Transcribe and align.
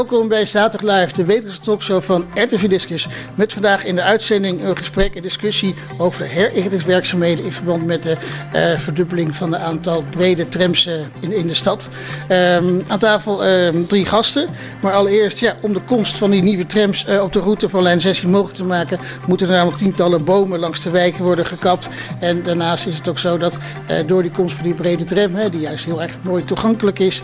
welkom 0.00 0.28
bij 0.28 0.46
Zaterdag 0.46 0.98
Live, 0.98 1.12
de 1.12 1.24
wekelijkse 1.24 1.60
talkshow 1.60 2.02
van 2.02 2.26
RTV 2.34 2.68
Discus. 2.68 3.08
Met 3.34 3.52
vandaag 3.52 3.84
in 3.84 3.94
de 3.94 4.02
uitzending 4.02 4.64
een 4.64 4.76
gesprek 4.76 5.14
en 5.14 5.22
discussie 5.22 5.74
over 5.98 6.24
herinrichtingswerkzaamheden 6.24 7.44
in 7.44 7.52
verband 7.52 7.86
met 7.86 8.02
de 8.02 8.16
uh, 8.54 8.78
verdubbeling 8.78 9.36
van 9.36 9.52
het 9.52 9.62
aantal 9.62 10.04
brede 10.10 10.48
trams 10.48 10.86
uh, 10.86 10.94
in, 11.20 11.32
in 11.32 11.46
de 11.46 11.54
stad. 11.54 11.88
Um, 12.30 12.82
aan 12.88 12.98
tafel 12.98 13.46
um, 13.46 13.86
drie 13.86 14.04
gasten, 14.04 14.48
maar 14.82 14.92
allereerst 14.92 15.38
ja, 15.38 15.56
om 15.60 15.72
de 15.72 15.80
komst 15.80 16.18
van 16.18 16.30
die 16.30 16.42
nieuwe 16.42 16.66
trams 16.66 17.06
uh, 17.08 17.22
op 17.22 17.32
de 17.32 17.40
route 17.40 17.68
van 17.68 17.82
lijn 17.82 18.00
16 18.00 18.30
mogelijk 18.30 18.56
te 18.56 18.64
maken, 18.64 18.98
moeten 19.26 19.46
er 19.46 19.52
namelijk 19.52 19.78
tientallen 19.78 20.24
bomen 20.24 20.58
langs 20.58 20.80
de 20.80 20.90
wijken 20.90 21.24
worden 21.24 21.46
gekapt. 21.46 21.88
En 22.20 22.42
daarnaast 22.42 22.86
is 22.86 22.96
het 22.96 23.08
ook 23.08 23.18
zo 23.18 23.38
dat 23.38 23.58
door 24.06 24.22
die 24.22 24.30
komst 24.30 24.54
van 24.54 24.64
die 24.64 24.74
brede 24.74 25.04
tram, 25.04 25.34
hè, 25.34 25.50
die 25.50 25.60
juist 25.60 25.84
heel 25.84 26.02
erg 26.02 26.12
mooi 26.22 26.44
toegankelijk 26.44 26.98
is, 26.98 27.22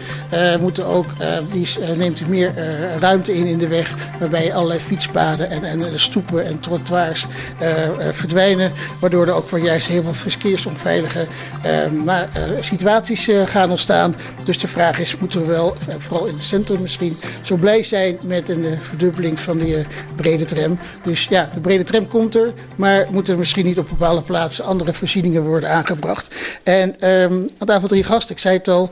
moeten 0.60 0.86
ook, 0.86 1.06
die 1.52 1.68
neemt 1.96 2.28
meer 2.28 2.64
ruimte 2.98 3.34
in 3.34 3.46
in 3.46 3.58
de 3.58 3.68
weg. 3.68 3.94
Waarbij 4.18 4.54
allerlei 4.54 4.80
fietspaden 4.80 5.50
en, 5.50 5.64
en 5.64 6.00
stoepen 6.00 6.44
en 6.44 6.60
trottoirs 6.60 7.26
uh, 7.62 7.68
verdwijnen. 8.10 8.72
Waardoor 9.00 9.26
er 9.26 9.32
ook 9.32 9.48
voor 9.48 9.58
juist 9.58 9.86
heel 9.86 10.02
veel 10.02 10.14
verkeersonveilige 10.14 11.26
situaties 12.60 13.28
gaan 13.46 13.70
ontstaan. 13.70 14.16
Dus 14.44 14.58
de 14.58 14.68
vraag 14.68 14.98
is, 14.98 15.16
moeten 15.18 15.40
we 15.40 15.46
wel, 15.46 15.76
vooral 15.98 16.26
in 16.26 16.34
het 16.34 16.42
centrum 16.42 16.82
misschien, 16.82 17.16
zo 17.42 17.56
blij 17.56 17.82
zijn 17.82 18.18
met 18.22 18.48
een 18.48 18.78
verdubbeling 18.80 19.40
van 19.40 19.58
de 19.58 19.84
brede 20.16 20.44
tram. 20.44 20.78
Dus 21.04 21.26
ja, 21.30 21.50
de 21.54 21.60
brede 21.60 21.82
tram 21.82 22.08
komt 22.08 22.34
er, 22.34 22.52
maar 22.76 23.06
moeten 23.10 23.32
er 23.32 23.38
misschien 23.38 23.64
niet 23.64 23.78
op 23.78 23.88
bepaalde 23.88 24.22
plaatsen 24.22 24.64
andere 24.64 24.92
voorzieningen 24.92 25.42
worden 25.42 25.70
aangebracht. 25.70 26.34
En 26.62 27.08
um, 27.10 27.48
aan 27.58 27.66
tafel 27.66 27.88
drie 27.88 28.04
gasten, 28.04 28.34
ik 28.34 28.40
zei 28.40 28.56
het 28.56 28.68
al, 28.68 28.90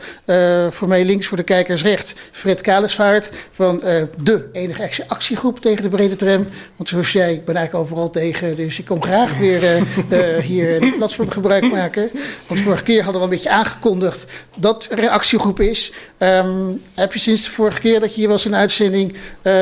voor 0.70 0.89
mij 0.89 1.05
links, 1.05 1.27
voor 1.27 1.36
de 1.36 1.42
kijkers 1.42 1.83
recht, 1.83 2.14
Fred 2.33 2.61
Kalesvaart 2.61 3.30
uh, 3.73 4.03
de 4.23 4.48
enige 4.53 5.05
actiegroep 5.09 5.61
tegen 5.61 5.83
de 5.83 5.89
brede 5.89 6.17
tram. 6.17 6.47
Want 6.77 6.89
zoals 6.89 7.12
jij, 7.12 7.33
ik 7.33 7.45
ben 7.45 7.55
eigenlijk 7.55 7.84
overal 7.84 8.11
tegen, 8.11 8.57
dus 8.57 8.79
ik 8.79 8.84
kom 8.84 9.03
graag 9.03 9.39
weer 9.39 9.62
uh, 9.62 9.81
uh, 10.11 10.43
hier 10.43 10.81
het 10.81 10.97
platform 10.97 11.31
gebruik 11.31 11.70
maken. 11.70 12.11
Want 12.48 12.61
vorige 12.61 12.83
keer 12.83 13.03
hadden 13.03 13.20
we 13.20 13.27
een 13.27 13.35
beetje 13.35 13.51
aangekondigd 13.51 14.27
dat 14.57 14.87
er 14.91 14.98
een 14.98 15.09
actiegroep 15.09 15.61
is. 15.61 15.92
Um, 16.19 16.81
heb 16.95 17.12
je 17.12 17.19
sinds 17.19 17.45
de 17.45 17.51
vorige 17.51 17.81
keer 17.81 18.01
dat 18.01 18.15
je 18.15 18.20
hier 18.20 18.29
was 18.29 18.47
in 18.47 18.55
uitzending 18.55 19.15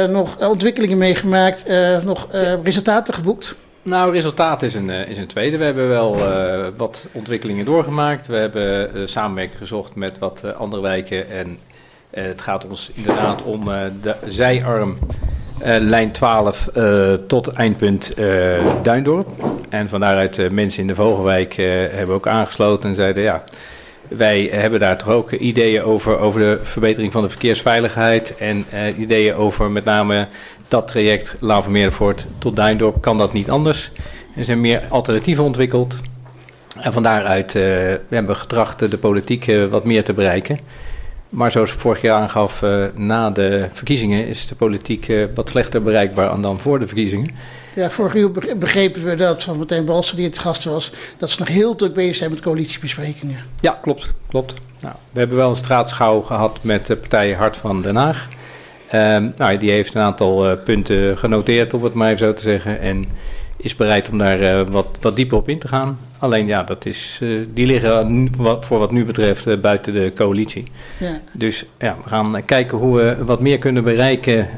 nog 0.09 0.49
ontwikkelingen 0.49 0.99
meegemaakt, 0.99 1.67
nog 2.05 2.29
resultaten 2.63 3.15
geboekt? 3.15 3.55
Nou, 3.83 4.13
resultaat 4.13 4.63
is 4.63 4.75
een, 4.75 4.91
is 4.91 5.19
een 5.19 5.27
tweede. 5.27 5.57
We 5.57 5.65
hebben 5.65 5.89
wel 5.89 6.19
wat 6.77 7.07
ontwikkelingen 7.13 7.65
doorgemaakt. 7.65 8.27
We 8.27 8.37
hebben 8.37 8.91
uh, 8.97 9.07
samenwerking 9.07 9.59
gezocht 9.59 9.95
met 9.95 10.19
wat 10.19 10.55
andere 10.55 10.83
wijken 10.83 11.31
en 11.31 11.59
het 12.21 12.41
gaat 12.41 12.67
ons 12.67 12.91
inderdaad 12.95 13.43
om 13.43 13.69
uh, 13.69 13.77
de 14.03 14.15
zijarm 14.25 14.99
uh, 14.99 15.77
lijn 15.79 16.13
12 16.13 16.69
tot 17.27 17.49
eindpunt 17.49 18.15
Duindorp. 18.83 19.29
En 19.69 19.89
van 19.89 20.01
daaruit 20.01 20.51
mensen 20.51 20.81
in 20.81 20.87
de 20.87 20.95
Vogelwijk 20.95 21.55
hebben 21.91 22.15
ook 22.15 22.27
aangesloten 22.27 22.89
en 22.89 22.95
zeiden 22.95 23.23
ja, 23.23 23.45
wij 24.09 24.49
hebben 24.53 24.81
daar 24.81 24.99
toch 24.99 25.09
ook 25.09 25.33
ideeën 25.33 25.83
over, 25.83 26.19
over 26.19 26.41
de 26.41 26.59
verbetering 26.63 27.13
van 27.13 27.23
de 27.23 27.29
verkeersveiligheid 27.29 28.37
en 28.37 28.65
ideeën 28.99 29.35
over 29.35 29.71
met 29.71 29.85
name 29.85 30.29
dat 30.69 30.89
traject 30.89 31.35
Lavermeervoort 31.41 32.27
tot 32.39 32.57
Duindorp. 32.57 33.01
Kan 33.01 33.19
dat 33.19 33.33
niet 33.33 33.51
anders? 33.51 33.91
Er 34.37 34.45
zijn 34.45 34.61
meer 34.61 34.83
alternatieven 34.89 35.45
ontwikkeld. 35.45 35.97
En 36.81 36.93
van 36.93 37.03
daaruit 37.03 37.53
we 37.53 38.01
hebben 38.09 38.33
we 38.33 38.41
getracht 38.41 38.91
de 38.91 38.99
politiek 38.99 39.53
wat 39.71 39.85
meer 39.85 40.05
te 40.05 40.13
bereiken. 40.13 40.59
Maar 41.33 41.51
zoals 41.51 41.73
ik 41.73 41.79
vorig 41.79 42.01
jaar 42.01 42.21
aangaf, 42.21 42.63
uh, 42.63 42.85
na 42.95 43.31
de 43.31 43.69
verkiezingen 43.73 44.27
is 44.27 44.47
de 44.47 44.55
politiek 44.55 45.09
uh, 45.09 45.25
wat 45.35 45.51
slechter 45.51 45.83
bereikbaar 45.83 46.41
dan 46.41 46.59
voor 46.59 46.79
de 46.79 46.87
verkiezingen. 46.87 47.31
Ja, 47.75 47.91
vorig 47.91 48.15
uur 48.15 48.31
begrepen 48.59 49.05
we 49.05 49.15
dat 49.15 49.43
van 49.43 49.59
meteen 49.59 49.85
Balser 49.85 50.17
die 50.17 50.27
het 50.27 50.39
gast 50.39 50.65
was, 50.65 50.93
dat 51.19 51.31
ze 51.31 51.39
nog 51.39 51.49
heel 51.49 51.75
druk 51.75 51.95
bezig 51.95 52.17
zijn 52.17 52.31
met 52.31 52.41
coalitiebesprekingen. 52.41 53.37
Ja, 53.61 53.79
klopt. 53.83 54.13
klopt. 54.29 54.55
Nou, 54.81 54.95
we 55.13 55.19
hebben 55.19 55.37
wel 55.37 55.51
een 55.51 55.57
straatschouw 55.57 56.21
gehad 56.21 56.59
met 56.63 56.87
de 56.87 56.97
partij 56.97 57.33
Hart 57.33 57.57
van 57.57 57.83
Den 57.83 57.97
Haag. 57.97 58.29
Um, 58.95 59.33
nou, 59.37 59.57
die 59.57 59.71
heeft 59.71 59.95
een 59.95 60.03
aantal 60.03 60.51
uh, 60.51 60.57
punten 60.65 61.19
genoteerd, 61.19 61.75
om 61.75 61.85
het 61.85 61.95
maar 61.95 62.07
even 62.07 62.27
zo 62.27 62.33
te 62.33 62.43
zeggen. 62.43 62.81
En 62.81 63.05
is 63.63 63.77
bereid 63.77 64.09
om 64.11 64.19
daar 64.19 64.41
uh, 64.41 64.61
wat, 64.69 64.99
wat 65.01 65.17
dieper 65.17 65.37
op 65.37 65.49
in 65.49 65.59
te 65.59 65.69
gaan. 65.69 65.99
Alleen 66.19 66.47
ja, 66.47 66.63
dat 66.63 66.87
is, 66.87 67.19
uh, 67.23 67.47
die 67.55 67.67
liggen 67.67 68.31
voor 68.61 68.79
wat 68.79 68.91
nu 68.91 69.05
betreft 69.05 69.47
uh, 69.47 69.57
buiten 69.57 69.93
de 69.93 70.13
coalitie. 70.15 70.71
Ja. 70.99 71.21
Dus 71.33 71.65
ja, 71.79 71.97
we 72.03 72.09
gaan 72.09 72.45
kijken 72.45 72.79
hoe 72.79 72.97
we 72.97 73.25
wat 73.25 73.41
meer 73.41 73.59
kunnen 73.59 73.85
bereiken 73.85 74.49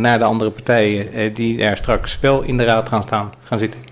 naar 0.00 0.18
de 0.18 0.24
andere 0.24 0.50
partijen 0.50 1.34
die 1.34 1.62
er 1.62 1.76
straks 1.76 2.18
wel 2.20 2.42
in 2.42 2.56
de 2.56 2.64
raad 2.64 2.88
gaan 2.88 3.02
staan, 3.02 3.32
gaan 3.44 3.58
zitten. 3.58 3.90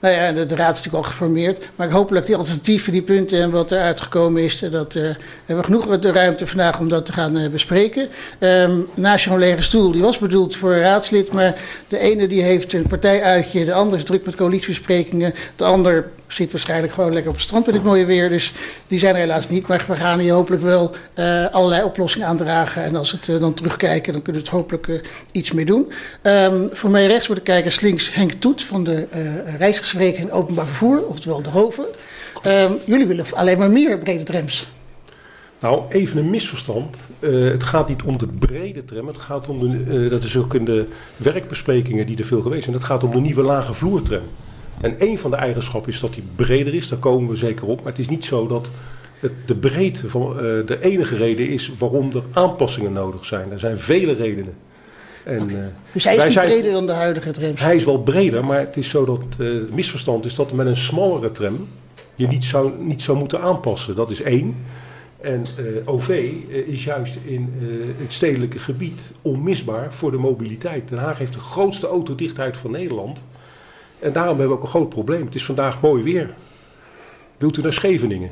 Nou 0.00 0.14
ja, 0.14 0.32
de, 0.32 0.46
de, 0.46 0.56
raad 0.56 0.70
is 0.70 0.76
natuurlijk 0.76 1.04
al 1.04 1.10
geformeerd. 1.10 1.68
Maar 1.76 1.90
hopelijk 1.90 2.26
die 2.26 2.36
alternatieven, 2.36 2.92
die 2.92 3.02
punten 3.02 3.42
en 3.42 3.50
wat 3.50 3.70
er 3.70 3.80
uitgekomen 3.80 4.42
is, 4.42 4.58
dat 4.70 4.94
uh, 4.94 5.10
hebben 5.46 5.64
genoeg 5.64 5.98
de 5.98 6.12
ruimte 6.12 6.46
vandaag 6.46 6.78
om 6.78 6.88
dat 6.88 7.06
te 7.06 7.12
gaan 7.12 7.36
uh, 7.36 7.48
bespreken. 7.48 8.08
Um, 8.40 8.86
naast 8.94 9.24
zo'n 9.24 9.38
lege 9.38 9.62
stoel, 9.62 9.92
die 9.92 10.02
was 10.02 10.18
bedoeld 10.18 10.56
voor 10.56 10.76
raadslid, 10.76 11.32
maar 11.32 11.54
de 11.88 11.98
ene 11.98 12.26
die 12.26 12.42
heeft 12.42 12.72
een 12.72 12.86
partijuitje, 12.86 13.64
de 13.64 13.72
ander 13.72 13.98
is 13.98 14.04
druk 14.04 14.24
met 14.24 14.34
coalitiebesprekingen, 14.34 15.34
de 15.56 15.64
ander 15.64 16.10
zit 16.28 16.52
waarschijnlijk 16.52 16.92
gewoon 16.92 17.12
lekker 17.12 17.30
op 17.30 17.36
het 17.36 17.44
strand 17.44 17.66
met 17.66 17.74
dit 17.74 17.84
mooie 17.84 18.04
weer. 18.04 18.28
Dus 18.28 18.52
die 18.88 18.98
zijn 18.98 19.14
er 19.14 19.20
helaas 19.20 19.48
niet. 19.48 19.66
Maar 19.66 19.84
we 19.88 19.96
gaan 19.96 20.18
hier 20.18 20.32
hopelijk 20.32 20.62
wel 20.62 20.94
uh, 21.14 21.46
allerlei 21.50 21.82
oplossingen 21.82 22.26
aandragen. 22.26 22.82
En 22.82 22.96
als 22.96 23.10
we 23.10 23.16
het 23.16 23.28
uh, 23.28 23.40
dan 23.40 23.54
terugkijken, 23.54 24.12
dan 24.12 24.22
kunnen 24.22 24.42
we 24.42 24.48
het 24.48 24.58
hopelijk 24.58 25.08
iets 25.32 25.52
mee 25.52 25.64
doen. 25.64 25.92
Um, 26.22 26.68
voor 26.72 26.90
mij 26.90 27.06
rechts 27.06 27.26
voor 27.26 27.34
de 27.34 27.40
kijkers 27.40 27.80
links 27.80 28.14
Henk 28.14 28.32
Toet 28.32 28.62
van 28.62 28.84
de 28.84 29.06
reisgesprekken 29.58 30.22
in 30.22 30.32
openbaar 30.32 30.66
vervoer, 30.66 31.06
oftewel 31.06 31.42
de 31.42 31.48
Hoven. 31.48 31.84
Um, 32.46 32.78
jullie 32.84 33.06
willen 33.06 33.24
alleen 33.32 33.58
maar 33.58 33.70
meer 33.70 33.98
brede 33.98 34.22
trams. 34.22 34.66
Nou, 35.60 35.82
even 35.88 36.18
een 36.18 36.30
misverstand. 36.30 37.10
Uh, 37.20 37.50
het 37.50 37.64
gaat 37.64 37.88
niet 37.88 38.02
om 38.02 38.18
de 38.18 38.26
brede 38.26 38.84
tram. 38.84 39.06
Het 39.06 39.18
gaat 39.18 39.48
om 39.48 39.58
de, 39.58 39.66
uh, 39.66 40.10
dat 40.10 40.24
is 40.24 40.36
ook 40.36 40.54
in 40.54 40.64
de 40.64 40.86
werkbesprekingen 41.16 42.06
die 42.06 42.18
er 42.18 42.24
veel 42.24 42.42
geweest 42.42 42.64
zijn. 42.64 42.76
Het 42.76 42.84
gaat 42.84 43.04
om 43.04 43.10
de 43.10 43.20
nieuwe 43.20 43.42
lage 43.42 43.74
vloertram. 43.74 44.22
En 44.80 44.94
een 44.98 45.18
van 45.18 45.30
de 45.30 45.36
eigenschappen 45.36 45.92
is 45.92 46.00
dat 46.00 46.14
die 46.14 46.22
breder 46.36 46.74
is, 46.74 46.88
daar 46.88 46.98
komen 46.98 47.30
we 47.30 47.36
zeker 47.36 47.66
op. 47.66 47.76
Maar 47.82 47.92
het 47.92 48.00
is 48.00 48.08
niet 48.08 48.24
zo 48.24 48.46
dat 48.46 48.70
het 49.20 49.32
de 49.44 49.54
breedte 49.54 50.10
van, 50.10 50.32
uh, 50.32 50.40
de 50.66 50.78
enige 50.80 51.16
reden 51.16 51.48
is 51.48 51.72
waarom 51.78 52.10
er 52.12 52.22
aanpassingen 52.32 52.92
nodig 52.92 53.24
zijn. 53.24 53.52
Er 53.52 53.58
zijn 53.58 53.78
vele 53.78 54.12
redenen. 54.12 54.54
En, 55.24 55.42
okay. 55.42 55.72
dus 55.92 56.04
hij 56.04 56.16
is 56.16 56.24
niet 56.24 56.32
zijn, 56.32 56.48
breder 56.48 56.72
dan 56.72 56.86
de 56.86 56.92
huidige 56.92 57.30
tram? 57.30 57.52
Hij 57.54 57.76
is 57.76 57.84
wel 57.84 57.98
breder, 57.98 58.44
maar 58.44 58.58
het 58.58 58.76
is 58.76 58.88
zo 58.88 59.04
dat 59.04 59.20
het 59.38 59.74
misverstand 59.74 60.24
is 60.24 60.34
dat 60.34 60.52
met 60.52 60.66
een 60.66 60.76
smallere 60.76 61.32
tram 61.32 61.68
je 62.14 62.26
niet 62.26 62.44
zou, 62.44 62.72
niet 62.78 63.02
zou 63.02 63.18
moeten 63.18 63.40
aanpassen. 63.40 63.94
Dat 63.94 64.10
is 64.10 64.22
één. 64.22 64.56
En 65.20 65.44
OV 65.84 66.32
is 66.66 66.84
juist 66.84 67.16
in 67.24 67.52
het 67.98 68.12
stedelijke 68.12 68.58
gebied 68.58 69.12
onmisbaar 69.22 69.92
voor 69.92 70.10
de 70.10 70.16
mobiliteit. 70.16 70.88
Den 70.88 70.98
Haag 70.98 71.18
heeft 71.18 71.32
de 71.32 71.38
grootste 71.38 71.86
autodichtheid 71.86 72.56
van 72.56 72.70
Nederland. 72.70 73.24
En 73.98 74.12
daarom 74.12 74.38
hebben 74.38 74.48
we 74.48 74.54
ook 74.54 74.62
een 74.62 74.78
groot 74.78 74.88
probleem. 74.88 75.24
Het 75.24 75.34
is 75.34 75.44
vandaag 75.44 75.80
mooi 75.80 76.02
weer. 76.02 76.30
Wilt 77.36 77.56
u 77.56 77.62
naar 77.62 77.72
Scheveningen? 77.72 78.30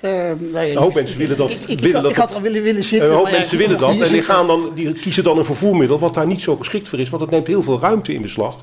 Nee, 0.00 0.70
een 0.70 0.76
hoop 0.76 0.94
mensen 0.94 1.18
willen 1.18 1.36
dat. 1.36 1.50
Ik, 1.50 1.58
ik, 1.58 1.80
willen 1.80 1.96
ik, 1.96 2.02
dat, 2.02 2.10
ik 2.10 2.16
had 2.16 2.34
al 2.34 2.40
willen, 2.40 2.62
willen 2.62 2.84
zitten. 2.84 3.08
Een 3.08 3.14
hoop 3.14 3.30
mensen 3.30 3.58
willen 3.58 3.78
dat. 3.78 4.00
En 4.00 4.08
die, 4.08 4.22
gaan 4.22 4.46
dan, 4.46 4.72
die 4.74 4.92
kiezen 4.92 5.24
dan 5.24 5.38
een 5.38 5.44
vervoermiddel 5.44 5.98
wat 5.98 6.14
daar 6.14 6.26
niet 6.26 6.42
zo 6.42 6.56
geschikt 6.56 6.88
voor 6.88 6.98
is. 6.98 7.08
Want 7.10 7.22
het 7.22 7.30
neemt 7.30 7.46
heel 7.46 7.62
veel 7.62 7.80
ruimte 7.80 8.12
in 8.12 8.22
beslag. 8.22 8.56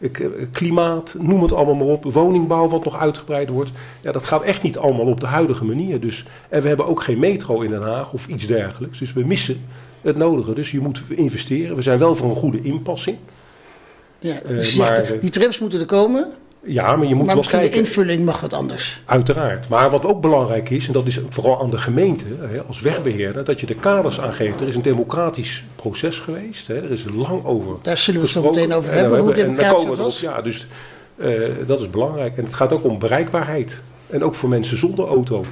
Ik, 0.00 0.28
klimaat, 0.52 1.16
noem 1.18 1.42
het 1.42 1.52
allemaal 1.52 1.74
maar 1.74 1.86
op. 1.86 2.04
Woningbouw 2.04 2.68
wat 2.68 2.84
nog 2.84 2.96
uitgebreid 2.96 3.48
wordt. 3.48 3.70
Ja, 4.00 4.12
dat 4.12 4.26
gaat 4.26 4.42
echt 4.42 4.62
niet 4.62 4.78
allemaal 4.78 5.06
op 5.06 5.20
de 5.20 5.26
huidige 5.26 5.64
manier. 5.64 6.00
Dus, 6.00 6.24
en 6.48 6.62
we 6.62 6.68
hebben 6.68 6.86
ook 6.86 7.02
geen 7.02 7.18
metro 7.18 7.60
in 7.60 7.70
Den 7.70 7.82
Haag 7.82 8.12
of 8.12 8.26
iets 8.26 8.46
dergelijks. 8.46 8.98
Dus 8.98 9.12
we 9.12 9.24
missen 9.24 9.64
het 10.00 10.16
nodige. 10.16 10.54
Dus 10.54 10.70
je 10.70 10.80
moet 10.80 11.02
investeren. 11.08 11.76
We 11.76 11.82
zijn 11.82 11.98
wel 11.98 12.14
voor 12.14 12.30
een 12.30 12.36
goede 12.36 12.62
inpassing. 12.62 13.16
Ja, 14.18 14.40
dus 14.46 14.72
uh, 14.72 14.78
maar, 14.78 15.06
die 15.20 15.30
trams 15.30 15.58
moeten 15.58 15.80
er 15.80 15.86
komen. 15.86 16.32
Ja, 16.64 16.96
maar 16.96 17.06
je 17.06 17.14
moet 17.14 17.26
maar 17.26 17.34
wel 17.34 17.44
kijken. 17.44 17.70
de 17.70 17.76
invulling 17.76 18.24
mag 18.24 18.40
wat 18.40 18.52
anders. 18.52 19.02
Uiteraard. 19.04 19.68
Maar 19.68 19.90
wat 19.90 20.06
ook 20.06 20.20
belangrijk 20.20 20.70
is, 20.70 20.86
en 20.86 20.92
dat 20.92 21.06
is 21.06 21.20
vooral 21.28 21.60
aan 21.62 21.70
de 21.70 21.78
gemeente 21.78 22.24
hè, 22.40 22.62
als 22.62 22.80
wegbeheerder, 22.80 23.44
dat 23.44 23.60
je 23.60 23.66
de 23.66 23.74
kaders 23.74 24.20
aangeeft. 24.20 24.60
Er 24.60 24.68
is 24.68 24.74
een 24.74 24.82
democratisch 24.82 25.64
proces 25.76 26.18
geweest. 26.18 26.66
Hè, 26.66 26.74
er 26.74 26.90
is 26.90 27.04
lang 27.14 27.44
over. 27.44 27.76
Daar 27.82 27.98
zullen 27.98 28.20
we 28.20 28.26
het 28.26 28.36
zo 28.36 28.42
meteen 28.42 28.72
over 28.72 28.92
hebben, 28.92 29.18
hoe 29.18 29.34
democratisch 29.34 29.84
dat 29.84 29.96
was. 29.96 30.20
Ja, 30.20 30.42
dus 30.42 30.66
uh, 31.16 31.40
dat 31.66 31.80
is 31.80 31.90
belangrijk. 31.90 32.36
En 32.36 32.44
het 32.44 32.54
gaat 32.54 32.72
ook 32.72 32.84
om 32.84 32.98
bereikbaarheid. 32.98 33.82
En 34.06 34.24
ook 34.24 34.34
voor 34.34 34.48
mensen 34.48 34.78
zonder 34.78 35.06
auto. 35.06 35.44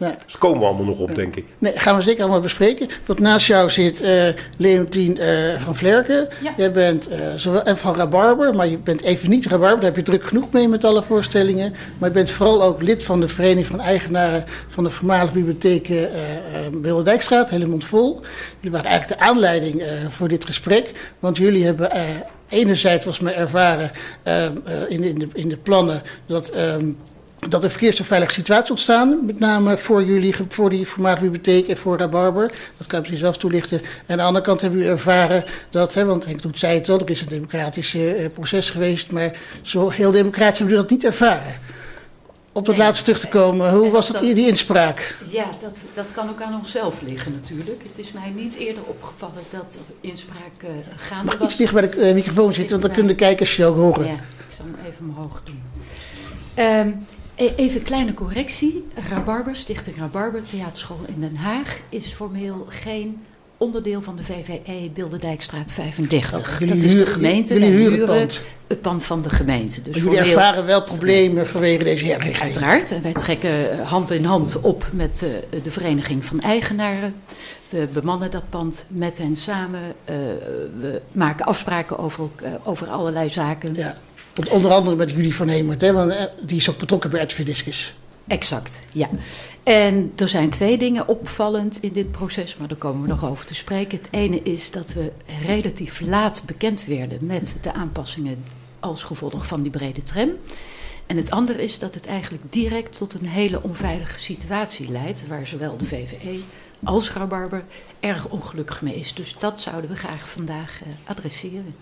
Ja. 0.00 0.06
Dus 0.08 0.18
daar 0.26 0.38
komen 0.38 0.58
we 0.60 0.66
allemaal 0.66 0.84
nog 0.84 0.98
op, 0.98 1.14
denk 1.14 1.36
ik. 1.36 1.44
Nee, 1.58 1.72
gaan 1.76 1.96
we 1.96 2.02
zeker 2.02 2.22
allemaal 2.22 2.40
bespreken. 2.40 2.88
Want 3.06 3.18
naast 3.18 3.46
jou 3.46 3.70
zit 3.70 4.00
eh 4.00 4.28
Leontien 4.56 5.18
eh, 5.18 5.62
van 5.64 5.76
Vlerken. 5.76 6.28
Ja. 6.42 6.54
Jij 6.56 6.72
bent 6.72 7.08
eh, 7.08 7.18
zowel 7.36 7.62
en 7.62 7.76
van 7.76 7.94
Rabarber, 7.94 8.54
maar 8.54 8.68
je 8.68 8.78
bent 8.78 9.02
even 9.02 9.30
niet 9.30 9.46
Rabarber. 9.46 9.76
Daar 9.76 9.84
heb 9.84 9.96
je 9.96 10.02
druk 10.02 10.24
genoeg 10.24 10.52
mee 10.52 10.68
met 10.68 10.84
alle 10.84 11.02
voorstellingen. 11.02 11.74
Maar 11.98 12.08
je 12.08 12.14
bent 12.14 12.30
vooral 12.30 12.62
ook 12.62 12.82
lid 12.82 13.04
van 13.04 13.20
de 13.20 13.28
Vereniging 13.28 13.66
van 13.66 13.80
Eigenaren 13.80 14.44
van 14.68 14.84
de 14.84 14.90
voormalige 14.90 15.32
bibliotheek 15.32 15.88
eh 15.88 16.02
eh, 16.04 16.10
Bilderdijkstraat, 16.72 17.50
Helmond 17.50 17.84
Vol. 17.84 18.20
Jullie 18.56 18.70
waren 18.70 18.90
eigenlijk 18.90 19.20
de 19.20 19.26
aanleiding 19.26 19.80
eh, 19.80 19.88
voor 20.08 20.28
dit 20.28 20.44
gesprek. 20.44 20.90
Want 21.18 21.36
jullie 21.36 21.64
hebben 21.64 21.90
eh, 21.90 22.02
enerzijds, 22.48 23.04
was 23.04 23.20
mij 23.20 23.34
ervaren 23.34 23.90
eh, 24.22 24.44
eh, 24.44 24.52
in, 24.88 25.02
in, 25.02 25.18
de, 25.18 25.28
in 25.32 25.48
de 25.48 25.56
plannen, 25.56 26.02
dat... 26.26 26.48
ehm, 26.50 26.84
dat 27.48 27.64
er 27.64 27.70
verkeersveilige 27.70 28.32
situatie 28.32 28.70
ontstaan, 28.70 29.18
met 29.26 29.38
name 29.38 29.78
voor 29.78 30.04
jullie, 30.04 30.34
voor 30.48 30.70
die 30.70 30.86
voormalige 30.86 31.22
bibliotheek 31.22 31.68
en 31.68 31.76
voor 31.78 31.98
Rabarber. 31.98 32.52
Dat 32.76 32.86
kan 32.86 32.98
misschien 32.98 33.20
zelf 33.20 33.36
toelichten. 33.38 33.78
En 33.80 33.86
aan 34.06 34.16
de 34.16 34.22
andere 34.22 34.44
kant 34.44 34.60
hebben 34.60 34.78
jullie 34.78 34.94
ervaren 34.94 35.44
dat, 35.70 35.94
hè, 35.94 36.04
want 36.04 36.24
Henk 36.24 36.42
Doet 36.42 36.58
zei 36.58 36.74
het 36.74 36.86
wel, 36.86 37.00
er 37.00 37.10
is 37.10 37.20
een 37.20 37.28
democratisch 37.28 37.94
eh, 37.94 38.30
proces 38.32 38.70
geweest, 38.70 39.12
maar 39.12 39.30
zo 39.62 39.88
heel 39.90 40.10
democratisch 40.10 40.58
hebben 40.58 40.76
jullie 40.76 40.88
dat 40.88 40.98
niet 40.98 41.04
ervaren. 41.04 41.54
Op 42.52 42.66
dat 42.66 42.76
Nee. 42.76 42.84
laatste 42.84 43.04
terug 43.04 43.20
te 43.20 43.28
komen, 43.28 43.70
hoe 43.74 43.90
was 43.90 44.06
dat, 44.06 44.16
dat- 44.22 44.34
die 44.34 44.46
inspraak? 44.48 45.16
Ja, 45.26 45.44
dat, 45.60 45.78
dat 45.94 46.06
kan 46.14 46.28
ook 46.30 46.40
aan 46.42 46.54
onszelf 46.54 47.00
liggen 47.06 47.32
natuurlijk. 47.32 47.82
Het 47.82 48.06
is 48.06 48.12
mij 48.12 48.32
niet 48.36 48.54
eerder 48.54 48.82
opgevallen 48.86 49.42
dat 49.50 49.78
er 49.88 50.08
inspraak 50.10 50.62
eh, 50.62 50.68
gaande 50.96 51.24
Mag 51.24 51.36
was. 51.36 51.46
iets 51.46 51.56
dicht 51.56 51.72
bij 51.72 51.88
de 51.88 51.96
eh, 52.00 52.14
microfoon 52.14 52.48
zitten, 52.52 52.70
want 52.70 52.82
dan 52.82 52.92
kunnen 52.92 53.10
de 53.12 53.24
kijkers 53.24 53.56
je 53.56 53.64
ook 53.64 53.76
horen. 53.76 54.06
Ja, 54.06 54.12
ik 54.12 54.54
zal 54.56 54.64
hem 54.64 54.86
even 54.92 55.08
omhoog 55.08 55.42
doen. 55.44 55.62
Ehm, 56.54 56.90
even 57.56 57.78
een 57.80 57.86
kleine 57.86 58.14
correctie. 58.14 58.84
Rabarber, 59.08 59.56
Stichting 59.56 59.96
Rabarber, 59.98 60.42
Theaterschool 60.42 61.00
in 61.14 61.20
Den 61.20 61.36
Haag, 61.36 61.78
is 61.88 62.06
formeel 62.12 62.66
geen 62.68 63.20
onderdeel 63.56 64.02
van 64.02 64.16
de 64.16 64.22
VVE 64.22 64.90
Bilderdijkstraat 64.94 65.72
35. 65.72 66.58
Jullie 66.58 66.74
dat 66.74 66.84
is 66.84 66.92
de 66.92 66.98
huren- 66.98 67.12
gemeente. 67.12 67.54
jullie 67.54 67.68
wij 67.68 67.78
huren 67.78 67.92
het 67.92 68.00
huren 68.08 68.18
pand. 68.18 68.42
het 68.68 68.80
pand 68.80 69.04
van 69.04 69.22
de 69.22 69.30
gemeente. 69.30 69.82
Dus 69.82 69.94
Maar 69.94 70.02
jullie 70.02 70.18
formeel- 70.18 70.32
ervaren 70.38 70.64
wel 70.66 70.82
problemen 70.82 71.46
vanwege 71.48 71.84
deze 71.84 72.04
herrichting. 72.04 72.42
Uiteraard. 72.42 72.90
En 72.90 73.02
wij 73.02 73.12
trekken 73.12 73.70
eh, 73.80 73.88
hand 73.90 74.10
in 74.10 74.24
hand 74.24 74.60
op 74.60 74.86
met 74.92 75.22
eh, 75.50 75.62
de 75.62 75.70
Vereniging 75.70 76.24
van 76.24 76.40
Eigenaren. 76.40 77.14
We 77.68 77.88
bemannen 77.92 78.30
dat 78.30 78.44
pand 78.50 78.84
met 78.88 79.18
hen 79.18 79.36
samen. 79.36 79.80
Eh, 80.04 80.14
we 80.80 81.00
maken 81.12 81.46
afspraken 81.46 81.98
over, 81.98 82.28
eh, 82.42 82.50
over 82.64 82.88
allerlei 82.88 83.30
zaken. 83.30 83.74
Ja. 83.74 83.96
Onder 84.50 84.72
andere 84.72 84.96
met 84.96 85.10
jullie 85.10 85.34
van 85.34 85.48
Hemert, 85.48 85.80
hè, 85.80 85.92
want 85.92 86.10
eh, 86.10 86.24
die 86.40 86.56
is 86.56 86.70
ook 86.70 86.78
betrokken 86.78 87.10
bij 87.10 87.22
RTV 87.22 87.44
Discus. 87.44 87.94
Exact, 88.26 88.80
ja. 88.92 89.08
En 89.62 90.12
er 90.16 90.28
zijn 90.28 90.50
twee 90.50 90.78
dingen 90.78 91.08
opvallend 91.08 91.82
in 91.82 91.92
dit 91.92 92.10
proces, 92.10 92.56
maar 92.56 92.68
daar 92.68 92.76
komen 92.76 93.02
we 93.02 93.08
nog 93.08 93.24
over 93.24 93.46
te 93.46 93.54
spreken. 93.54 93.98
Het 93.98 94.08
ene 94.10 94.42
is 94.42 94.70
dat 94.70 94.92
we 94.92 95.12
relatief 95.46 96.00
laat 96.00 96.42
bekend 96.46 96.84
werden 96.84 97.26
met 97.26 97.56
de 97.60 97.72
aanpassingen 97.72 98.44
als 98.80 99.02
gevolg 99.02 99.46
van 99.46 99.62
die 99.62 99.70
brede 99.70 100.02
tram. 100.02 100.30
En 101.06 101.16
het 101.16 101.30
andere 101.30 101.62
is 101.62 101.78
dat 101.78 101.94
het 101.94 102.06
eigenlijk 102.06 102.42
direct 102.50 102.96
tot 102.96 103.14
een 103.14 103.26
hele 103.26 103.62
onveilige 103.62 104.18
situatie 104.18 104.90
leidt, 104.90 105.26
waar 105.26 105.46
zowel 105.46 105.76
de 105.76 105.86
VVE 105.86 106.40
als 106.84 107.12
Rabarber 107.12 107.64
erg 108.00 108.28
ongelukkig 108.28 108.82
mee 108.82 108.94
is. 108.94 109.14
Dus 109.14 109.34
dat 109.38 109.60
zouden 109.60 109.90
we 109.90 109.96
graag 109.96 110.30
vandaag 110.30 110.80
eh, 110.82 110.88
adresseren. 111.04 111.74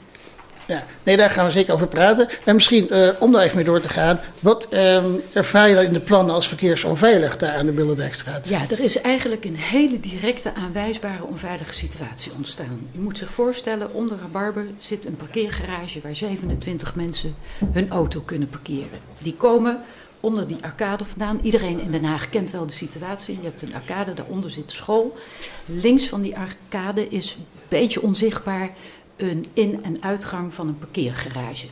Ja, 0.68 0.84
nee, 1.02 1.16
daar 1.16 1.30
gaan 1.30 1.44
we 1.44 1.50
zeker 1.50 1.74
over 1.74 1.88
praten. 1.88 2.28
En 2.44 2.54
misschien, 2.54 2.90
eh, 2.90 3.08
om 3.18 3.32
daar 3.32 3.42
even 3.42 3.56
mee 3.56 3.64
door 3.64 3.80
te 3.80 3.88
gaan, 3.88 4.20
wat 4.40 4.68
ehm, 4.68 5.06
ervaar 5.32 5.68
je 5.68 5.84
in 5.84 5.92
de 5.92 6.00
plannen 6.00 6.34
als 6.34 6.48
verkeersonveilig 6.48 7.36
daar 7.36 7.56
aan 7.56 7.66
de 7.66 7.72
Billendijkstraat? 7.72 8.48
Ja, 8.48 8.64
er 8.70 8.80
is 8.80 9.00
eigenlijk 9.00 9.44
een 9.44 9.56
hele 9.56 10.00
directe 10.00 10.54
aanwijsbare 10.54 11.24
onveilige 11.24 11.74
situatie 11.74 12.32
ontstaan. 12.36 12.88
U 12.96 12.98
moet 12.98 13.18
zich 13.18 13.30
voorstellen, 13.30 13.94
onder 13.94 14.18
Rabarber 14.18 14.66
zit 14.78 15.06
een 15.06 15.16
parkeergarage 15.16 16.00
waar 16.00 16.16
27 16.16 16.94
mensen 16.94 17.34
hun 17.72 17.90
auto 17.90 18.20
kunnen 18.20 18.48
parkeren. 18.48 18.98
Die 19.18 19.34
komen 19.34 19.80
onder 20.20 20.46
die 20.46 20.58
arcade 20.60 21.04
vandaan. 21.04 21.40
Iedereen 21.42 21.80
in 21.80 21.90
Den 21.90 22.04
Haag 22.04 22.28
kent 22.28 22.50
wel 22.50 22.66
de 22.66 22.72
situatie. 22.72 23.38
Je 23.40 23.46
hebt 23.46 23.62
een 23.62 23.74
arcade, 23.74 24.14
daaronder 24.14 24.50
zit 24.50 24.68
de 24.68 24.76
school. 24.76 25.16
Links 25.66 26.08
van 26.08 26.20
die 26.20 26.36
arcade 26.36 27.08
is 27.08 27.34
een 27.34 27.46
beetje 27.68 28.02
onzichtbaar 28.02 28.70
een 29.18 29.46
in- 29.52 29.84
en 29.84 30.02
uitgang 30.02 30.54
van 30.54 30.68
een 30.68 30.78
parkeergarage. 30.78 31.66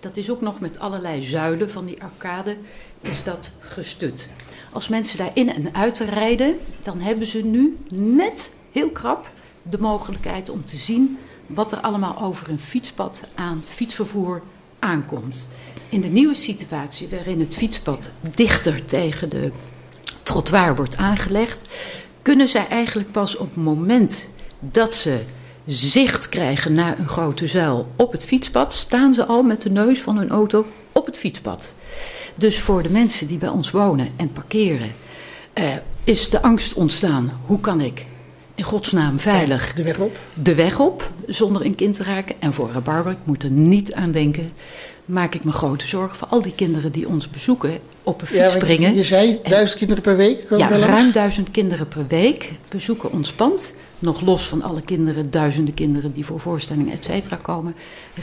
Dat 0.00 0.16
is 0.16 0.30
ook 0.30 0.40
nog 0.40 0.60
met 0.60 0.78
allerlei 0.78 1.22
zuilen 1.22 1.70
van 1.70 1.84
die 1.84 2.02
arcade 2.02 2.56
is 3.00 3.22
dat 3.22 3.52
gestut. 3.58 4.28
Als 4.72 4.88
mensen 4.88 5.18
daar 5.18 5.30
in 5.34 5.52
en 5.52 5.74
uit 5.74 5.98
rijden, 5.98 6.58
dan 6.82 7.00
hebben 7.00 7.26
ze 7.26 7.44
nu 7.44 7.76
net 7.92 8.54
heel 8.72 8.90
krap 8.90 9.30
de 9.62 9.78
mogelijkheid 9.80 10.50
om 10.50 10.64
te 10.64 10.76
zien 10.76 11.18
wat 11.46 11.72
er 11.72 11.80
allemaal 11.80 12.22
over 12.22 12.48
een 12.48 12.60
fietspad 12.60 13.20
aan 13.34 13.62
fietsvervoer 13.66 14.42
aankomt. 14.78 15.48
In 15.88 16.00
de 16.00 16.08
nieuwe 16.08 16.34
situatie 16.34 17.08
waarin 17.08 17.40
het 17.40 17.54
fietspad 17.54 18.10
dichter 18.34 18.84
tegen 18.84 19.28
de 19.28 19.52
trottoir 20.22 20.76
wordt 20.76 20.96
aangelegd, 20.96 21.68
kunnen 22.22 22.48
zij 22.48 22.68
eigenlijk 22.68 23.10
pas 23.10 23.36
op 23.36 23.54
het 23.54 23.64
moment 23.64 24.28
dat 24.60 24.94
ze 24.94 25.24
zicht 25.70 26.28
krijgen 26.28 26.72
naar 26.72 26.98
een 26.98 27.08
grote 27.08 27.46
zuil 27.46 27.92
op 27.96 28.12
het 28.12 28.24
fietspad, 28.24 28.74
staan 28.74 29.14
ze 29.14 29.24
al 29.24 29.42
met 29.42 29.62
de 29.62 29.70
neus 29.70 30.00
van 30.00 30.16
hun 30.16 30.28
auto 30.28 30.66
op 30.92 31.06
het 31.06 31.18
fietspad. 31.18 31.74
Dus 32.34 32.60
voor 32.60 32.82
de 32.82 32.90
mensen 32.90 33.26
die 33.26 33.38
bij 33.38 33.48
ons 33.48 33.70
wonen 33.70 34.08
en 34.16 34.32
parkeren, 34.32 34.94
eh, 35.52 35.64
is 36.04 36.30
de 36.30 36.42
angst 36.42 36.74
ontstaan: 36.74 37.40
hoe 37.46 37.60
kan 37.60 37.80
ik 37.80 38.06
in 38.58 38.64
godsnaam 38.64 39.18
veilig 39.18 39.72
De 39.72 39.82
weg 39.82 39.98
op? 39.98 40.18
de 40.34 40.54
weg 40.54 40.78
op 40.80 41.10
zonder 41.26 41.64
een 41.64 41.74
kind 41.74 41.94
te 41.94 42.02
raken? 42.02 42.34
En 42.38 42.52
voor 42.52 42.70
Rabarber, 42.72 43.12
ik 43.12 43.18
moet 43.24 43.42
er 43.42 43.50
niet 43.50 43.94
aan 43.94 44.10
denken, 44.10 44.52
maak 45.06 45.34
ik 45.34 45.44
me 45.44 45.52
grote 45.52 45.86
zorgen 45.86 46.16
voor 46.16 46.28
al 46.28 46.42
die 46.42 46.54
kinderen 46.54 46.92
die 46.92 47.08
ons 47.08 47.30
bezoeken, 47.30 47.78
op 48.02 48.20
een 48.20 48.26
fiets 48.26 48.40
want 48.40 48.50
springen. 48.62 48.94
Je 48.94 49.04
zei 49.04 49.38
duizend 49.42 49.78
kinderen 49.78 50.02
per 50.02 50.16
week 50.16 50.44
Ja, 50.50 50.68
ruim 50.68 51.12
duizend 51.12 51.50
kinderen 51.50 51.88
per 51.88 52.06
week 52.06 52.52
bezoeken 52.68 53.12
ons 53.12 53.32
pand. 53.32 53.74
Nog 54.00 54.20
los 54.20 54.42
van 54.48 54.62
alle 54.62 54.82
kinderen, 54.82 55.30
duizenden 55.30 55.74
kinderen 55.74 56.12
die 56.12 56.24
voor 56.24 56.40
voorstellingen 56.40 56.92
et 56.92 57.04
cetera 57.04 57.36
komen. 57.36 57.74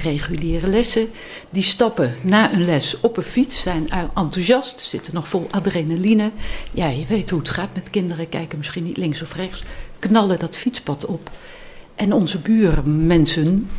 Reguliere 0.03 0.67
lessen. 0.67 1.07
Die 1.49 1.63
stappen 1.63 2.15
na 2.21 2.53
een 2.53 2.65
les 2.65 2.99
op 2.99 3.17
een 3.17 3.23
fiets, 3.23 3.61
zijn 3.61 3.89
enthousiast, 4.15 4.79
zitten 4.79 5.13
nog 5.13 5.27
vol 5.27 5.47
adrenaline. 5.49 6.31
Ja, 6.71 6.87
je 6.87 7.05
weet 7.05 7.29
hoe 7.29 7.39
het 7.39 7.49
gaat 7.49 7.69
met 7.73 7.89
kinderen, 7.89 8.29
kijken 8.29 8.57
misschien 8.57 8.83
niet 8.83 8.97
links 8.97 9.21
of 9.21 9.35
rechts. 9.35 9.63
Knallen 9.99 10.39
dat 10.39 10.55
fietspad 10.55 11.05
op. 11.05 11.29
En 11.95 12.13
onze 12.13 12.37
buren, 12.37 13.07
mensen, 13.07 13.69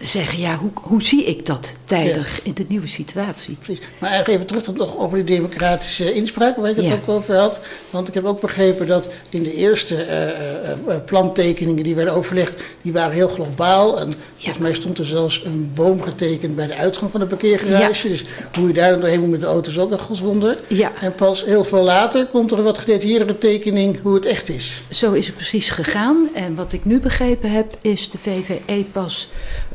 zeggen, 0.00 0.38
ja, 0.38 0.56
hoe, 0.56 0.70
hoe 0.74 1.02
zie 1.02 1.24
ik 1.24 1.46
dat 1.46 1.72
tijdig 1.84 2.40
in 2.42 2.54
de 2.54 2.64
nieuwe 2.68 2.86
situatie? 2.86 3.56
Precies. 3.60 3.84
Maar 3.98 4.10
eigenlijk 4.10 4.28
even 4.40 4.46
terug 4.46 4.64
dan 4.64 4.74
toch 4.86 4.98
over 4.98 5.16
die 5.16 5.36
democratische 5.36 6.12
inspraak, 6.12 6.56
waar 6.56 6.70
ik 6.70 6.76
het 6.76 6.84
Ja. 6.86 6.92
ook 6.92 7.08
over 7.08 7.36
had. 7.36 7.60
Want 7.90 8.08
ik 8.08 8.14
heb 8.14 8.24
ook 8.24 8.40
begrepen 8.40 8.86
dat 8.86 9.08
in 9.28 9.42
de 9.42 9.54
eerste 9.54 10.02
eh, 10.02 10.96
plantekeningen 11.06 11.84
die 11.84 11.94
werden 11.94 12.14
overlegd, 12.14 12.62
die 12.82 12.92
waren 12.92 13.14
heel 13.14 13.28
globaal. 13.28 14.00
En 14.00 14.12
volgens 14.34 14.58
mij 14.58 14.74
stond 14.74 14.98
er 14.98 15.06
zelfs 15.06 15.42
een 15.44 15.70
boom 15.74 16.02
getekend 16.02 16.56
bij 16.56 16.66
de 16.66 16.74
uitgang 16.74 17.10
van 17.10 17.20
de 17.20 17.26
parkeergarage. 17.26 18.08
Dus 18.08 18.24
hoe 18.54 18.66
je 18.68 18.74
daar 18.74 18.90
dan 18.90 19.00
doorheen 19.00 19.20
moet 19.20 19.30
met 19.30 19.40
de 19.40 19.46
auto 19.46 19.70
is 19.70 19.78
ook 19.78 19.90
een 19.90 19.98
godswonder. 19.98 20.58
Ja. 20.68 20.92
En 21.00 21.14
pas 21.14 21.44
heel 21.44 21.64
veel 21.64 21.82
later 21.82 22.26
komt 22.26 22.52
er 22.52 22.58
een 22.58 22.64
wat 22.64 22.78
gedetailleerdere 22.78 23.38
tekening 23.38 24.00
hoe 24.02 24.14
het 24.14 24.26
echt 24.26 24.48
is. 24.48 24.82
Zo 24.90 25.12
is 25.12 25.26
het 25.26 25.34
precies 25.36 25.70
gegaan. 25.70 26.28
En 26.34 26.54
wat 26.54 26.72
ik 26.72 26.84
nu 26.84 26.98
begrepen 27.00 27.50
heb, 27.50 27.76
is 27.82 28.10
de 28.10 28.18
VVE 28.18 28.84
pas, 28.92 29.28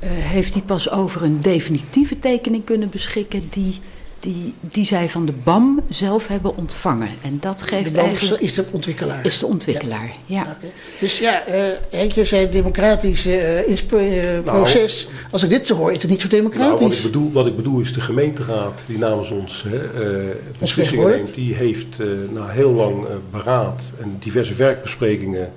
heeft 0.05 0.53
die 0.53 0.61
pas 0.61 0.89
over 0.89 1.23
een 1.23 1.41
tekening 2.19 2.63
kunnen 2.63 2.89
beschikken 2.89 3.47
die, 3.51 3.75
die, 4.19 4.53
die 4.61 4.85
zij 4.85 5.09
van 5.09 5.25
de 5.25 5.33
BAM 5.43 5.79
zelf 5.89 6.27
hebben 6.27 6.55
ontvangen. 6.57 7.09
En 7.21 7.37
dat 7.41 7.59
De 7.59 7.65
geeft 7.65 7.95
boom 7.95 8.05
eigenlijk... 8.05 8.41
is 8.41 8.53
de 8.53 8.65
ontwikkelaar. 8.71 9.25
Is 9.25 9.39
de 9.39 9.45
ontwikkelaar, 9.45 10.11
ja. 10.25 10.57
Dus 10.99 11.19
ja, 11.19 11.45
eh 11.45 11.63
Henkje 11.89 12.25
zei 12.25 12.49
democratisch 12.49 13.25
eh, 13.25 13.67
insp- 13.67 13.93
eh, 13.93 14.39
proces. 14.43 15.07
Als 15.31 15.43
ik 15.43 15.49
dit 15.49 15.67
zo 15.67 15.75
hoor, 15.75 15.91
is 15.91 16.01
het 16.01 16.11
niet 16.11 16.21
zo 16.21 16.27
Nou, 16.27 16.41
democratisch. 16.41 16.87
wat, 16.87 16.93
ik 16.97 17.01
bedoel, 17.03 17.31
wat 17.31 17.47
ik 17.47 17.55
bedoel 17.55 17.79
is 17.79 17.93
de 17.93 18.01
gemeenteraad 18.01 18.83
die 18.87 18.97
namens 18.97 19.29
ons 19.29 19.65
hè, 19.67 20.07
eh, 20.07 20.35
beslissingen 20.59 21.09
neemt, 21.09 21.33
die 21.33 21.55
heeft 21.55 21.99
eh, 21.99 22.07
na 22.33 22.47
heel 22.47 22.71
lang 22.71 23.05
eh, 23.05 23.11
beraad 23.31 23.93
en 24.01 24.17
diverse 24.19 24.53
werkbesprekingen 24.53 25.51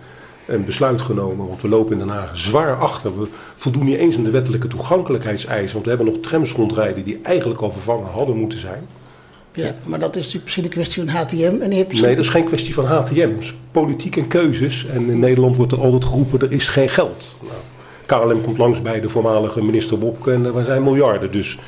een 0.52 0.64
besluit 0.64 1.00
genomen. 1.00 1.46
Want 1.46 1.62
we 1.62 1.68
lopen 1.68 1.92
in 1.92 1.98
Den 1.98 2.08
Haag 2.08 2.30
zwaar 2.36 2.76
achter. 2.76 3.20
We 3.20 3.26
voldoen 3.54 3.84
niet 3.84 3.96
eens 3.96 4.16
aan 4.16 4.24
de 4.24 4.30
wettelijke 4.30 4.68
toegankelijkheidseisen. 4.68 5.72
Want 5.72 5.84
we 5.84 5.90
hebben 5.90 6.12
nog 6.12 6.22
trams 6.22 6.52
rondrijden 6.52 7.04
die 7.04 7.20
eigenlijk 7.22 7.60
al 7.60 7.72
vervangen 7.72 8.10
hadden 8.10 8.36
moeten 8.36 8.58
zijn. 8.58 8.86
Ja, 9.54 9.74
maar 9.86 9.98
dat 9.98 10.16
is 10.16 10.16
natuurlijk 10.16 10.44
misschien 10.44 10.64
een 10.64 10.70
kwestie 10.70 11.04
van 11.04 11.14
HTM. 11.14 11.60
En 11.60 11.70
heeft 11.70 12.00
Nee, 12.00 12.16
dat 12.16 12.24
is 12.24 12.30
geen 12.30 12.44
kwestie 12.44 12.74
van 12.74 12.84
HTM. 12.84 13.30
Het 13.30 13.40
is 13.40 13.54
politiek 13.70 14.16
en 14.16 14.28
keuzes. 14.28 14.86
En 14.86 15.10
in 15.10 15.18
Nederland 15.18 15.56
wordt 15.56 15.72
er 15.72 15.80
altijd 15.80 16.04
geroepen, 16.04 16.40
er 16.40 16.52
is 16.52 16.68
geen 16.68 16.88
geld. 16.88 17.32
Nou, 17.40 17.54
KLM 18.20 18.42
komt 18.42 18.58
langs 18.58 18.82
bij 18.82 19.00
de 19.00 19.08
voormalige 19.08 19.62
minister 19.62 19.98
Wopke 19.98 20.32
en 20.32 20.44
er 20.44 20.64
zijn 20.64 20.82
miljarden. 20.82 21.32
Dus 21.32 21.58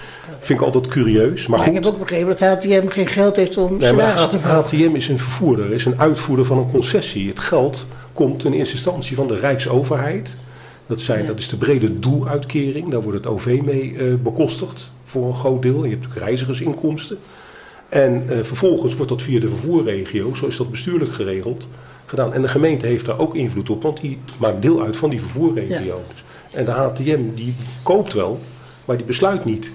vind 0.40 0.58
ik 0.58 0.64
altijd 0.64 0.88
curieus. 0.88 1.46
Maar, 1.46 1.58
Maar 1.58 1.68
ik 1.68 1.74
heb 1.74 1.86
ook 1.86 1.98
begrepen 1.98 2.26
dat 2.26 2.40
HTM 2.40 2.86
geen 2.86 3.06
geld 3.06 3.36
heeft 3.36 3.56
om 3.56 3.78
Nee, 3.78 3.92
maar 3.92 4.28
te. 4.28 4.38
HTM 4.38 4.94
is 4.94 5.08
een 5.08 5.18
vervoerder, 5.18 5.72
is 5.72 5.84
een 5.84 6.00
uitvoerder 6.00 6.44
van 6.44 6.58
een 6.58 6.70
concessie. 6.70 7.28
Het 7.28 7.38
geld 7.38 7.86
komt 8.12 8.44
in 8.44 8.52
eerste 8.52 8.74
instantie 8.74 9.16
van 9.16 9.26
de 9.26 9.34
Rijksoverheid. 9.34 10.36
Dat, 10.86 11.00
zijn, 11.00 11.26
dat 11.26 11.38
is 11.38 11.48
de 11.48 11.56
brede 11.56 11.98
doeluitkering. 11.98 12.88
Daar 12.88 13.02
wordt 13.02 13.18
het 13.18 13.26
OV 13.26 13.60
mee 13.64 13.96
eh, 13.96 14.14
bekostigd 14.14 14.92
voor 15.04 15.26
een 15.26 15.34
groot 15.34 15.62
deel. 15.62 15.84
Je 15.84 15.90
hebt 15.90 16.02
natuurlijk 16.02 16.26
reizigersinkomsten. 16.26 17.18
En 17.88 18.24
eh, 18.28 18.38
vervolgens 18.42 18.94
wordt 18.94 19.10
dat 19.10 19.22
via 19.22 19.40
de 19.40 19.48
vervoerregio, 19.48 20.34
zo 20.34 20.46
is 20.46 20.56
dat 20.56 20.70
bestuurlijk 20.70 21.12
geregeld, 21.12 21.68
gedaan. 22.06 22.32
En 22.32 22.42
de 22.42 22.48
gemeente 22.48 22.86
heeft 22.86 23.06
daar 23.06 23.18
ook 23.18 23.34
invloed 23.34 23.70
op, 23.70 23.82
want 23.82 24.00
die 24.00 24.18
maakt 24.38 24.62
deel 24.62 24.82
uit 24.82 24.96
van 24.96 25.10
die 25.10 25.20
vervoerregio. 25.20 26.00
Dus- 26.08 26.23
En 26.54 26.64
de 26.64 26.70
HTM 26.70 27.20
die 27.34 27.54
koopt 27.82 28.12
wel, 28.12 28.40
maar 28.84 28.96
die 28.96 29.06
besluit 29.06 29.44
niet. 29.44 29.70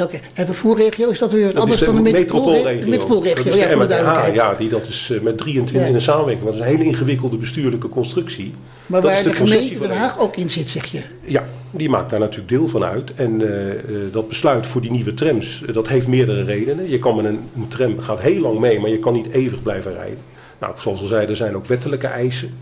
Oké, 0.00 0.20
en 0.32 0.46
vervoerregio, 0.46 1.08
is 1.08 1.18
dat 1.18 1.32
weer 1.32 1.46
wat 1.46 1.56
anders 1.56 1.82
van 1.82 1.94
de 1.94 2.00
metropoolregio. 2.00 2.88
metropoolregio? 2.88 3.54
ja, 3.56 3.68
voor 3.70 3.80
de 3.80 3.86
duidelijkheid. 3.86 4.36
Ja, 4.36 4.54
die, 4.54 4.68
dat 4.68 4.86
is 4.86 5.10
eh, 5.10 5.20
met 5.20 5.38
23 5.38 5.80
Ja. 5.80 5.88
in 5.88 5.94
een 5.94 6.00
samenwerking. 6.00 6.44
Dat 6.44 6.54
is 6.54 6.60
een 6.60 6.66
hele 6.66 6.84
ingewikkelde 6.84 7.36
bestuurlijke 7.36 7.88
constructie. 7.88 8.52
maar 8.86 9.00
dat 9.00 9.10
waar 9.10 9.18
is 9.18 9.24
de, 9.24 9.30
de 9.30 9.36
gemeente 9.36 9.78
Den 9.78 9.96
Haag 9.96 10.18
ook 10.18 10.36
in 10.36 10.50
zit, 10.50 10.70
zeg 10.70 10.84
je. 10.84 11.00
Ja, 11.24 11.44
die 11.70 11.88
maakt 11.88 12.10
daar 12.10 12.20
natuurlijk 12.20 12.48
deel 12.48 12.68
van 12.68 12.84
uit. 12.84 13.14
En 13.14 13.40
eh, 13.42 13.70
eh, 13.70 13.78
dat 14.12 14.28
besluit 14.28 14.66
voor 14.66 14.80
die 14.80 14.90
nieuwe 14.90 15.14
trams, 15.14 15.62
dat 15.72 15.88
heeft 15.88 16.06
meerdere 16.06 16.42
redenen. 16.44 16.90
Je 16.90 16.98
kan 16.98 17.16
met 17.16 17.24
een, 17.24 17.40
een 17.56 17.68
tram, 17.68 17.98
gaat 17.98 18.20
heel 18.20 18.40
lang 18.40 18.58
mee, 18.58 18.80
maar 18.80 18.90
je 18.90 18.98
kan 18.98 19.12
niet 19.12 19.28
eeuwig 19.30 19.62
blijven 19.62 19.92
rijden. 19.92 20.18
Nou, 20.58 20.74
zoals 20.78 21.00
al 21.00 21.06
zei, 21.06 21.26
er 21.26 21.36
zijn 21.36 21.56
ook 21.56 21.66
wettelijke 21.66 22.06
eisen, 22.06 22.54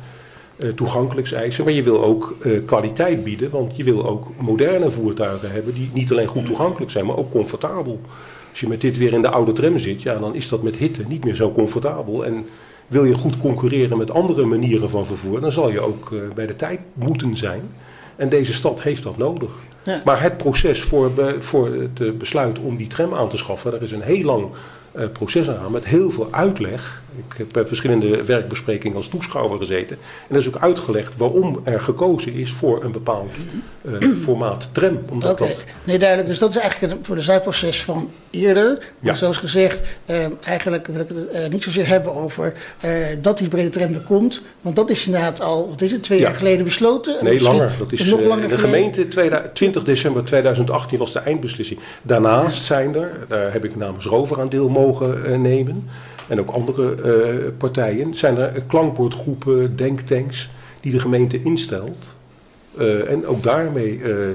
toegankelijkseisen. 0.69 1.64
Maar 1.64 1.73
je 1.73 1.83
wil 1.83 2.04
ook 2.04 2.37
eh, 2.42 2.52
kwaliteit 2.66 3.25
bieden, 3.25 3.50
want 3.50 3.76
je 3.76 3.85
wil 3.85 4.07
ook 4.07 4.26
moderne 4.40 4.90
voertuigen 4.90 5.50
hebben 5.50 5.75
die 5.75 5.90
niet 5.92 6.11
alleen 6.11 6.26
goed 6.26 6.47
toegankelijk 6.47 6.90
zijn, 6.90 7.07
maar 7.07 7.16
ook 7.16 7.31
comfortabel. 7.31 8.00
Als 8.50 8.61
je 8.61 8.69
met 8.69 8.81
dit 8.81 8.99
weer 8.99 9.12
in 9.12 9.23
de 9.23 9.28
oude 9.28 9.52
tram 9.52 9.78
zit, 9.78 10.02
ja, 10.02 10.19
dan 10.19 10.35
is 10.35 10.49
dat 10.49 10.62
met 10.62 10.76
hitte 10.76 11.02
niet 11.09 11.25
meer 11.25 11.35
zo 11.35 11.52
comfortabel. 11.52 12.25
En 12.25 12.47
wil 12.87 13.04
je 13.04 13.14
goed 13.14 13.38
concurreren 13.38 13.99
met 13.99 14.11
andere 14.11 14.45
manieren 14.45 14.90
van 14.90 15.07
vervoer, 15.07 15.40
dan 15.40 15.52
zal 15.52 15.71
je 15.71 15.81
ook 15.81 16.12
eh, 16.12 16.19
bij 16.35 16.47
de 16.47 16.57
tijd 16.57 16.81
moeten 16.92 17.37
zijn. 17.37 17.62
En 18.16 18.28
deze 18.28 18.52
stad 18.52 18.83
heeft 18.83 19.02
dat 19.02 19.16
nodig. 19.16 19.50
Ja. 19.83 20.02
Maar 20.04 20.23
het 20.23 20.37
proces 20.37 20.83
voor, 20.83 21.11
voor 21.38 21.66
het 21.75 22.00
eh, 22.00 22.12
besluit 22.12 22.59
om 22.59 22.76
die 22.76 22.87
tram 22.87 23.14
aan 23.14 23.28
te 23.28 23.37
schaffen, 23.37 23.71
daar 23.71 23.83
is 23.83 23.92
een 23.92 24.02
heel 24.02 24.23
lang 24.23 24.47
eh, 24.92 25.04
proces 25.12 25.50
aan 25.50 25.73
met 25.73 25.85
heel 25.85 26.11
veel 26.11 26.28
uitleg. 26.31 27.01
Ik 27.16 27.35
heb 27.37 27.47
bij 27.52 27.64
verschillende 27.66 28.25
werkbesprekingen 28.25 28.97
als 28.97 29.09
toeschouwer 29.09 29.59
gezeten. 29.59 29.97
En 30.28 30.35
er 30.35 30.40
is 30.40 30.49
ook 30.49 30.59
uitgelegd 30.59 31.16
waarom 31.16 31.61
er 31.64 31.81
gekozen 31.81 32.33
is 32.35 32.50
voor 32.52 32.85
een 32.85 32.92
bepaald 32.92 33.31
eh, 33.85 33.92
formaat 34.23 34.69
tram. 34.73 34.99
Omdat 35.11 35.38
dat, 35.38 35.64
nee 35.85 35.99
duidelijk. 35.99 36.28
Dus 36.28 36.38
dat 36.38 36.50
is 36.50 36.57
eigenlijk 36.57 36.92
het 36.92 37.07
voordezuidproces 37.07 37.83
van 37.83 38.11
eerder. 38.31 38.69
Maar 38.99 39.12
Ja. 39.12 39.14
zoals 39.14 39.37
gezegd, 39.37 39.83
eh, 40.07 40.16
eigenlijk 40.45 40.87
wil 40.87 41.00
ik 41.00 41.09
het 41.09 41.28
eh, 41.28 41.49
niet 41.50 41.62
zozeer 41.62 41.88
hebben 41.88 42.14
over 42.14 42.52
dat 43.23 43.38
die 43.38 43.49
brede 43.49 43.69
tram 43.69 43.95
er 43.95 44.00
komt. 44.00 44.40
Want 44.61 44.76
dat 44.76 44.90
is 44.90 45.07
inderdaad 45.07 45.40
al, 45.40 45.69
wat 45.69 45.81
is 45.81 45.92
het, 45.92 46.02
twee 46.02 46.19
Ja. 46.19 46.25
jaar 46.25 46.35
geleden 46.35 46.64
besloten. 46.64 47.19
En 47.19 47.25
Nee, 47.25 47.40
langer. 47.40 47.73
Dat 47.78 47.92
is 47.92 48.04
nog 48.11 48.21
langer 48.21 48.49
de 48.49 48.59
gemeente 48.59 49.09
2000 49.09 49.54
20 49.54 49.85
december 49.85 50.25
2018 50.25 50.99
was 50.99 51.12
de 51.12 51.19
eindbeslissing. 51.19 51.81
Daarnaast 52.02 52.64
zijn 52.64 52.95
er, 52.95 53.25
daar 53.28 53.52
heb 53.52 53.64
ik 53.64 53.76
namens 53.76 54.04
Rover 54.04 54.40
aan 54.40 54.49
deel 54.49 54.69
mogen 54.69 55.40
nemen, 55.42 55.88
en 56.32 56.40
ook 56.40 56.50
andere 56.50 56.94
eh, 56.94 57.50
partijen, 57.58 58.14
zijn 58.14 58.36
er 58.36 58.62
klankbordgroepen, 58.66 59.76
denktanks 59.76 60.48
die 60.80 60.92
de 60.92 61.00
gemeente 61.00 61.42
instelt. 61.42 62.16
Eh, 62.78 63.10
en 63.10 63.26
ook 63.26 63.42
daarmee. 63.42 64.02
eh, 64.02 64.26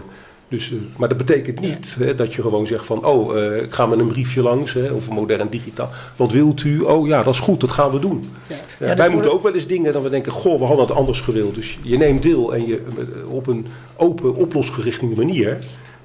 dus, 0.49 0.73
maar 0.97 1.09
dat 1.09 1.17
betekent 1.17 1.59
niet 1.59 1.95
hè, 1.99 2.15
dat 2.15 2.33
je 2.33 2.41
gewoon 2.41 2.67
zegt 2.67 2.85
van, 2.85 3.05
oh, 3.05 3.35
ik 3.37 3.73
ga 3.73 3.85
met 3.85 3.99
een 3.99 4.07
briefje 4.07 4.41
langs, 4.41 4.73
hè, 4.73 4.91
of 4.91 5.09
modern 5.09 5.47
digitaal. 5.49 5.89
Wat 6.15 6.31
wilt 6.31 6.63
u? 6.63 6.79
Oh 6.79 7.07
ja, 7.07 7.23
dat 7.23 7.33
is 7.33 7.39
goed, 7.39 7.59
dat 7.59 7.71
gaan 7.71 7.91
we 7.91 7.99
doen. 7.99 8.23
Ja. 8.47 8.55
Ja, 8.87 8.95
wij 8.95 9.09
moeten 9.09 9.33
ook 9.33 9.43
wel 9.43 9.53
eens 9.53 9.67
dingen 9.67 9.93
dat 9.93 10.03
we 10.03 10.09
denken, 10.09 10.31
goh, 10.31 10.59
we 10.59 10.65
hadden 10.65 10.85
het 10.85 10.95
anders 10.95 11.21
gewild. 11.21 11.55
Dus 11.55 11.77
je 11.81 11.97
neemt 11.97 12.23
deel 12.23 12.53
en 12.53 12.67
je 12.67 12.81
op 13.29 13.47
een 13.47 13.67
open, 13.95 14.35
oplosgerichte 14.35 15.05
manier. 15.05 15.57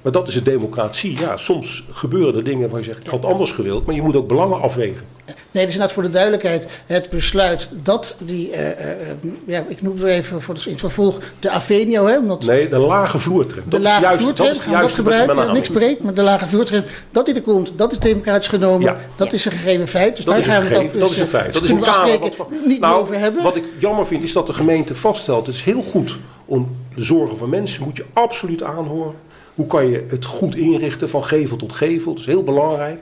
Maar 0.03 0.11
dat 0.11 0.27
is 0.27 0.33
de 0.33 0.43
democratie. 0.43 1.19
Ja, 1.19 1.37
soms 1.37 1.83
gebeuren 1.91 2.35
er 2.35 2.43
dingen 2.43 2.69
waar 2.69 2.79
je 2.79 2.85
zegt, 2.85 2.99
ik 2.99 3.07
had 3.07 3.25
anders 3.25 3.51
gewild. 3.51 3.85
Maar 3.85 3.95
je 3.95 4.01
moet 4.01 4.15
ook 4.15 4.27
belangen 4.27 4.61
afwegen. 4.61 5.05
Nee, 5.25 5.35
dus 5.65 5.73
inderdaad 5.73 5.91
voor 5.93 6.03
de 6.03 6.09
duidelijkheid, 6.09 6.67
het 6.85 7.09
besluit 7.09 7.69
dat 7.71 8.15
die, 8.19 8.51
eh, 8.51 8.69
eh, 8.71 8.89
eh, 8.91 9.07
ja, 9.45 9.63
ik 9.67 9.81
noem 9.81 9.97
het 9.97 10.05
even 10.05 10.41
voor 10.41 10.53
het, 10.53 10.65
in 10.65 10.71
het 10.71 10.79
vervolg 10.79 11.17
de 11.39 11.49
Avenio, 11.49 12.05
hè, 12.05 12.17
omdat 12.17 12.45
Nee, 12.45 12.67
de 12.67 12.77
lage 12.77 13.19
vloertram. 13.19 13.63
de 13.63 13.69
Dat 13.69 13.81
lage 13.81 14.01
juist- 14.01 14.21
vloertram, 14.21 14.47
dat 14.47 14.55
is 14.55 14.63
dat 14.63 14.73
juist 14.73 14.95
je 14.95 15.01
gebruiken, 15.01 15.53
niks 15.53 15.69
breed, 15.69 16.03
maar 16.03 16.13
de 16.13 16.21
lage 16.21 16.47
vloertram, 16.47 16.83
dat 17.11 17.25
die 17.25 17.35
er 17.35 17.41
komt, 17.41 17.71
dat 17.75 17.91
is 17.91 17.99
democratisch 17.99 18.47
genomen, 18.47 18.81
Ja. 18.81 18.95
dat 19.15 19.33
is 19.33 19.45
een 19.45 19.51
gegeven 19.51 19.87
feit. 19.87 20.15
Dus 20.15 20.25
Dat 20.25 20.35
daar 20.35 20.43
gaan 20.43 20.61
we 20.61 20.67
het 20.67 20.75
gegeven, 20.75 20.99
dat 20.99 21.07
dus, 21.07 21.17
is 21.17 21.23
een 21.23 21.29
feit. 21.29 21.53
Dat 21.53 21.63
is 21.63 21.69
een 21.69 21.79
kader. 21.79 22.19
Wat, 22.19 22.47
niet 22.65 22.79
nou, 22.79 23.01
over 23.01 23.19
hebben. 23.19 23.43
wat 23.43 23.55
ik 23.55 23.63
jammer 23.79 24.07
vind 24.07 24.23
is 24.23 24.33
dat 24.33 24.47
de 24.47 24.53
gemeente 24.53 24.95
vaststelt. 24.95 25.45
Het 25.45 25.55
is 25.55 25.61
heel 25.61 25.81
goed 25.81 26.15
om 26.45 26.77
de 26.95 27.03
zorgen 27.03 27.37
van 27.37 27.49
mensen 27.49 27.83
moet 27.83 27.97
je 27.97 28.05
absoluut 28.13 28.63
aanhoren. 28.63 29.13
Hoe 29.55 29.67
kan 29.67 29.89
je 29.89 30.05
het 30.07 30.25
goed 30.25 30.55
inrichten 30.55 31.09
van 31.09 31.23
gevel 31.23 31.57
tot 31.57 31.73
gevel? 31.73 32.11
Dat 32.11 32.21
is 32.21 32.27
heel 32.27 32.43
belangrijk. 32.43 33.01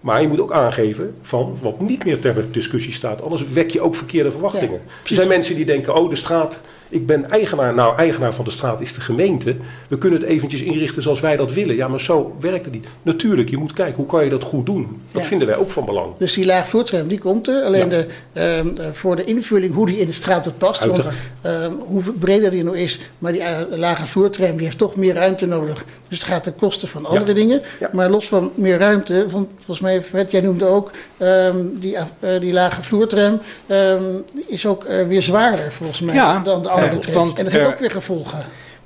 Maar 0.00 0.20
je 0.20 0.28
moet 0.28 0.40
ook 0.40 0.52
aangeven 0.52 1.14
van 1.22 1.58
wat 1.62 1.80
niet 1.80 2.04
meer 2.04 2.20
ter 2.20 2.44
discussie 2.50 2.92
staat. 2.92 3.22
Anders 3.22 3.48
wek 3.52 3.70
je 3.70 3.80
ook 3.80 3.94
verkeerde 3.94 4.30
verwachtingen. 4.30 4.80
Ja, 4.84 5.08
er 5.08 5.14
zijn 5.14 5.28
mensen 5.28 5.56
die 5.56 5.64
denken, 5.64 5.94
oh 5.94 6.10
de 6.10 6.16
straat, 6.16 6.60
ik 6.88 7.06
ben 7.06 7.30
eigenaar. 7.30 7.74
Nou, 7.74 7.96
eigenaar 7.96 8.34
van 8.34 8.44
de 8.44 8.50
straat 8.50 8.80
is 8.80 8.94
de 8.94 9.00
gemeente. 9.00 9.56
We 9.88 9.98
kunnen 9.98 10.20
het 10.20 10.28
eventjes 10.28 10.62
inrichten 10.62 11.02
zoals 11.02 11.20
wij 11.20 11.36
dat 11.36 11.52
willen. 11.52 11.76
Ja, 11.76 11.88
maar 11.88 12.00
zo 12.00 12.36
werkt 12.40 12.64
het 12.64 12.74
niet. 12.74 12.86
Natuurlijk, 13.02 13.50
je 13.50 13.56
moet 13.56 13.72
kijken, 13.72 13.96
hoe 13.96 14.06
kan 14.06 14.24
je 14.24 14.30
dat 14.30 14.42
goed 14.42 14.66
doen? 14.66 15.00
Dat 15.12 15.22
Ja. 15.22 15.28
vinden 15.28 15.46
wij 15.46 15.56
ook 15.56 15.70
van 15.70 15.84
belang. 15.84 16.06
Dus 16.18 16.32
die 16.34 16.46
laag 16.46 16.68
vloertram, 16.68 17.08
die 17.08 17.18
komt 17.18 17.48
er. 17.48 17.62
Alleen 17.62 17.90
Ja. 17.90 17.96
de, 17.96 18.06
ehm, 18.32 18.68
eh, 18.76 18.86
voor 18.92 19.16
de 19.16 19.24
invulling 19.24 19.74
hoe 19.74 19.86
die 19.86 19.98
in 19.98 20.06
de 20.06 20.12
straat 20.12 20.44
tot 20.44 20.58
past. 20.58 20.84
Want 20.84 21.08
ehm, 21.42 21.72
hoe 21.86 22.02
breder 22.18 22.50
die 22.50 22.62
nou 22.62 22.76
is, 22.78 22.98
maar 23.18 23.32
die 23.32 23.40
eh, 23.42 23.78
lage 23.78 24.06
vloertram 24.06 24.52
die 24.56 24.64
heeft 24.64 24.78
toch 24.78 24.96
meer 24.96 25.14
ruimte 25.14 25.46
nodig. 25.46 25.84
Dus 26.08 26.18
het 26.18 26.28
gaat 26.28 26.42
ten 26.44 26.54
koste 26.56 26.86
van 26.86 27.06
andere 27.06 27.32
dingen. 27.32 27.62
Maar 27.92 28.10
los 28.10 28.28
van 28.28 28.50
meer 28.54 28.78
ruimte, 28.78 29.26
volgens 29.30 29.80
mij, 29.80 30.02
Fred, 30.02 30.30
jij 30.30 30.40
noemde 30.40 30.64
ook, 30.64 30.90
ehm, 31.24 31.56
die, 31.80 31.96
eh, 31.96 32.40
die 32.40 32.52
lage 32.52 32.82
vloertram 32.82 33.40
ehm, 33.66 34.02
is 34.46 34.66
ook 34.66 34.84
eh, 34.84 35.06
weer 35.06 35.22
zwaarder 35.22 35.72
volgens 35.72 36.00
mij 36.00 36.14
Ja, 36.14 36.38
dan 36.38 36.62
de 36.62 36.68
andere 36.68 36.90
eh, 36.90 36.96
trams. 36.98 37.16
want 37.16 37.38
En 37.38 37.44
dat 37.44 37.52
heeft 37.52 37.66
er- 37.66 37.72
ook 37.72 37.78
weer 37.78 37.90
gevolgen. 37.90 38.38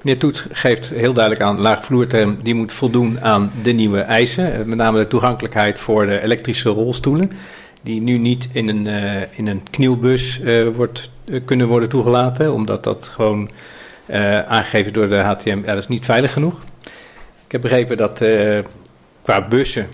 Meneer 0.02 0.20
Toet 0.20 0.46
geeft 0.52 0.88
heel 0.88 1.12
duidelijk 1.12 1.44
aan, 1.44 1.60
laagvloertram 1.60 2.38
die 2.42 2.54
moet 2.54 2.72
voldoen 2.72 3.20
aan 3.20 3.52
de 3.62 3.72
nieuwe 3.72 4.00
eisen. 4.00 4.52
Eh, 4.52 4.58
Met 4.64 4.78
name 4.78 4.98
de 4.98 5.06
toegankelijkheid 5.08 5.78
voor 5.78 6.06
de 6.06 6.22
elektrische 6.22 6.68
rolstoelen. 6.68 7.32
Die 7.82 8.00
nu 8.00 8.18
niet 8.18 8.48
in 8.52 8.68
een, 8.68 8.86
eh, 8.86 9.22
in 9.30 9.46
een 9.46 9.62
knielbus 9.70 10.40
eh, 10.40 10.66
wordt, 10.74 11.10
eh, 11.24 11.40
kunnen 11.44 11.66
worden 11.66 11.88
toegelaten. 11.88 12.52
Omdat 12.52 12.84
dat 12.84 13.08
gewoon 13.14 13.50
eh, 14.06 14.42
aangegeven 14.46 14.92
door 14.92 15.08
de 15.08 15.16
HTM, 15.16 15.58
ja, 15.64 15.66
dat 15.74 15.76
is 15.82 15.88
niet 15.88 16.04
veilig 16.04 16.32
genoeg. 16.32 16.60
Ik 17.46 17.52
heb 17.52 17.60
begrepen 17.60 17.96
dat 17.96 18.20
eh, 18.20 18.58
qua 19.22 19.46
bussen, 19.48 19.82
eh, 19.82 19.88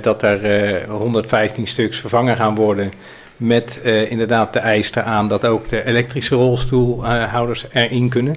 dat 0.00 0.22
er 0.22 0.44
eh, 0.44 0.90
115 0.90 1.66
stuks 1.66 2.00
vervangen 2.00 2.36
gaan 2.36 2.54
worden. 2.54 2.92
Met 3.36 3.80
eh, 3.84 4.10
inderdaad 4.10 4.52
de 4.52 4.58
eis 4.58 4.94
eraan 4.94 5.28
dat 5.28 5.44
ook 5.44 5.68
de 5.68 5.84
elektrische 5.84 6.34
rolstoelhouders 6.34 7.66
erin 7.72 8.08
kunnen. 8.08 8.36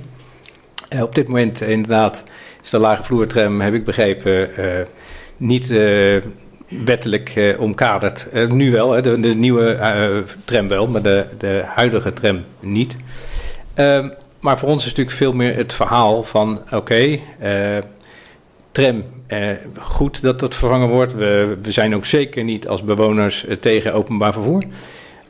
Eh, 0.89 1.01
op 1.01 1.15
dit 1.15 1.27
moment 1.27 1.61
eh, 1.61 1.69
inderdaad 1.69 2.23
is 2.63 2.69
de 2.69 2.77
lage 2.77 3.03
vloertram, 3.03 3.61
heb 3.61 3.73
ik 3.73 3.83
begrepen, 3.83 4.55
eh, 4.57 4.85
niet 5.37 5.71
eh, 5.71 6.21
wettelijk 6.85 7.29
eh, 7.35 7.59
omkaderd. 7.59 8.29
Eh, 8.29 8.47
nu 8.47 8.71
wel, 8.71 8.91
hè, 8.91 9.01
de, 9.01 9.19
de 9.19 9.35
nieuwe 9.35 9.71
eh, 9.71 10.17
tram 10.45 10.67
wel, 10.67 10.87
maar 10.87 11.01
de, 11.01 11.25
de 11.37 11.61
huidige 11.65 12.13
tram 12.13 12.43
niet. 12.59 12.95
Ehm, 13.73 14.09
maar 14.39 14.57
voor 14.57 14.69
ons 14.69 14.83
is 14.83 14.89
natuurlijk 14.89 15.17
veel 15.17 15.33
meer 15.33 15.55
het 15.55 15.73
verhaal 15.73 16.23
van, 16.23 16.61
oké, 16.71 17.19
eh, 17.39 17.77
tram, 18.71 19.03
eh, 19.29 19.49
goed 19.79 20.21
dat 20.21 20.39
dat 20.39 20.55
vervangen 20.55 20.87
wordt. 20.87 21.13
We, 21.13 21.57
we 21.61 21.71
zijn 21.71 21.95
ook 21.95 22.05
zeker 22.05 22.43
niet 22.43 22.67
als 22.67 22.83
bewoners 22.83 23.45
eh, 23.45 23.55
tegen 23.55 23.93
openbaar 23.93 24.33
vervoer. 24.33 24.63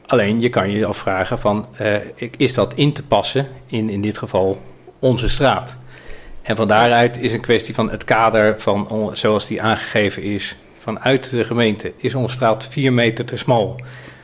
Alleen 0.06 0.42
je 0.42 0.50
kan 0.50 0.72
je 0.72 0.86
afvragen 0.86 1.40
van, 1.40 1.68
eh, 1.78 1.96
is 2.38 2.54
dat 2.54 2.74
in 2.74 2.94
te 2.94 3.04
passen 3.04 3.48
in 3.68 3.90
in 3.90 4.02
dit 4.02 4.18
geval 4.18 4.62
onze 5.00 5.30
straat? 5.30 5.78
En 6.42 6.56
van 6.56 6.68
daaruit 6.68 7.22
is 7.22 7.34
een 7.34 7.42
kwestie 7.42 7.74
van 7.74 7.90
het 7.90 8.04
kader 8.04 8.60
van, 8.60 9.10
zoals 9.14 9.48
die 9.48 9.62
aangegeven 9.62 10.24
is, 10.24 10.58
vanuit 10.78 11.30
de 11.30 11.44
gemeente, 11.44 11.94
is 11.98 12.16
onze 12.16 12.34
straat 12.34 12.68
4 12.70 12.94
meter 12.94 13.26
te 13.26 13.38
smal 13.38 13.80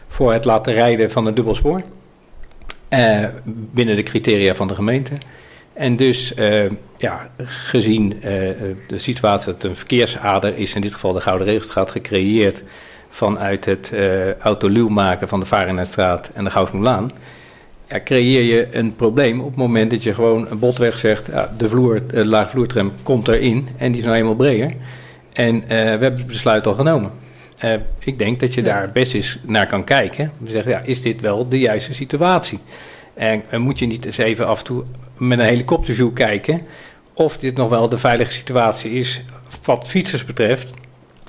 voor 0.07 0.33
het 0.33 0.45
laten 0.45 0.73
rijden 0.73 1.11
van 1.11 1.25
een 1.25 1.33
dubbelspoor. 1.33 1.81
Eh, 2.87 3.25
binnen 3.45 3.95
de 3.95 4.03
criteria 4.03 4.55
van 4.55 4.67
de 4.67 4.75
gemeente. 4.75 5.13
En 5.75 5.95
dus, 5.95 6.33
eh, 6.33 6.69
ja, 6.97 7.29
gezien 7.45 8.13
eh, 8.21 8.31
de 8.87 8.97
situatie 8.97 9.51
dat 9.53 9.63
een 9.63 9.75
verkeersader 9.75 10.57
is, 10.57 10.75
in 10.75 10.81
dit 10.81 10.93
geval 10.93 11.13
de 11.13 11.21
Gouden 11.21 11.47
Regelstraat, 11.47 11.91
gecreëerd 11.91 12.63
vanuit 13.09 13.65
het 13.65 13.93
eh 13.93 14.33
autoluw 14.39 14.87
maken 14.87 15.27
van 15.27 15.39
de 15.39 15.45
Varenetstraat 15.45 16.31
en 16.33 16.43
de 16.43 16.49
Goudmoelaan, 16.49 17.11
ja, 17.89 18.01
creëer 18.03 18.41
je 18.41 18.67
een 18.71 18.95
probleem 18.95 19.39
op 19.39 19.47
het 19.47 19.55
moment 19.55 19.91
dat 19.91 20.03
je 20.03 20.13
gewoon 20.13 20.47
een 20.49 20.59
botweg 20.59 20.99
zegt, 20.99 21.27
ja, 21.27 21.51
de 21.57 21.69
vloer, 21.69 22.07
de 22.07 22.25
laagvloertram 22.25 22.93
komt 23.03 23.27
erin 23.27 23.67
en 23.77 23.91
die 23.91 23.99
is 23.99 24.05
nou 24.05 24.17
eenmaal 24.17 24.35
breder. 24.35 24.71
En 25.33 25.55
uh, 25.55 25.67
we 25.67 25.75
hebben 25.75 26.13
het 26.13 26.25
besluit 26.25 26.67
al 26.67 26.73
genomen. 26.73 27.11
Uh, 27.65 27.73
ik 27.99 28.17
denk 28.17 28.39
dat 28.39 28.53
je 28.53 28.61
daar 28.61 28.91
best 28.91 29.13
eens 29.13 29.39
naar 29.41 29.67
kan 29.67 29.83
kijken. 29.83 30.31
We 30.37 30.51
zeggen, 30.51 30.71
ja, 30.71 30.81
is 30.83 31.01
dit 31.01 31.21
wel 31.21 31.49
de 31.49 31.59
juiste 31.59 31.93
situatie? 31.93 32.59
En, 33.15 33.43
en 33.49 33.61
moet 33.61 33.79
je 33.79 33.85
niet 33.85 34.05
eens 34.05 34.17
even 34.17 34.47
af 34.47 34.59
en 34.59 34.65
toe 34.65 34.83
met 35.17 35.39
een 35.39 35.45
helikopterview 35.45 36.13
kijken 36.13 36.61
of 37.13 37.37
dit 37.37 37.55
nog 37.55 37.69
wel 37.69 37.89
de 37.89 37.97
veilige 37.97 38.31
situatie 38.31 38.91
is 38.91 39.21
wat 39.63 39.87
fietsers 39.87 40.25
betreft 40.25 40.73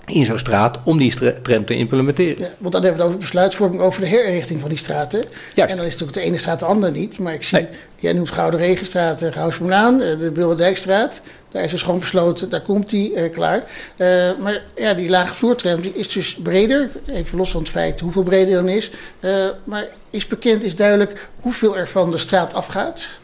in 0.07 0.25
zo'n 0.25 0.39
straat 0.39 0.81
om 0.85 0.99
die 0.99 1.41
tram 1.43 1.65
te 1.65 1.77
implementeren. 1.77 2.43
Ja, 2.43 2.49
want 2.59 2.73
dan 2.73 2.83
hebben 2.83 3.01
we 3.01 3.07
het 3.07 3.07
over 3.07 3.19
besluitvorming 3.19 3.83
over 3.83 4.01
de 4.01 4.07
herinrichting 4.07 4.61
van 4.61 4.69
die 4.69 4.79
straten. 4.79 5.25
Juist. 5.55 5.71
En 5.71 5.77
dan 5.77 5.87
is 5.87 5.93
natuurlijk 5.93 6.19
de 6.19 6.25
ene 6.25 6.39
straat 6.39 6.59
de 6.59 6.65
andere 6.65 6.93
niet. 6.93 7.19
Maar 7.19 7.35
ik 7.35 7.43
zie, 7.43 7.59
nee. 7.59 7.69
jij 7.97 8.13
noemt 8.13 8.31
Gouden 8.31 8.61
Regenstraat, 8.61 9.23
uh, 9.23 9.33
Goudsmoelaan, 9.33 10.01
uh, 10.01 10.19
de 10.19 10.31
Bilderdijkstraat. 10.31 11.21
Daar 11.57 11.65
is 11.65 11.71
dus 11.71 11.83
gewoon 11.83 12.01
besloten, 12.01 12.49
daar 12.49 12.61
komt 12.61 12.91
die 12.91 13.13
uh, 13.13 13.33
klaar. 13.33 13.63
maar 14.41 14.63
ja, 14.77 14.95
die 14.95 15.09
lage 15.09 15.35
vloertram 15.35 15.81
die 15.81 15.95
is 15.95 16.09
dus 16.09 16.35
breder. 16.43 16.91
Even 17.07 17.39
los 17.39 17.51
van 17.51 17.61
het 17.61 17.71
feit 17.71 18.01
hoeveel 18.01 18.23
breder 18.23 18.55
dan 18.55 18.69
is. 18.69 18.91
maar 19.65 19.87
is 20.11 20.27
bekend, 20.27 20.63
is 20.63 20.75
duidelijk 20.75 21.29
hoeveel 21.41 21.77
er 21.77 21.89
van 21.89 22.11
de 22.11 22.19
straat 22.19 22.55
afgaat? 22.55 23.19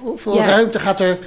Hoeveel 0.00 0.34
ja. 0.34 0.46
ruimte 0.46 0.78
gaat 0.78 1.00
er, 1.00 1.18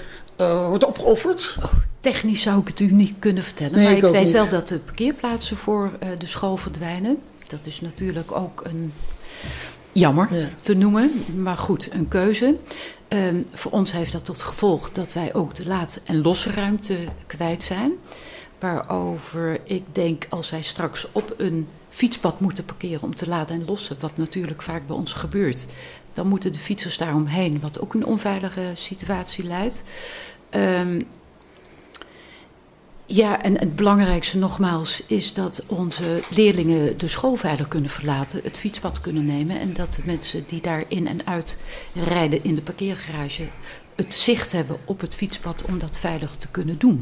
wordt 0.67 0.85
opgeofferd? 0.85 1.55
Oh 1.63 1.73
technisch 1.99 2.41
zou 2.41 2.59
ik 2.59 2.67
het 2.67 2.79
u 2.79 2.91
niet 2.91 3.19
kunnen 3.19 3.43
vertellen. 3.43 3.73
Nee, 3.75 3.83
maar 3.83 3.97
ik 3.97 4.03
ik, 4.03 4.11
weet 4.11 4.23
niet. 4.23 4.31
wel 4.31 4.49
dat 4.49 4.67
de 4.67 4.79
parkeerplaatsen 4.79 5.57
voor 5.57 5.91
de 6.17 6.25
school 6.25 6.57
verdwijnen. 6.57 7.17
Dat 7.49 7.59
is 7.63 7.81
natuurlijk 7.81 8.31
ook 8.31 8.61
een 8.63 8.93
jammer 9.91 10.27
Ja. 10.35 10.45
te 10.61 10.75
noemen. 10.75 11.11
Maar 11.37 11.57
goed, 11.57 11.89
een 11.91 12.07
keuze. 12.07 12.55
Um, 13.09 13.45
voor 13.53 13.71
ons 13.71 13.91
heeft 13.91 14.11
dat 14.11 14.25
tot 14.25 14.41
gevolg 14.41 14.91
dat 14.91 15.13
wij 15.13 15.33
ook 15.33 15.55
de 15.55 15.65
laat- 15.65 16.01
en 16.05 16.21
losse 16.21 16.51
ruimte 16.51 16.97
kwijt 17.27 17.63
zijn. 17.63 17.91
Waarover 18.59 19.59
ik 19.63 19.83
denk 19.91 20.25
als 20.29 20.49
wij 20.49 20.61
straks 20.61 21.07
op 21.11 21.33
een 21.37 21.67
fietspad 21.89 22.39
moeten 22.39 22.65
parkeren 22.65 23.03
om 23.03 23.15
te 23.15 23.27
laden 23.27 23.55
en 23.55 23.65
lossen, 23.65 23.97
wat 23.99 24.17
natuurlijk 24.17 24.61
vaak 24.61 24.87
bij 24.87 24.95
ons 24.95 25.13
gebeurt, 25.13 25.65
dan 26.13 26.27
moeten 26.27 26.53
de 26.53 26.59
fietsers 26.59 26.97
daaromheen, 26.97 27.59
wat 27.59 27.79
ook 27.79 27.93
een 27.93 28.05
onveilige 28.05 28.71
situatie 28.73 29.43
leidt. 29.43 29.83
Um, 30.51 31.01
ja, 33.05 33.43
en 33.43 33.59
het 33.59 33.75
belangrijkste 33.75 34.37
nogmaals 34.37 35.03
is 35.07 35.33
dat 35.33 35.63
onze 35.67 36.19
leerlingen 36.29 36.97
de 36.97 37.07
school 37.07 37.35
veilig 37.35 37.67
kunnen 37.67 37.89
verlaten, 37.89 38.39
het 38.43 38.59
fietspad 38.59 39.01
kunnen 39.01 39.25
nemen 39.25 39.59
en 39.59 39.73
dat 39.73 39.93
de 39.93 40.01
mensen 40.05 40.43
die 40.47 40.61
daar 40.61 40.83
in 40.87 41.07
en 41.07 41.27
uit 41.27 41.57
rijden 41.93 42.43
in 42.43 42.55
de 42.55 42.61
parkeergarage 42.61 43.43
het 43.95 44.13
zicht 44.13 44.51
hebben 44.51 44.77
op 44.85 45.01
het 45.01 45.15
fietspad 45.15 45.63
om 45.67 45.79
dat 45.79 45.97
veilig 45.97 46.35
te 46.35 46.47
kunnen 46.47 46.77
doen. 46.77 47.01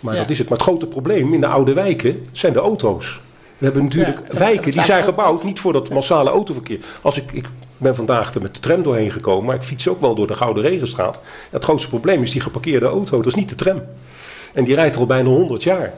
Maar 0.00 0.14
Ja. 0.14 0.20
dat 0.20 0.30
is 0.30 0.38
het. 0.38 0.48
Maar 0.48 0.58
het 0.58 0.66
grote 0.66 0.86
probleem 0.86 1.34
in 1.34 1.40
de 1.40 1.46
oude 1.46 1.72
wijken 1.72 2.24
zijn 2.32 2.52
de 2.52 2.58
auto's. 2.58 3.20
We 3.58 3.64
hebben 3.64 3.82
natuurlijk 3.82 4.20
Ja, 4.32 4.38
wijken 4.38 4.72
die 4.72 4.84
zijn 4.84 5.04
gebouwd 5.04 5.44
niet 5.44 5.60
voor 5.60 5.72
dat 5.72 5.90
massale 5.90 6.30
autoverkeer. 6.30 6.78
Als 7.02 7.16
ik, 7.16 7.32
ik 7.32 7.48
ben 7.76 7.94
vandaag 7.94 8.34
er 8.34 8.42
met 8.42 8.54
de 8.54 8.60
tram 8.60 8.82
doorheen 8.82 9.10
gekomen, 9.10 9.44
maar 9.44 9.54
ik 9.54 9.62
fiets 9.62 9.88
ook 9.88 10.00
wel 10.00 10.14
door 10.14 10.26
de 10.26 10.34
Gouden 10.34 10.62
Regenstraat. 10.62 11.20
Het 11.50 11.64
grootste 11.64 11.88
probleem 11.88 12.22
is 12.22 12.30
die 12.32 12.40
geparkeerde 12.40 12.86
auto, 12.86 13.16
dat 13.16 13.26
is 13.26 13.34
niet 13.34 13.48
de 13.48 13.54
tram. 13.54 13.82
En 14.54 14.64
die 14.64 14.74
rijdt 14.74 14.94
er 14.94 15.00
al 15.00 15.06
bijna 15.06 15.28
100 15.28 15.62
jaar. 15.62 15.92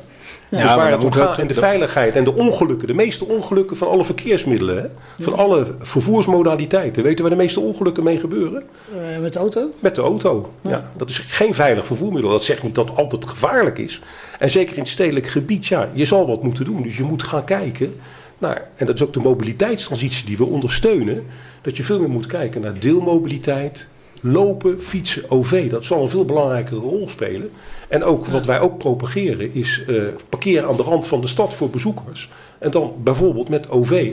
Ja, 0.48 0.62
dus 0.62 0.74
waar 0.74 0.90
het 0.90 1.04
om 1.04 1.12
gaat, 1.12 1.38
en 1.38 1.46
de 1.46 1.54
veiligheid 1.54 2.14
en 2.14 2.24
de 2.24 2.34
ongelukken, 2.34 2.86
de 2.86 2.94
meeste 2.94 3.24
ongelukken 3.24 3.76
van 3.76 3.88
alle 3.88 4.04
verkeersmiddelen, 4.04 4.76
hè, 4.76 4.88
van 5.24 5.34
alle 5.34 5.66
vervoersmodaliteiten. 5.80 7.02
Weten 7.02 7.20
waar 7.20 7.30
de 7.30 7.42
meeste 7.42 7.60
ongelukken 7.60 8.04
mee 8.04 8.18
gebeuren? 8.18 8.62
eh, 8.92 9.18
met 9.20 9.32
de 9.32 9.38
auto. 9.38 9.70
Met 9.80 9.94
de 9.94 10.00
auto. 10.00 10.50
Ja. 10.60 10.90
dat 10.96 11.10
is 11.10 11.18
geen 11.18 11.54
veilig 11.54 11.86
vervoermiddel. 11.86 12.30
Dat 12.30 12.44
zegt 12.44 12.62
niet 12.62 12.74
dat 12.74 12.88
het 12.88 12.96
altijd 12.96 13.26
gevaarlijk 13.26 13.78
is. 13.78 14.00
En 14.38 14.50
zeker 14.50 14.74
in 14.74 14.80
het 14.80 14.90
stedelijk 14.90 15.26
gebied, 15.26 15.66
ja, 15.66 15.88
je 15.92 16.04
zal 16.04 16.26
wat 16.26 16.42
moeten 16.42 16.64
doen. 16.64 16.82
Dus 16.82 16.96
je 16.96 17.02
moet 17.02 17.22
gaan 17.22 17.44
kijken 17.44 17.94
naar, 18.38 18.68
en 18.76 18.86
dat 18.86 18.94
is 18.94 19.02
ook 19.02 19.12
de 19.12 19.20
mobiliteitstransitie 19.20 20.26
die 20.26 20.36
we 20.36 20.44
ondersteunen, 20.44 21.26
dat 21.62 21.76
je 21.76 21.82
veel 21.82 21.98
meer 21.98 22.10
moet 22.10 22.26
kijken 22.26 22.60
naar 22.60 22.78
deelmobiliteit, 22.78 23.88
lopen, 24.20 24.80
fietsen, 24.80 25.30
OV. 25.30 25.70
Dat 25.70 25.84
zal 25.84 26.02
een 26.02 26.08
veel 26.08 26.24
belangrijkere 26.24 26.80
rol 26.80 27.08
spelen. 27.08 27.50
En 27.88 28.04
ook 28.04 28.26
wat 28.26 28.46
wij 28.46 28.60
ook 28.60 28.78
propageren 28.78 29.54
is 29.54 29.84
eh, 29.86 30.02
parkeren 30.28 30.68
aan 30.68 30.76
de 30.76 30.82
rand 30.82 31.06
van 31.06 31.20
de 31.20 31.26
stad 31.26 31.54
voor 31.54 31.70
bezoekers. 31.70 32.28
En 32.58 32.70
dan 32.70 32.94
bijvoorbeeld 33.02 33.48
met 33.48 33.70
OV 33.70 34.12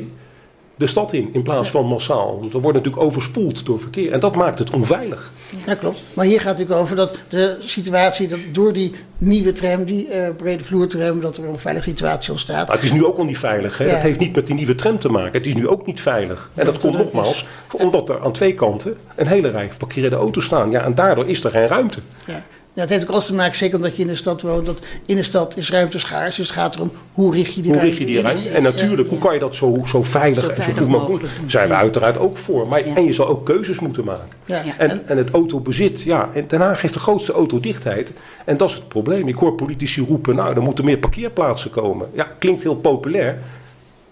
de 0.75 0.87
stad 0.87 1.13
in, 1.13 1.29
in 1.31 1.41
plaats 1.41 1.69
van 1.69 1.85
massaal. 1.85 2.37
Want 2.39 2.51
we 2.51 2.59
worden 2.59 2.81
natuurlijk 2.81 3.03
overspoeld 3.03 3.65
door 3.65 3.79
verkeer. 3.79 4.11
En 4.11 4.19
dat 4.19 4.35
maakt 4.35 4.59
het 4.59 4.69
onveilig. 4.69 5.31
Ja, 5.65 5.75
klopt. 5.75 6.03
Maar 6.13 6.25
hier 6.25 6.39
gaat 6.39 6.59
het 6.59 6.69
natuurlijk 6.69 6.81
over 6.81 6.95
dat 6.95 7.15
de 7.29 7.57
situatie, 7.59 8.27
dat 8.27 8.39
door 8.51 8.73
die 8.73 8.95
nieuwe 9.17 9.51
tram, 9.51 9.83
die 9.83 10.07
eh, 10.07 10.35
brede 10.35 10.63
vloertram, 10.63 11.21
dat 11.21 11.37
er 11.37 11.43
een 11.45 11.59
veilige 11.59 11.89
situatie 11.89 12.31
ontstaat. 12.31 12.67
Maar 12.67 12.75
het 12.75 12.85
is 12.85 12.91
nu 12.91 13.05
ook 13.05 13.17
al 13.17 13.25
niet 13.25 13.37
veilig. 13.37 13.77
Hè? 13.77 13.85
Ja. 13.85 13.91
Dat 13.91 14.01
heeft 14.01 14.19
niet 14.19 14.35
met 14.35 14.45
die 14.45 14.55
nieuwe 14.55 14.75
tram 14.75 14.99
te 14.99 15.09
maken. 15.09 15.31
Het 15.31 15.45
is 15.45 15.53
nu 15.53 15.67
ook 15.67 15.85
niet 15.85 16.01
veilig. 16.01 16.49
En 16.53 16.65
dat 16.65 16.73
Dat 16.73 16.83
komt 16.83 16.95
er 16.95 17.01
nogmaals 17.01 17.45
omdat 17.71 18.09
er 18.09 18.21
aan 18.23 18.31
twee 18.31 18.53
kanten 18.53 18.97
een 19.15 19.27
hele 19.27 19.49
rij 19.49 19.69
geparkeerde 19.69 20.15
auto's 20.15 20.45
staan. 20.45 20.71
Ja, 20.71 20.83
en 20.83 20.95
daardoor 20.95 21.27
is 21.27 21.43
er 21.43 21.51
geen 21.51 21.67
ruimte. 21.67 21.99
Ja. 22.25 22.43
Ja, 22.75 22.81
het 22.81 22.89
heeft 22.89 23.03
ook 23.03 23.09
alles 23.09 23.25
te 23.25 23.33
maken, 23.33 23.55
zeker 23.55 23.75
omdat 23.75 23.95
je 23.95 24.01
in 24.01 24.07
de 24.07 24.15
stad 24.15 24.41
woont, 24.41 24.65
dat 24.65 24.79
in 25.05 25.15
de 25.15 25.23
stad 25.23 25.57
is 25.57 25.71
ruimte 25.71 25.99
schaars. 25.99 26.35
Dus 26.35 26.47
het 26.47 26.55
gaat 26.55 26.75
erom, 26.75 26.91
hoe 27.11 27.33
richt 27.33 27.53
je 27.53 27.61
die 27.61 27.71
Hoe 27.71 27.79
ruimte 27.79 27.97
richt 27.97 28.09
je 28.09 28.13
die 28.13 28.23
ruimte? 28.23 28.49
En 28.49 28.63
natuurlijk, 28.63 29.09
hoe 29.09 29.17
kan 29.17 29.33
je 29.33 29.39
dat 29.39 29.55
zo, 29.55 29.81
zo 29.85 30.03
veilig 30.03 30.43
Zo 30.43 30.49
en 30.49 30.63
zo 30.63 30.71
goed 30.71 30.87
mogelijk 30.87 31.21
doen. 31.39 31.49
Zijn 31.49 31.67
we 31.67 31.73
uiteraard 31.73 32.17
ook 32.17 32.37
voor. 32.37 32.67
Maar, 32.67 32.87
Ja. 32.87 32.95
En 32.95 33.05
je 33.05 33.13
zal 33.13 33.27
ook 33.27 33.45
keuzes 33.45 33.79
moeten 33.79 34.03
maken. 34.03 34.27
Ja. 34.45 34.61
Ja. 34.65 34.77
En, 34.77 35.07
en 35.07 35.17
het 35.17 35.31
autobezit, 35.31 36.01
ja, 36.01 36.29
en 36.33 36.47
Den 36.47 36.61
Haag 36.61 36.81
heeft 36.81 36.93
de 36.93 36.99
grootste 36.99 37.31
autodichtheid. 37.31 38.11
En 38.45 38.57
dat 38.57 38.69
is 38.69 38.75
het 38.75 38.87
probleem. 38.87 39.27
Ik 39.27 39.35
hoor 39.35 39.53
politici 39.53 40.01
roepen, 40.01 40.35
nou, 40.35 40.55
er 40.55 40.61
moeten 40.61 40.85
meer 40.85 40.97
parkeerplaatsen 40.97 41.69
komen. 41.69 42.09
Ja, 42.13 42.27
klinkt 42.39 42.63
heel 42.63 42.75
populair. 42.75 43.39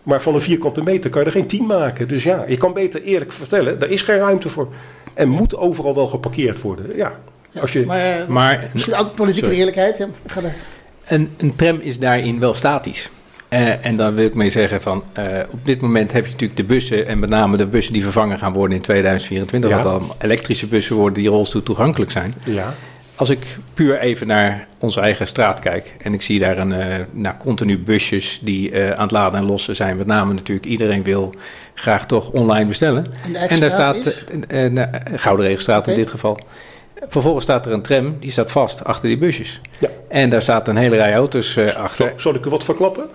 Maar 0.03 0.21
van 0.21 0.33
een 0.33 0.41
vierkante 0.41 0.83
meter 0.83 1.09
kan 1.09 1.21
je 1.21 1.27
er 1.27 1.33
geen 1.33 1.47
tien 1.47 1.65
maken. 1.65 2.07
Dus 2.07 2.23
ja, 2.23 2.45
je 2.47 2.57
kan 2.57 2.73
beter 2.73 3.01
eerlijk 3.01 3.31
vertellen, 3.31 3.81
er 3.81 3.89
is 3.89 4.01
geen 4.01 4.17
ruimte 4.17 4.49
voor. 4.49 4.67
En 5.13 5.29
moet 5.29 5.57
overal 5.57 5.95
wel 5.95 6.07
geparkeerd 6.07 6.61
worden. 6.61 6.95
Ja, 6.95 7.19
als 7.59 7.71
je, 7.71 7.85
Maar, 7.85 8.19
eh, 8.19 8.27
Maar- 8.27 8.69
misschien 8.73 8.95
ook 8.95 9.15
politieke 9.15 9.45
Sorry. 9.45 9.59
eerlijkheid. 9.59 9.97
Ja, 9.97 10.07
ga 10.27 10.41
daar. 10.41 10.55
Een, 11.07 11.33
een 11.37 11.55
tram 11.55 11.79
is 11.79 11.99
daarin 11.99 12.39
wel 12.39 12.53
statisch. 12.53 13.09
Eh, 13.47 13.85
en 13.85 13.95
dan 13.95 14.15
wil 14.15 14.25
ik 14.25 14.33
mee 14.33 14.49
zeggen 14.49 14.81
van, 14.81 15.03
eh, 15.13 15.25
op 15.51 15.65
dit 15.65 15.81
moment 15.81 16.11
heb 16.11 16.25
je 16.25 16.31
natuurlijk 16.31 16.59
de 16.59 16.65
bussen, 16.65 17.07
en 17.07 17.19
met 17.19 17.29
name 17.29 17.57
de 17.57 17.65
bussen 17.65 17.93
die 17.93 18.03
vervangen 18.03 18.37
gaan 18.37 18.53
worden 18.53 18.75
in 18.75 18.81
2024, 18.83 19.69
Ja. 19.69 19.75
wat 19.75 19.85
dan 19.85 20.15
elektrische 20.19 20.67
bussen 20.67 20.95
worden 20.95 21.21
die 21.21 21.29
rolstoel 21.29 21.63
toegankelijk 21.63 22.11
zijn. 22.11 22.33
ja, 22.43 22.73
als 23.15 23.29
ik 23.29 23.57
puur 23.73 23.99
even 23.99 24.27
naar 24.27 24.67
onze 24.77 24.99
eigen 24.99 25.27
straat 25.27 25.59
kijk 25.59 25.95
en 26.01 26.13
ik 26.13 26.21
zie 26.21 26.39
daar 26.39 26.57
een, 26.57 26.71
uh, 26.71 26.85
nou, 27.11 27.35
continu 27.37 27.77
busjes 27.77 28.39
die 28.41 28.71
uh, 28.71 28.91
aan 28.91 29.01
het 29.01 29.11
laden 29.11 29.39
en 29.39 29.45
lossen 29.45 29.75
zijn, 29.75 29.97
met 29.97 30.07
name 30.07 30.33
natuurlijk 30.33 30.67
iedereen 30.67 31.03
wil 31.03 31.35
graag 31.73 32.05
toch 32.05 32.29
online 32.29 32.65
bestellen. 32.65 33.05
En, 33.25 33.35
en 33.35 33.59
daar 33.59 33.71
staat 33.71 34.23
uh, 34.51 34.71
uh, 34.71 34.83
Gouden 35.15 35.45
Regenstraat 35.45 35.79
okay. 35.79 35.93
in 35.93 35.99
dit 35.99 36.09
geval. 36.09 36.39
Vervolgens 37.07 37.43
staat 37.43 37.65
er 37.65 37.71
een 37.71 37.81
tram, 37.81 38.17
die 38.19 38.31
staat 38.31 38.51
vast 38.51 38.83
achter 38.83 39.07
die 39.07 39.17
busjes. 39.17 39.61
Ja. 39.79 39.89
En 40.07 40.29
daar 40.29 40.41
staat 40.41 40.67
een 40.67 40.77
hele 40.77 40.95
rij 40.95 41.13
auto's 41.13 41.57
achter. 41.57 42.07
Zal, 42.07 42.19
zal 42.19 42.35
ik 42.35 42.45
er 42.45 42.51
wat 42.51 42.63
verklappen? 42.63 43.05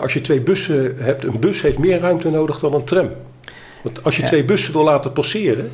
Als 0.00 0.12
je 0.12 0.20
twee 0.20 0.40
bussen 0.40 0.96
hebt, 0.98 1.24
een 1.24 1.40
bus 1.40 1.62
heeft 1.62 1.78
meer 1.78 1.98
ruimte 1.98 2.30
nodig 2.30 2.58
dan 2.58 2.74
een 2.74 2.84
tram. 2.84 3.10
Want 3.82 4.04
als 4.04 4.16
je 4.16 4.22
ja. 4.22 4.28
twee 4.28 4.44
bussen 4.44 4.72
wil 4.72 4.84
laten 4.84 5.12
passeren, 5.12 5.70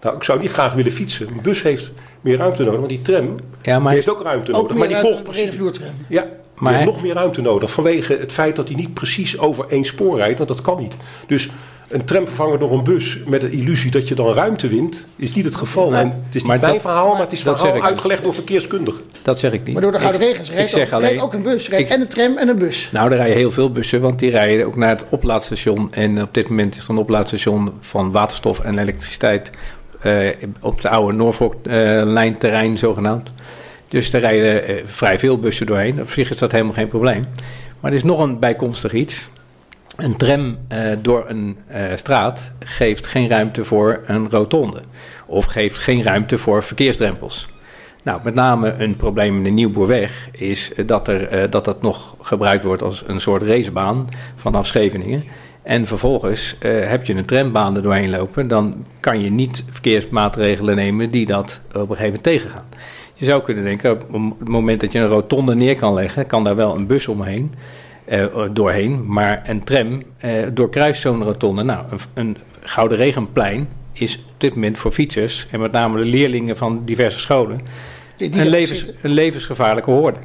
nou, 0.00 0.16
ik 0.16 0.22
zou 0.22 0.40
niet 0.40 0.50
graag 0.50 0.74
willen 0.74 0.92
fietsen. 0.92 1.28
Een 1.28 1.42
bus 1.42 1.62
heeft 1.62 1.92
meer 2.20 2.36
ruimte 2.36 2.62
nodig, 2.62 2.78
want 2.78 2.90
die 2.90 3.02
tram 3.02 3.36
ja, 3.62 3.78
maar 3.78 3.92
die 3.92 3.94
heeft 3.94 4.08
ook 4.08 4.22
ruimte 4.22 4.52
ook 4.52 4.62
nodig. 4.62 4.76
Maar 4.76 4.88
die 4.88 4.96
volgt 4.96 5.22
precies. 5.22 5.54
vloertram. 5.54 5.90
Ja, 6.08 6.26
maar 6.54 6.72
die 6.72 6.82
heeft 6.82 6.92
nog 6.92 7.02
meer 7.02 7.14
ruimte 7.14 7.40
nodig 7.40 7.70
vanwege 7.70 8.16
het 8.16 8.32
feit 8.32 8.56
dat 8.56 8.68
hij 8.68 8.76
niet 8.76 8.94
precies 8.94 9.38
over 9.38 9.66
één 9.68 9.84
spoor 9.84 10.16
rijdt, 10.16 10.36
want 10.38 10.48
dat 10.48 10.60
kan 10.60 10.78
niet. 10.78 10.96
Dus 11.26 11.50
een 11.88 12.04
tram 12.04 12.26
vervangen 12.26 12.58
door 12.58 12.72
een 12.72 12.84
bus 12.84 13.18
met 13.26 13.40
de 13.40 13.50
illusie 13.50 13.90
dat 13.90 14.08
je 14.08 14.14
dan 14.14 14.32
ruimte 14.34 14.68
wint, 14.68 15.06
is 15.16 15.32
niet 15.32 15.44
het 15.44 15.54
geval. 15.56 15.94
En 15.94 16.06
het 16.06 16.14
is 16.34 16.34
niet 16.34 16.46
mijn 16.46 16.60
dat- 16.60 16.80
verhaal, 16.80 17.12
maar 17.12 17.20
het 17.20 17.32
is 17.32 17.42
dat 17.42 17.60
verhaal 17.60 17.82
uitgelegd 17.82 18.22
door 18.22 18.34
verkeerskundigen. 18.34 19.02
Dat 19.22 19.38
zeg 19.38 19.52
ik 19.52 19.64
niet. 19.64 19.72
Maar 19.72 19.82
door 19.82 19.92
de 19.92 19.98
Gouden 19.98 20.20
Ik- 20.20 20.26
Regens 20.28 20.50
rijdt 20.50 20.70
ik 20.70 20.76
zeg 20.76 20.86
ook, 20.86 20.92
alleen, 21.02 21.20
ook 21.20 21.32
een 21.32 21.42
bus. 21.42 21.68
Rijdt 21.68 21.90
en 21.90 22.00
een 22.00 22.08
tram 22.08 22.36
en 22.36 22.48
een 22.48 22.58
bus. 22.58 22.88
Nou, 22.92 23.10
er 23.10 23.16
rijden 23.16 23.36
heel 23.36 23.50
veel 23.50 23.72
bussen, 23.72 24.00
want 24.00 24.18
die 24.18 24.30
rijden 24.30 24.66
ook 24.66 24.76
naar 24.76 24.88
het 24.88 25.04
oplaadstation. 25.08 25.92
En 25.92 26.22
op 26.22 26.34
dit 26.34 26.48
moment 26.48 26.76
is 26.76 26.84
er 26.84 26.90
een 26.90 26.96
oplaadstation 26.98 27.72
van 27.80 28.12
waterstof 28.12 28.60
en 28.60 28.78
elektriciteit 28.78 29.50
eh, 30.00 30.12
op 30.60 30.80
de 30.82 30.88
oude 30.88 31.16
Norfolk-lijnterrein 31.16 32.78
zogenaamd. 32.78 33.30
Dus 33.88 34.12
er 34.12 34.20
rijden 34.20 34.66
eh, 34.66 34.74
vrij 34.84 35.18
veel 35.18 35.36
bussen 35.36 35.66
doorheen. 35.66 36.00
Op 36.00 36.10
zich 36.10 36.30
is 36.30 36.38
dat 36.38 36.52
helemaal 36.52 36.72
geen 36.72 36.88
probleem. 36.88 37.24
Maar 37.80 37.90
er 37.90 37.96
is 37.96 38.04
nog 38.04 38.18
een 38.20 38.38
bijkomstig 38.38 38.92
iets. 38.92 39.28
Een 39.96 40.16
tram 40.16 40.58
eh, 40.68 40.80
door 41.02 41.24
een 41.28 41.56
eh, 41.66 41.82
straat 41.94 42.52
geeft 42.58 43.06
geen 43.06 43.28
ruimte 43.28 43.64
voor 43.64 44.00
een 44.06 44.30
rotonde. 44.30 44.80
Of 45.26 45.44
geeft 45.44 45.78
geen 45.78 46.02
ruimte 46.02 46.38
voor 46.38 46.62
verkeersdrempels. 46.62 47.48
Nou, 48.02 48.20
met 48.24 48.34
name 48.34 48.74
een 48.78 48.96
probleem 48.96 49.36
in 49.36 49.42
de 49.42 49.50
Nieuwboerweg 49.50 50.28
is 50.32 50.72
dat, 50.86 51.08
er, 51.08 51.28
eh, 51.28 51.50
dat 51.50 51.64
dat 51.64 51.82
nog 51.82 52.16
gebruikt 52.20 52.64
wordt 52.64 52.82
als 52.82 53.04
een 53.06 53.20
soort 53.20 53.42
racebaan 53.42 54.08
vanaf 54.34 54.66
Scheveningen. 54.66 55.24
En 55.62 55.86
vervolgens 55.86 56.56
heb 56.60 57.04
je 57.04 57.14
een 57.14 57.24
trambaan 57.24 57.76
er 57.76 57.82
doorheen 57.82 58.10
lopen, 58.10 58.48
dan 58.48 58.84
kan 59.00 59.20
je 59.20 59.30
niet 59.30 59.64
verkeersmaatregelen 59.70 60.76
nemen 60.76 61.10
die 61.10 61.26
dat 61.26 61.62
op 61.68 61.74
een 61.74 61.80
gegeven 61.80 62.04
moment 62.04 62.22
tegengaan. 62.22 62.64
Je 63.14 63.24
zou 63.24 63.42
kunnen 63.42 63.64
denken, 63.64 63.92
op 63.92 64.38
het 64.38 64.48
moment 64.48 64.80
dat 64.80 64.92
je 64.92 64.98
een 64.98 65.08
rotonde 65.08 65.54
neer 65.54 65.76
kan 65.76 65.94
leggen, 65.94 66.26
kan 66.26 66.44
daar 66.44 66.56
wel 66.56 66.78
een 66.78 66.86
bus 66.86 67.08
omheen, 67.08 67.54
doorheen. 68.52 69.04
Maar 69.06 69.42
een 69.46 69.64
tram 69.64 70.02
eh, 70.18 70.30
doorkruist 70.52 71.00
zo'n 71.00 71.24
rotonde. 71.24 71.62
Nou, 71.62 71.84
een, 71.90 71.98
een 72.14 72.36
Gouden 72.60 72.98
Regenplein 72.98 73.68
is 73.92 74.16
op 74.16 74.40
dit 74.40 74.54
moment 74.54 74.78
voor 74.78 74.92
fietsers, 74.92 75.46
en 75.50 75.60
met 75.60 75.72
name 75.72 75.98
de 75.98 76.04
leerlingen 76.04 76.56
van 76.56 76.82
diverse 76.84 77.18
scholen, 77.18 77.60
Die, 78.16 78.28
die 78.28 78.40
een, 78.40 78.48
levens, 78.48 78.90
een 79.02 79.10
levensgevaarlijke 79.10 79.90
hoorde. 79.90 80.18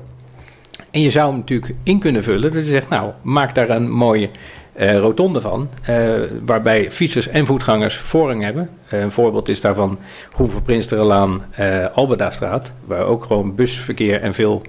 En 0.92 1.02
je 1.02 1.10
zou 1.10 1.30
hem 1.30 1.38
natuurlijk 1.38 1.74
in 1.84 2.00
kunnen 2.00 2.24
vullen. 2.24 2.52
Dus 2.52 2.66
je 2.66 2.72
zegt, 2.72 2.90
nou, 2.90 3.12
maak 3.22 3.56
daar 3.56 3.70
een 3.70 3.92
mooie 3.92 4.30
eh, 4.74 4.98
rotonde 4.98 5.42
van. 5.42 5.70
eh, 5.84 5.98
waarbij 6.46 6.92
fietsers 6.92 7.28
en 7.28 7.46
voetgangers 7.46 7.96
voorrang 7.96 8.44
hebben. 8.44 8.70
Eh, 8.90 9.00
een 9.00 9.12
voorbeeld 9.12 9.50
is 9.50 9.62
daarvan 9.62 10.00
Groeve 10.34 10.62
Prinsterelaan, 10.62 11.46
eh 11.52 11.86
Alberdastraat. 11.96 12.74
Waar 12.86 13.06
ook 13.06 13.24
gewoon 13.26 13.56
busverkeer 13.56 14.22
en 14.22 14.34
veel 14.34 14.62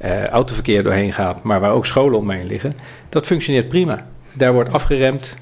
eh, 0.00 0.26
autoverkeer 0.26 0.82
doorheen 0.82 1.12
gaat. 1.12 1.42
Maar 1.42 1.60
waar 1.60 1.72
ook 1.72 1.86
scholen 1.86 2.18
omheen 2.18 2.46
liggen. 2.46 2.76
Dat 3.08 3.26
functioneert 3.26 3.68
prima. 3.68 4.06
Daar 4.32 4.52
wordt 4.52 4.72
afgeremd. 4.72 5.36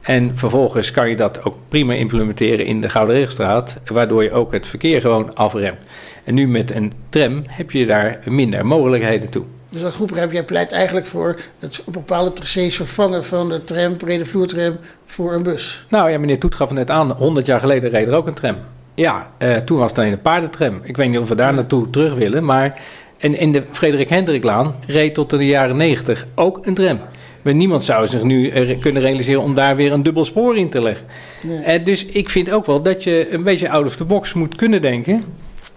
En 0.00 0.36
vervolgens 0.36 0.90
kan 0.90 1.08
je 1.08 1.16
dat 1.16 1.44
ook 1.44 1.56
prima 1.68 1.94
implementeren 1.94 2.66
in 2.66 2.80
de 2.80 2.88
Gouden 2.88 3.14
Regenstraat. 3.14 3.80
Waardoor 3.84 4.22
je 4.22 4.32
ook 4.32 4.52
het 4.52 4.66
verkeer 4.66 5.00
gewoon 5.00 5.34
afremt. 5.34 5.78
En 6.24 6.34
nu 6.34 6.48
met 6.48 6.74
een 6.74 6.92
tram 7.08 7.42
heb 7.46 7.70
je 7.70 7.86
daar 7.86 8.18
minder 8.24 8.66
mogelijkheden 8.66 9.30
toe. 9.30 9.44
Dus 9.68 9.84
als 9.84 9.94
groep 9.94 10.14
heb 10.14 10.32
jij 10.32 10.44
pleit 10.44 10.72
eigenlijk 10.72 11.06
voor 11.06 11.36
het 11.58 11.82
op 11.84 11.92
bepaalde 11.92 12.32
tracés 12.32 12.76
vervangen 12.76 13.24
van 13.24 13.48
de 13.48 13.64
tram, 13.64 13.96
brede 13.96 14.26
vloertram, 14.26 14.76
voor 15.04 15.34
een 15.34 15.42
bus. 15.42 15.84
Nou 15.88 16.10
ja, 16.10 16.18
meneer 16.18 16.38
Toet 16.38 16.54
gaf 16.54 16.70
net 16.70 16.90
aan, 16.90 17.12
100 17.12 17.46
jaar 17.46 17.60
geleden 17.60 17.90
reed 17.90 18.06
er 18.06 18.16
ook 18.16 18.26
een 18.26 18.34
tram. 18.34 18.56
Ja, 18.94 19.30
eh, 19.38 19.56
toen 19.56 19.78
was 19.78 19.90
het 19.90 19.98
alleen 19.98 20.12
een 20.12 20.20
paardentram. 20.20 20.80
Ik 20.82 20.96
weet 20.96 21.08
niet 21.08 21.18
of 21.18 21.28
we 21.28 21.34
daar 21.34 21.54
naartoe 21.54 21.90
terug 21.90 22.14
willen, 22.14 22.44
maar 22.44 22.80
en 23.18 23.38
in 23.38 23.52
de 23.52 23.62
Frederik 23.70 24.08
Hendriklaan 24.08 24.74
reed 24.86 25.14
tot 25.14 25.32
in 25.32 25.38
de 25.38 25.46
jaren 25.46 25.76
90 25.76 26.26
ook 26.34 26.66
een 26.66 26.74
tram. 26.74 27.00
Maar 27.42 27.54
niemand 27.54 27.84
zou 27.84 28.06
zich 28.06 28.22
nu 28.22 28.52
kunnen 28.80 29.02
realiseren 29.02 29.42
om 29.42 29.54
daar 29.54 29.76
weer 29.76 29.92
een 29.92 30.02
dubbel 30.02 30.24
spoor 30.24 30.56
in 30.56 30.68
te 30.68 30.82
leggen. 30.82 31.06
Nee. 31.42 31.58
Eh, 31.58 31.84
dus 31.84 32.06
ik 32.06 32.28
vind 32.28 32.50
ook 32.50 32.66
wel 32.66 32.82
dat 32.82 33.04
je 33.04 33.28
een 33.30 33.42
beetje 33.42 33.70
out 33.70 33.86
of 33.86 33.96
the 33.96 34.04
box 34.04 34.32
moet 34.32 34.54
kunnen 34.54 34.80
denken. 34.80 35.24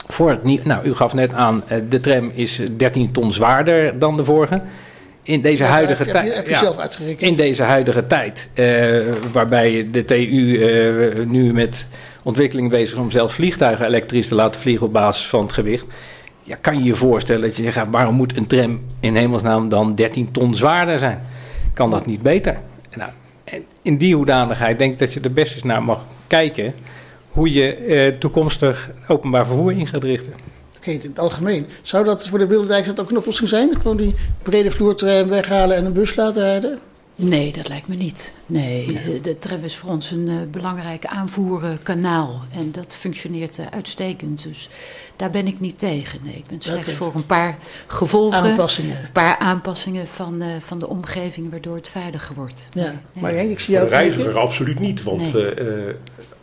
Voor 0.08 0.30
het 0.30 0.44
nieuw, 0.44 0.60
nou, 0.64 0.86
u 0.86 0.94
gaf 0.94 1.14
net 1.14 1.34
aan, 1.34 1.64
eh, 1.68 1.78
de 1.90 2.00
tram 2.00 2.32
is 2.36 2.62
13 2.78 3.12
ton 3.12 3.34
zwaarder 3.34 4.00
dan 4.00 4.18
de 4.18 4.24
vorige. 4.24 4.62
In 5.24 5.42
deze 5.42 5.64
huidige 5.64 6.06
tijd. 6.06 6.34
heb 6.34 6.46
je 6.46 6.52
ja. 6.52 6.60
zelf 6.60 6.78
uitgerekend. 6.78 7.30
In 7.30 7.36
deze 7.36 7.64
huidige 7.64 8.08
tijd, 8.08 8.50
eh, 8.54 8.66
waarbij 9.32 9.88
de 9.92 10.06
TU 10.06 11.26
nu 11.28 11.54
met 11.54 11.88
ontwikkeling 12.24 12.70
bezig 12.70 12.96
is 12.96 13.02
om 13.02 13.12
zelfs 13.12 13.34
vliegtuigen 13.34 13.86
elektrisch 13.86 14.28
te 14.28 14.36
laten 14.36 14.62
vliegen 14.62 14.86
op 14.86 14.94
basis 14.94 15.28
van 15.28 15.42
het 15.42 15.54
gewicht. 15.54 15.86
Ja, 16.52 16.58
kan 16.62 16.78
je 16.78 16.84
je 16.84 16.96
voorstellen 16.96 17.42
dat 17.42 17.58
je 17.58 17.64
zegt, 17.64 17.88
waarom 17.92 18.16
moet 18.16 18.38
een 18.38 18.48
tram 18.48 18.82
in 19.00 19.16
hemelsnaam 19.16 19.70
dan 19.70 19.96
13 19.96 20.32
ton 20.32 20.56
zwaarder 20.56 21.00
zijn? 21.00 21.22
Kan 21.74 21.90
dat 21.90 22.06
niet 22.06 22.22
beter? 22.22 22.60
Nou, 22.96 23.12
en 23.44 23.64
in 23.82 23.98
die 23.98 24.16
hoedanigheid 24.16 24.78
denk 24.78 24.94
ik 24.94 25.00
dat 25.00 25.14
je 25.14 25.20
er 25.20 25.34
best 25.34 25.54
eens 25.54 25.64
naar 25.64 25.84
mag 25.84 26.06
kijken 26.28 26.74
hoe 27.30 27.54
je 27.54 27.76
eh, 27.76 28.20
toekomstig 28.20 28.90
openbaar 29.08 29.46
vervoer 29.46 29.72
in 29.72 29.88
gaat 29.88 30.04
richten. 30.04 30.34
Oké, 30.78 30.92
in 30.92 31.00
het 31.02 31.20
algemeen. 31.20 31.66
Zou 31.82 32.04
dat 32.04 32.28
voor 32.28 32.40
de 32.40 32.48
Bilderdijk 32.48 32.86
dat 32.86 33.00
ook 33.00 33.10
een 33.10 33.18
oplossing 33.18 33.50
zijn? 33.50 33.76
Gewoon 33.82 33.98
die 33.98 34.16
brede 34.42 34.72
vloertram 34.72 35.30
weghalen 35.30 35.78
en 35.78 35.86
een 35.86 35.94
bus 35.94 36.16
laten 36.16 36.42
rijden? 36.42 36.80
Nee, 37.30 37.52
dat 37.52 37.68
lijkt 37.68 37.88
me 37.88 37.96
niet. 37.96 38.34
Nee, 38.46 38.86
de, 39.06 39.20
de 39.22 39.38
tram 39.40 39.64
is 39.64 39.76
voor 39.76 39.90
ons 39.90 40.12
een 40.12 40.28
eh, 40.28 40.36
belangrijk 40.52 41.06
aanvoerkanaal. 41.06 42.42
En 42.58 42.72
dat 42.72 42.96
functioneert 42.96 43.58
eh, 43.60 43.66
uitstekend. 43.74 44.44
Dus 44.44 44.70
daar 45.16 45.30
ben 45.30 45.48
ik 45.48 45.60
niet 45.60 45.80
tegen. 45.80 46.20
Nee, 46.24 46.34
ik 46.36 46.46
ben 46.48 46.62
slechts 46.62 46.94
voor 46.94 47.12
een 47.16 47.26
paar 47.26 47.58
gevolgen. 47.88 48.40
Aanpassingen. 48.40 48.98
Een 49.04 49.12
paar 49.12 49.38
aanpassingen 49.38 50.08
van, 50.08 50.42
eh, 50.42 50.48
van 50.60 50.80
de 50.80 50.88
omgeving 50.88 51.50
waardoor 51.52 51.76
het 51.76 51.90
veiliger 51.90 52.36
wordt. 52.36 52.70
Ja, 52.74 52.84
Nee. 52.84 52.94
maar 53.24 53.34
Henk, 53.34 53.50
ik 53.52 53.60
zie 53.60 53.74
De 53.74 53.80
jou 53.80 53.90
reiziger 53.90 54.24
kijken. 54.24 54.42
absoluut 54.42 54.80
niet, 54.80 55.04
want 55.04 55.34
Nee. 55.34 55.46
eh, 55.54 55.88
eh, 55.88 55.96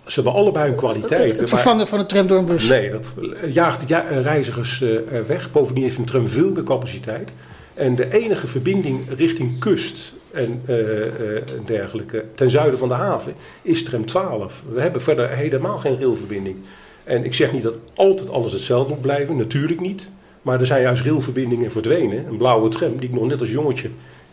ze 0.06 0.14
hebben 0.14 0.32
allebei 0.32 0.64
hun 0.64 0.72
Het, 0.74 0.80
kwaliteiten. 0.84 1.28
het 1.28 1.38
maar- 1.38 1.48
vervangen 1.48 1.86
van 1.88 1.98
een 1.98 2.06
tram 2.06 2.26
door 2.26 2.38
een 2.38 2.46
bus. 2.46 2.68
Nee, 2.68 2.90
dat 2.90 3.12
jaagt 3.52 3.88
ja, 3.88 4.04
eh, 4.04 4.20
reizigers 4.22 4.82
eh, 4.82 4.96
eh, 5.18 5.24
weg. 5.26 5.52
Bovendien 5.52 5.82
heeft 5.84 5.98
een 5.98 6.04
tram 6.04 6.28
veel 6.28 6.52
meer 6.52 6.62
capaciteit. 6.64 7.32
En 7.74 7.94
de 7.94 8.10
enige 8.18 8.46
verbinding 8.46 9.04
richting 9.16 9.58
kust 9.58 10.12
en 10.38 10.62
eh, 10.66 11.06
eh, 11.06 11.42
dergelijke 11.64 12.24
ten 12.34 12.50
zuiden 12.50 12.78
van 12.78 12.88
de 12.88 12.94
haven 12.94 13.34
is 13.62 13.84
tram 13.84 14.06
12. 14.06 14.62
We 14.72 14.80
hebben 14.80 15.02
verder 15.02 15.28
helemaal 15.28 15.78
geen 15.78 15.98
railverbinding. 15.98 16.56
En 17.04 17.24
ik 17.24 17.34
zeg 17.34 17.52
niet 17.52 17.62
dat 17.62 17.74
altijd 17.94 18.30
alles 18.30 18.52
hetzelfde 18.52 18.92
moet 18.92 19.02
blijven, 19.02 19.36
natuurlijk 19.36 19.80
niet. 19.80 20.08
Maar 20.42 20.60
er 20.60 20.66
zijn 20.66 20.82
juist 20.82 21.02
railverbindingen 21.02 21.70
verdwenen. 21.70 22.26
Een 22.26 22.36
blauwe 22.36 22.68
tram, 22.68 22.96
die 22.98 23.08
ik 23.08 23.14
nog 23.14 23.26
net 23.26 23.40
als 23.40 23.50
jongetje 23.50 23.88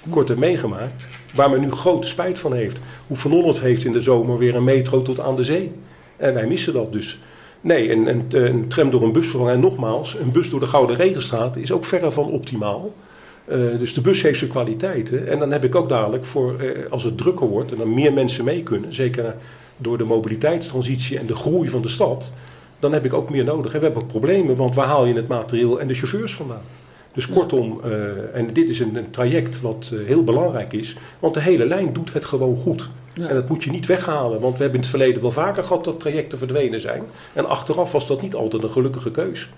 kort 0.09 0.27
heb 0.27 0.37
meegemaakt. 0.37 1.07
Waar 1.33 1.49
men 1.49 1.61
nu 1.61 1.71
grote 1.71 2.07
spijt 2.07 2.39
van 2.39 2.53
heeft. 2.53 2.77
Hoe 3.07 3.17
Van 3.17 3.31
Holland 3.31 3.59
heeft 3.59 3.83
in 3.83 3.91
de 3.91 4.01
zomer 4.01 4.37
weer 4.37 4.55
een 4.55 4.63
metro 4.63 5.01
tot 5.01 5.19
aan 5.19 5.35
de 5.35 5.43
zee. 5.43 5.71
En 6.17 6.33
wij 6.33 6.47
missen 6.47 6.73
dat 6.73 6.93
dus. 6.93 7.19
Nee, 7.61 7.91
een, 7.91 8.07
een, 8.07 8.25
een 8.29 8.67
tram 8.67 8.89
door 8.89 9.03
een 9.03 9.11
bus 9.11 9.27
vervangen. 9.27 9.53
En 9.53 9.59
nogmaals, 9.59 10.15
een 10.19 10.31
bus 10.31 10.49
door 10.49 10.59
de 10.59 10.65
Gouden 10.65 10.95
Regenstraat 10.95 11.55
is 11.55 11.71
ook 11.71 11.85
verre 11.85 12.11
van 12.11 12.29
optimaal. 12.29 12.93
Eh, 13.45 13.57
dus 13.79 13.93
de 13.93 14.01
bus 14.01 14.21
heeft 14.21 14.39
zijn 14.39 14.49
kwaliteiten. 14.49 15.27
En 15.27 15.39
dan 15.39 15.51
heb 15.51 15.63
ik 15.63 15.75
ook 15.75 15.89
dadelijk 15.89 16.25
voor, 16.25 16.59
eh, 16.59 16.91
als 16.91 17.03
het 17.03 17.17
drukker 17.17 17.47
wordt 17.47 17.71
en 17.71 17.77
dan 17.77 17.93
meer 17.93 18.13
mensen 18.13 18.45
mee 18.45 18.63
kunnen, 18.63 18.93
zeker 18.93 19.35
door 19.77 19.97
de 19.97 20.03
mobiliteitstransitie 20.03 21.19
en 21.19 21.25
de 21.25 21.35
groei 21.35 21.69
van 21.69 21.81
de 21.81 21.87
stad, 21.87 22.33
dan 22.79 22.93
heb 22.93 23.05
ik 23.05 23.13
ook 23.13 23.29
meer 23.29 23.43
nodig. 23.43 23.73
En 23.73 23.79
we 23.79 23.85
hebben 23.85 24.03
ook 24.03 24.09
problemen, 24.09 24.55
want 24.55 24.75
waar 24.75 24.87
haal 24.87 25.05
je 25.05 25.13
het 25.13 25.27
materieel 25.27 25.79
en 25.79 25.87
de 25.87 25.93
chauffeurs 25.93 26.33
vandaan? 26.33 26.61
Dus 27.13 27.27
kortom, 27.27 27.81
eh, 27.83 28.35
en 28.35 28.53
dit 28.53 28.69
is 28.69 28.79
een, 28.79 28.95
een 28.95 29.09
traject 29.09 29.61
wat 29.61 29.91
heel 30.05 30.23
belangrijk 30.23 30.73
is, 30.73 30.95
want 31.19 31.33
de 31.33 31.41
hele 31.41 31.67
lijn 31.67 31.93
doet 31.93 32.13
het 32.13 32.25
gewoon 32.25 32.57
goed. 32.57 32.89
Ja. 33.13 33.27
En 33.27 33.35
dat 33.35 33.49
moet 33.49 33.63
je 33.63 33.71
niet 33.71 33.85
weghalen, 33.85 34.39
want 34.39 34.57
we 34.57 34.63
hebben 34.63 34.81
in 34.81 34.87
het 34.87 34.95
verleden 34.95 35.21
wel 35.21 35.31
vaker 35.31 35.63
gehad 35.63 35.83
dat 35.83 35.99
trajecten 35.99 36.37
verdwenen 36.37 36.81
zijn. 36.81 37.03
En 37.33 37.47
achteraf 37.47 37.91
was 37.91 38.07
dat 38.07 38.21
niet 38.21 38.35
altijd 38.35 38.63
een 38.63 38.69
gelukkige 38.69 39.11
keus. 39.11 39.49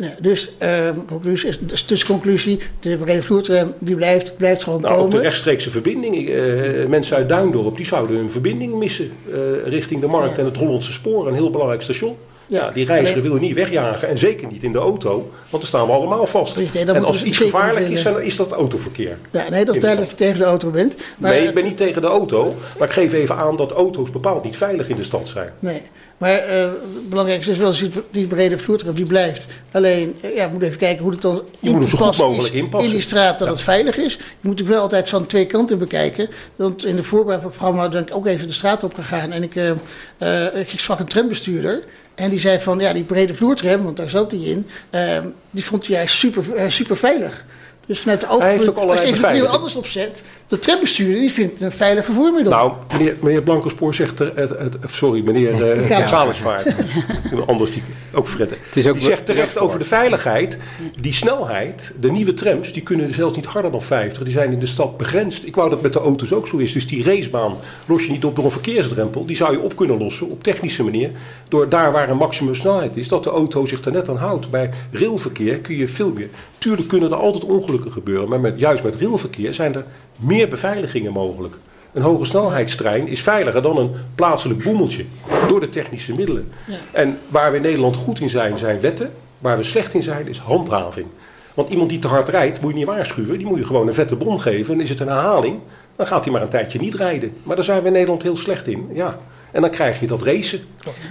Ja, 0.00 0.14
dus, 0.20 0.50
eh, 0.58 0.88
conclusie, 1.06 1.48
is- 1.48 1.58
dus, 1.60 1.86
dus 1.86 2.04
conclusie, 2.04 2.58
de 2.80 2.96
brede 2.96 3.22
vloertram 3.22 3.72
die 3.78 3.94
blijft, 3.94 4.62
gewoon 4.62 4.80
Nou, 4.80 4.94
ook 4.94 5.04
de 5.04 5.08
komen. 5.10 5.20
rechtstreekse 5.22 5.70
verbinding. 5.70 6.28
Eh, 6.28 6.86
mensen 6.86 7.16
uit 7.16 7.28
Duindorp 7.28 7.76
die 7.76 7.86
zouden 7.86 8.16
een 8.20 8.30
verbinding 8.30 8.74
missen 8.74 9.10
eh, 9.32 9.38
richting 9.64 10.00
de 10.00 10.06
markt 10.06 10.32
Ja. 10.34 10.38
en 10.38 10.44
het 10.44 10.56
Hollandse 10.56 10.92
spoor. 10.92 11.28
Een 11.28 11.34
heel 11.34 11.50
belangrijk 11.50 11.82
station. 11.82 12.16
Ja, 12.50 12.70
die 12.70 12.84
reiziger 12.86 13.22
wil 13.22 13.34
je 13.34 13.40
niet 13.40 13.54
wegjagen 13.54 14.08
en 14.08 14.18
zeker 14.18 14.46
niet 14.50 14.62
in 14.62 14.72
de 14.72 14.78
auto, 14.78 15.10
want 15.20 15.30
dan 15.50 15.66
staan 15.66 15.86
we 15.86 15.92
allemaal 15.92 16.26
vast. 16.26 16.56
Nee, 16.56 16.68
en 16.72 17.04
als 17.04 17.22
iets 17.22 17.38
gevaarlijk 17.38 17.88
is, 17.88 18.02
dan 18.02 18.20
is 18.20 18.36
dat 18.36 18.50
autoverkeer. 18.52 19.18
Ja, 19.30 19.48
nee, 19.48 19.64
dat 19.64 19.74
is 19.74 19.82
duidelijk 19.82 20.10
dat 20.10 20.18
je 20.18 20.24
tegen 20.24 20.40
de 20.40 20.46
auto 20.48 20.70
bent. 20.70 20.94
Maar, 21.18 21.30
nee, 21.30 21.48
ik 21.48 21.54
ben 21.54 21.64
niet 21.64 21.76
tegen 21.76 22.02
de 22.02 22.08
auto, 22.08 22.54
maar 22.78 22.88
ik 22.88 22.94
geef 22.94 23.12
even 23.12 23.36
aan 23.36 23.56
dat 23.56 23.72
auto's 23.72 24.10
bepaald 24.10 24.44
niet 24.44 24.56
veilig 24.56 24.88
in 24.88 24.96
de 24.96 25.04
stad 25.04 25.28
zijn. 25.28 25.52
Nee, 25.58 25.82
maar 26.18 26.34
eh, 26.34 26.62
het 26.62 27.08
belangrijkste 27.08 27.50
is 27.52 27.58
wel 27.58 27.70
dat 27.70 28.02
die 28.10 28.26
brede 28.26 28.58
vloertrap 28.58 28.96
die 28.96 29.06
blijft. 29.06 29.46
Alleen, 29.72 30.18
eh, 30.20 30.34
ja, 30.34 30.44
we 30.44 30.50
moeten 30.50 30.68
even 30.68 30.80
kijken 30.80 31.02
hoe 31.02 31.12
het 31.12 31.22
dan 31.22 31.42
in 31.60 31.72
moet 31.74 31.86
zo 31.86 31.96
goed 31.98 32.18
mogelijk 32.18 32.54
is 32.54 32.60
inpassen. 32.60 32.90
in 32.90 32.96
die 32.96 33.04
straat 33.06 33.38
dat 33.38 33.48
Ja. 33.48 33.54
het 33.54 33.62
veilig 33.62 33.96
is. 33.96 34.12
Je 34.12 34.18
moet 34.18 34.42
natuurlijk 34.42 34.70
wel 34.70 34.80
altijd 34.80 35.08
van 35.08 35.26
twee 35.26 35.46
kanten 35.46 35.78
bekijken. 35.78 36.28
Want 36.56 36.84
in 36.84 36.96
de 36.96 37.04
voorbereiding 37.04 37.52
van 37.52 37.64
het 37.66 37.74
programma 37.74 37.88
ben 37.88 38.08
ik 38.08 38.16
ook 38.16 38.26
even 38.26 38.46
de 38.48 38.52
straat 38.54 38.84
op 38.84 38.94
gegaan. 38.94 39.32
En 39.32 39.42
ik, 39.42 39.56
eh, 39.56 39.70
eh, 40.18 40.60
ik 40.60 40.68
sprak 40.80 40.98
een 40.98 41.06
trambestuurder. 41.06 41.82
En 42.20 42.30
die 42.30 42.40
zei 42.40 42.58
van, 42.58 42.78
ja, 42.78 42.92
die 42.92 43.02
brede 43.02 43.34
vloertram, 43.34 43.82
want 43.82 43.96
daar 43.96 44.10
zat 44.10 44.30
hij 44.30 44.40
in, 44.40 44.66
eh, 44.90 45.18
die 45.50 45.64
vond 45.64 45.86
hij 45.86 45.96
juist 45.96 46.14
super, 46.16 46.54
eh, 46.54 46.68
super 46.68 46.96
veilig. 46.96 47.44
Dus 47.86 47.98
vanuit 48.00 48.20
de 48.20 48.26
Hij 48.26 48.50
heeft 48.50 48.60
ogen, 48.60 48.68
ook 48.72 48.76
allerlei 48.76 48.98
als 49.00 49.08
je 49.08 49.14
beveiliging. 49.14 49.52
anders 49.54 49.76
opzet, 49.76 50.22
de 50.50 50.58
trambestuurder 50.58 51.20
die 51.20 51.30
vindt 51.30 51.52
het 51.52 51.62
een 51.62 51.72
veilig 51.72 52.04
vervoermiddel. 52.04 52.52
Nou, 52.52 52.72
meneer, 52.92 53.16
meneer 53.20 53.42
Blankenspoor 53.42 53.94
zegt 53.94 54.20
er, 54.20 54.32
het, 54.34 54.50
het, 54.50 54.76
sorry, 54.86 55.22
meneer 55.24 55.50
Kamersvaart. 55.86 56.10
Kamersvaart. 56.10 56.74
Iemand 57.30 57.48
anders 57.48 57.70
die 57.70 57.82
ook 58.14 58.28
fretten. 58.28 58.56
is 58.74 58.86
ook 58.86 58.94
die 58.94 59.02
zegt 59.02 59.26
terecht 59.26 59.58
over 59.58 59.78
de 59.78 59.84
veiligheid. 59.84 60.58
Die 61.00 61.12
snelheid, 61.12 61.94
de 62.00 62.10
nieuwe 62.10 62.34
trams, 62.34 62.72
die 62.72 62.82
kunnen 62.82 63.14
zelfs 63.14 63.36
niet 63.36 63.46
harder 63.46 63.70
dan 63.70 63.82
50. 63.82 64.22
Die 64.22 64.32
zijn 64.32 64.52
in 64.52 64.58
de 64.58 64.66
stad 64.66 64.96
begrensd. 64.96 65.46
Ik 65.46 65.54
wou 65.54 65.70
dat 65.70 65.82
met 65.82 65.92
de 65.92 65.98
auto's 65.98 66.32
ook 66.32 66.48
zo 66.48 66.56
is. 66.56 66.72
Dus 66.72 66.86
die 66.86 67.04
racebaan 67.04 67.54
los 67.86 68.04
je 68.04 68.10
niet 68.10 68.24
op 68.24 68.36
door 68.36 68.44
een 68.44 68.50
verkeersdrempel. 68.50 69.26
Die 69.26 69.36
zou 69.36 69.52
je 69.52 69.60
op 69.60 69.76
kunnen 69.76 69.98
lossen 69.98 70.30
op 70.30 70.42
technische 70.42 70.84
manier. 70.84 71.10
Door 71.48 71.68
daar 71.68 71.92
waar 71.92 72.08
een 72.08 72.16
maximum 72.16 72.54
snelheid 72.54 72.96
is, 72.96 73.08
dat 73.08 73.24
de 73.24 73.30
auto 73.30 73.66
zich 73.66 73.84
er 73.84 73.92
net 73.92 74.08
aan 74.08 74.16
houdt. 74.16 74.50
Bij 74.50 74.70
railverkeer 74.90 75.58
kun 75.58 75.76
je 75.76 75.88
veel 75.88 76.12
meer. 76.12 76.28
Tuurlijk 76.58 76.88
kunnen 76.88 77.10
er 77.10 77.16
altijd 77.16 77.44
ongelukken 77.44 77.92
gebeuren. 77.92 78.28
Maar 78.28 78.40
met, 78.40 78.58
juist 78.58 78.82
met 78.82 78.96
railverkeer 78.96 79.54
zijn 79.54 79.74
er 79.74 79.84
meer 80.20 80.48
beveiligingen 80.48 81.12
mogelijk. 81.12 81.54
Een 81.92 82.02
hoge 82.02 82.24
snelheidstrein 82.24 83.08
is 83.08 83.22
veiliger 83.22 83.62
dan 83.62 83.76
een 83.76 83.92
plaatselijk 84.14 84.62
boemeltje. 84.62 85.04
Door 85.48 85.60
de 85.60 85.68
technische 85.68 86.14
middelen. 86.14 86.52
En 86.90 87.18
waar 87.28 87.50
we 87.50 87.56
in 87.56 87.62
Nederland 87.62 87.96
goed 87.96 88.20
in 88.20 88.30
zijn, 88.30 88.58
zijn 88.58 88.80
wetten. 88.80 89.10
Waar 89.38 89.56
we 89.56 89.62
slecht 89.62 89.94
in 89.94 90.02
zijn, 90.02 90.28
is 90.28 90.38
handhaving. 90.38 91.06
Want 91.54 91.70
iemand 91.70 91.88
die 91.88 91.98
te 91.98 92.08
hard 92.08 92.28
rijdt, 92.28 92.60
moet 92.60 92.70
je 92.70 92.76
niet 92.76 92.86
waarschuwen. 92.86 93.38
Die 93.38 93.46
moet 93.46 93.58
je 93.58 93.64
gewoon 93.64 93.88
een 93.88 93.94
vette 93.94 94.16
bon 94.16 94.40
geven. 94.40 94.74
En 94.74 94.80
is 94.80 94.88
het 94.88 95.00
een 95.00 95.08
herhaling, 95.08 95.58
dan 95.96 96.06
gaat 96.06 96.24
hij 96.24 96.32
maar 96.32 96.42
een 96.42 96.48
tijdje 96.48 96.80
niet 96.80 96.94
rijden. 96.94 97.32
Maar 97.42 97.56
daar 97.56 97.64
zijn 97.64 97.80
we 97.80 97.86
in 97.86 97.92
Nederland 97.92 98.22
heel 98.22 98.36
slecht 98.36 98.68
in. 98.68 98.88
Ja. 98.92 99.18
En 99.52 99.60
dan 99.60 99.70
krijg 99.70 100.00
je 100.00 100.06
dat 100.06 100.22
racen. 100.22 100.60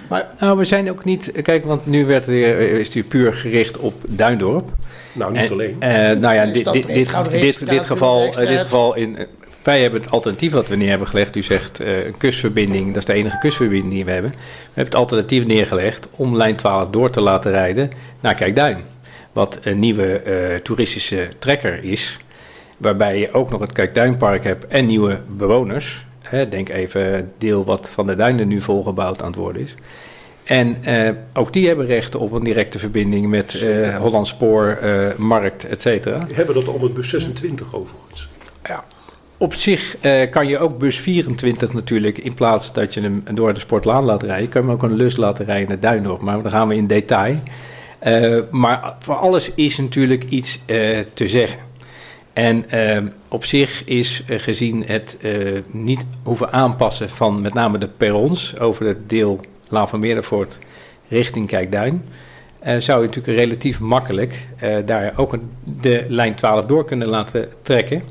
Maar 0.10 0.28
Nou, 0.40 0.58
we 0.58 0.64
zijn 0.66 0.90
ook 0.90 1.06
niet... 1.06 1.32
Kijk, 1.44 1.66
want 1.66 1.86
nu 1.86 2.06
werd 2.06 2.28
er, 2.28 2.60
is 2.60 2.94
het 2.94 3.08
puur 3.08 3.34
gericht 3.34 3.78
op 3.78 3.94
Duindorp. 4.08 4.72
Nou, 5.14 5.32
niet 5.32 5.42
En, 5.42 5.52
alleen. 5.52 5.76
eh, 5.80 5.92
nou 6.18 6.36
ja, 6.36 6.46
dit, 6.46 6.54
dit, 6.74 6.88
dit, 6.88 7.32
dit, 7.40 7.70
dit 7.70 7.86
geval, 7.86 8.34
eh, 8.34 8.48
dit 8.48 8.60
geval 8.60 8.96
in, 8.96 9.18
eh, 9.18 9.26
wij 9.64 9.82
hebben 9.82 10.02
het 10.02 10.12
alternatief 10.12 10.52
wat 10.52 10.68
we 10.68 10.76
neer 10.76 10.90
hebben 10.90 11.08
gelegd. 11.08 11.36
U 11.36 11.42
zegt 11.42 11.80
eh, 11.80 12.06
een 12.06 12.18
kusverbinding, 12.18 12.88
dat 12.88 12.98
is 12.98 13.06
de 13.06 13.14
enige 13.14 13.38
kusverbinding 13.38 13.94
die 13.94 14.06
we 14.06 14.12
hebben. 14.12 14.32
We 14.32 14.38
hebben 14.66 14.86
het 14.86 14.96
alternatief 14.96 15.46
neergelegd 15.46 16.08
om 16.16 16.36
lijn 16.36 16.56
12 16.56 16.90
door 16.90 17.10
te 17.10 17.22
laten 17.22 17.52
rijden 17.52 17.92
naar 18.20 18.36
Kijkduin. 18.36 18.78
Wat 19.34 19.60
een 19.64 19.80
nieuwe 19.80 20.14
eh, 20.20 20.56
toeristische 20.56 21.28
trekker 21.40 21.84
is. 21.84 22.18
Waarbij 22.78 23.20
je 23.20 23.34
ook 23.34 23.50
nog 23.50 23.62
het 23.62 23.72
Kijkduinpark 23.74 24.44
hebt 24.44 24.68
en 24.68 24.86
nieuwe 24.86 25.20
bewoners. 25.28 26.06
Hè, 26.30 26.48
denk 26.48 26.70
even 26.70 27.14
het 27.14 27.26
deel 27.38 27.66
wat 27.66 27.90
van 27.90 28.08
de 28.08 28.16
duinen 28.16 28.48
nu 28.48 28.62
volgebouwd 28.62 29.22
aan 29.22 29.28
het 29.28 29.36
worden 29.36 29.62
is. 29.62 29.76
En 30.50 30.78
eh, 30.84 31.10
ook 31.34 31.54
die 31.54 31.68
hebben 31.68 31.86
recht 31.86 32.16
op 32.16 32.32
een 32.32 32.44
directe 32.44 32.80
verbinding 32.80 33.28
met 33.28 33.62
eh 33.62 33.98
Hollandspoor, 33.98 34.68
eh, 34.68 35.16
Markt, 35.18 35.68
et 35.68 35.82
cetera. 35.82 36.26
We 36.28 36.34
hebben 36.34 36.56
dat 36.56 36.68
al 36.68 36.78
met 36.78 36.94
bus 36.94 37.10
26 37.10 37.76
overigens. 37.76 38.28
Ja. 38.64 38.84
Op 39.38 39.54
zich 39.54 39.98
eh, 39.98 40.30
kan 40.30 40.48
je 40.48 40.60
ook 40.60 40.78
bus 40.78 41.00
24 41.00 41.74
natuurlijk, 41.74 42.18
in 42.18 42.34
plaats 42.34 42.74
dat 42.74 42.94
je 42.94 43.02
hem 43.02 43.24
door 43.34 43.54
de 43.54 43.60
sportlaan 43.60 44.04
laat 44.04 44.24
rijden, 44.24 44.50
kan 44.50 44.62
je 44.62 44.68
hem 44.68 44.76
ook 44.76 44.84
een 44.84 44.96
lus 44.96 45.18
laten 45.18 45.46
rijden 45.46 45.68
naar 45.68 45.80
Duindorp. 45.80 46.22
Maar 46.22 46.42
dan 46.42 46.52
gaan 46.52 46.68
we 46.68 46.76
in 46.76 46.88
detail. 46.88 47.36
Maar 48.52 48.96
voor 49.00 49.16
alles 49.16 49.54
is 49.54 49.78
natuurlijk 49.78 50.24
iets 50.30 50.66
te 51.14 51.28
zeggen. 51.28 51.60
En 52.40 52.70
eh, 52.70 53.02
op 53.28 53.46
zich 53.46 53.86
is 53.86 54.24
eh, 54.28 54.40
gezien 54.40 54.84
het 54.86 55.18
eh, 55.22 55.32
niet 55.68 56.06
hoeven 56.24 56.52
aanpassen 56.52 57.10
van 57.10 57.42
met 57.42 57.54
name 57.54 57.78
de 57.78 57.88
perrons 57.98 58.60
over 58.60 58.86
het 58.86 59.10
deel 59.10 59.40
Laan 59.70 59.88
van 59.90 60.00
Meerdervoort 60.00 60.60
richting 61.08 61.48
Kijkduin. 61.48 62.04
eh, 62.60 62.78
zou 62.78 63.02
je 63.02 63.08
natuurlijk 63.08 63.38
relatief 63.38 63.80
makkelijk 63.80 64.48
daar 64.86 65.14
ook 65.16 65.34
een, 65.34 65.50
de 65.64 66.06
lijn 66.08 66.36
12 66.36 66.66
door 66.66 66.86
kunnen 66.86 67.08
laten 67.08 67.50
trekken. 67.62 68.02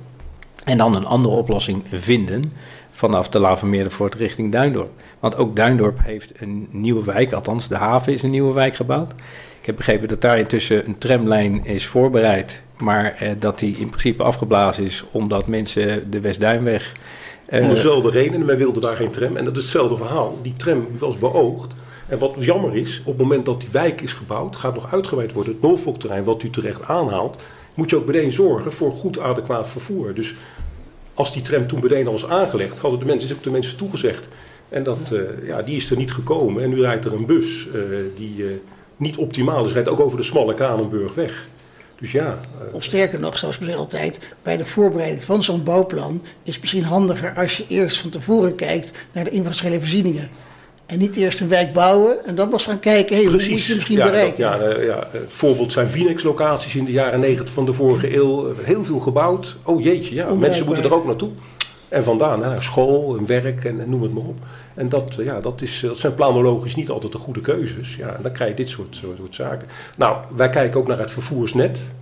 En 0.64 0.78
dan 0.78 0.94
een 0.94 1.06
andere 1.06 1.34
oplossing 1.34 1.82
vinden 1.92 2.52
vanaf 2.90 3.28
de 3.28 3.38
Laan 3.38 3.58
van 3.58 3.70
Meerdervoort 3.70 4.14
richting 4.14 4.52
Duindorp. 4.52 4.90
Want 5.18 5.36
ook 5.36 5.56
Duindorp 5.56 5.98
heeft 6.02 6.32
een 6.40 6.68
nieuwe 6.70 7.04
wijk, 7.04 7.32
althans 7.32 7.68
de 7.68 7.76
haven 7.76 8.12
is 8.12 8.22
een 8.22 8.30
nieuwe 8.30 8.54
wijk 8.54 8.74
gebouwd. 8.74 9.10
Ik 9.60 9.66
heb 9.66 9.76
begrepen 9.76 10.08
dat 10.08 10.20
daar 10.20 10.38
intussen 10.38 10.86
een 10.86 10.98
tramlijn 10.98 11.64
is 11.64 11.86
voorbereid, 11.86 12.62
maar 12.78 13.14
eh, 13.14 13.30
dat 13.38 13.58
die 13.58 13.78
in 13.78 13.88
principe 13.88 14.22
afgeblazen 14.22 14.84
is 14.84 15.04
omdat 15.10 15.46
mensen 15.46 16.10
de 16.10 16.20
Westduinweg... 16.20 16.92
eh, 17.46 17.62
Om 17.62 17.68
dezelfde 17.68 18.10
reden. 18.10 18.34
En 18.40 18.44
men 18.44 18.56
wilde 18.56 18.80
daar 18.80 18.96
geen 18.96 19.10
tram. 19.10 19.36
En 19.36 19.44
dat 19.44 19.56
is 19.56 19.62
hetzelfde 19.62 19.96
verhaal. 19.96 20.38
Die 20.42 20.56
tram 20.56 20.86
was 20.98 21.16
beoogd. 21.18 21.74
En 22.06 22.18
wat 22.18 22.34
jammer 22.38 22.76
is, 22.76 23.00
op 23.04 23.06
het 23.18 23.22
moment 23.22 23.44
dat 23.46 23.60
die 23.60 23.68
wijk 23.72 24.00
is 24.00 24.12
gebouwd, 24.12 24.56
gaat 24.56 24.74
nog 24.74 24.92
uitgebreid 24.92 25.32
worden. 25.32 25.52
Het 25.52 25.62
Norfolk-terrein, 25.62 26.24
wat 26.24 26.42
u 26.42 26.50
terecht 26.50 26.82
aanhaalt, 26.84 27.38
moet 27.74 27.90
je 27.90 27.96
ook 27.96 28.06
meteen 28.06 28.32
zorgen 28.32 28.72
voor 28.72 28.92
goed 28.92 29.18
adequaat 29.18 29.68
vervoer. 29.68 30.14
Dus 30.14 30.34
als 31.14 31.32
die 31.32 31.42
tram 31.42 31.66
toen 31.66 31.80
meteen 31.82 32.06
al 32.06 32.12
was 32.12 32.26
aangelegd, 32.26 32.78
hadden 32.78 33.00
de 33.00 33.06
mensen, 33.06 33.28
is 33.30 33.34
ook 33.36 33.42
de 33.42 33.50
mensen 33.50 33.76
toegezegd. 33.76 34.28
En 34.68 34.82
dat, 34.82 35.12
eh, 35.12 35.46
ja, 35.46 35.62
die 35.62 35.76
is 35.76 35.90
er 35.90 35.96
niet 35.96 36.12
gekomen. 36.12 36.62
En 36.62 36.68
nu 36.68 36.80
rijdt 36.80 37.04
er 37.04 37.14
een 37.14 37.26
bus 37.26 37.66
die 38.16 38.44
niet 38.96 39.16
optimaal 39.16 39.64
is. 39.64 39.72
Rijdt 39.72 39.88
ook 39.88 40.00
over 40.00 40.16
de 40.16 40.22
smalle 40.24 40.54
Kranenburg 40.54 41.14
weg. 41.14 41.46
Dus 42.00 42.12
ja, 42.12 42.38
eh, 42.68 42.74
Of 42.74 42.82
sterker 42.82 43.20
nog, 43.20 43.38
zoals 43.38 43.58
we 43.58 43.74
altijd, 43.74 44.18
bij 44.42 44.56
de 44.56 44.64
voorbereiding 44.64 45.24
van 45.24 45.42
zo'n 45.42 45.62
bouwplan 45.62 46.22
is 46.42 46.52
het 46.52 46.60
misschien 46.60 46.84
handiger 46.84 47.32
als 47.36 47.56
je 47.56 47.64
eerst 47.68 47.98
van 47.98 48.10
tevoren 48.10 48.54
kijkt 48.54 48.90
naar 49.12 49.24
de 49.24 49.30
infrastructurele 49.30 49.80
voorzieningen. 49.80 50.28
En 50.86 50.98
niet 50.98 51.16
eerst 51.16 51.40
een 51.40 51.48
wijk 51.48 51.72
bouwen 51.72 52.26
en 52.26 52.34
dan 52.34 52.48
pas 52.48 52.64
gaan 52.64 52.78
kijken, 52.80 53.14
hey, 53.16 53.24
hoe 53.24 53.32
moet 53.32 53.44
je 53.44 53.50
misschien 53.74 53.96
ja, 53.96 54.04
bereiken? 54.06 54.58
dat- 54.60 54.78
ja, 54.78 54.82
ja, 54.84 55.08
het 55.10 55.24
voorbeeld 55.28 55.72
zijn 55.72 55.88
Vinex-locaties 55.88 56.74
in 56.74 56.84
de 56.84 56.92
jaren 56.92 57.20
90 57.20 57.54
van 57.54 57.64
de 57.64 57.72
vorige 57.72 58.14
eeuw. 58.16 58.54
Heel 58.62 58.84
veel 58.84 59.00
gebouwd. 59.00 59.56
Oh 59.62 59.82
jeetje, 59.82 60.14
ja, 60.14 60.34
mensen 60.34 60.66
moeten 60.66 60.84
er 60.84 60.94
ook 60.94 61.06
naartoe. 61.06 61.30
En 61.88 62.04
vandaan, 62.04 62.40
naar 62.40 62.62
school, 62.62 63.16
en 63.16 63.26
werk 63.26 63.64
en, 63.64 63.90
noem 63.90 64.02
het 64.02 64.14
maar 64.14 64.22
op. 64.22 64.38
En 64.74 64.88
dat, 64.88 65.14
ja, 65.14 65.40
dat, 65.40 65.62
is, 65.62 65.80
dat 65.80 65.98
zijn 65.98 66.14
planologisch 66.14 66.74
niet 66.74 66.90
altijd 66.90 67.12
de 67.12 67.18
goede 67.18 67.40
keuzes. 67.40 67.96
Ja, 67.96 68.14
en 68.16 68.22
dan 68.22 68.32
krijg 68.32 68.50
je 68.50 68.56
dit 68.56 68.68
soort, 68.68 68.96
soort, 68.96 69.34
zaken. 69.34 69.68
Nou, 69.96 70.16
wij 70.36 70.50
kijken 70.50 70.80
ook 70.80 70.86
naar 70.86 70.98
het 70.98 71.10
vervoersnet. 71.10 71.94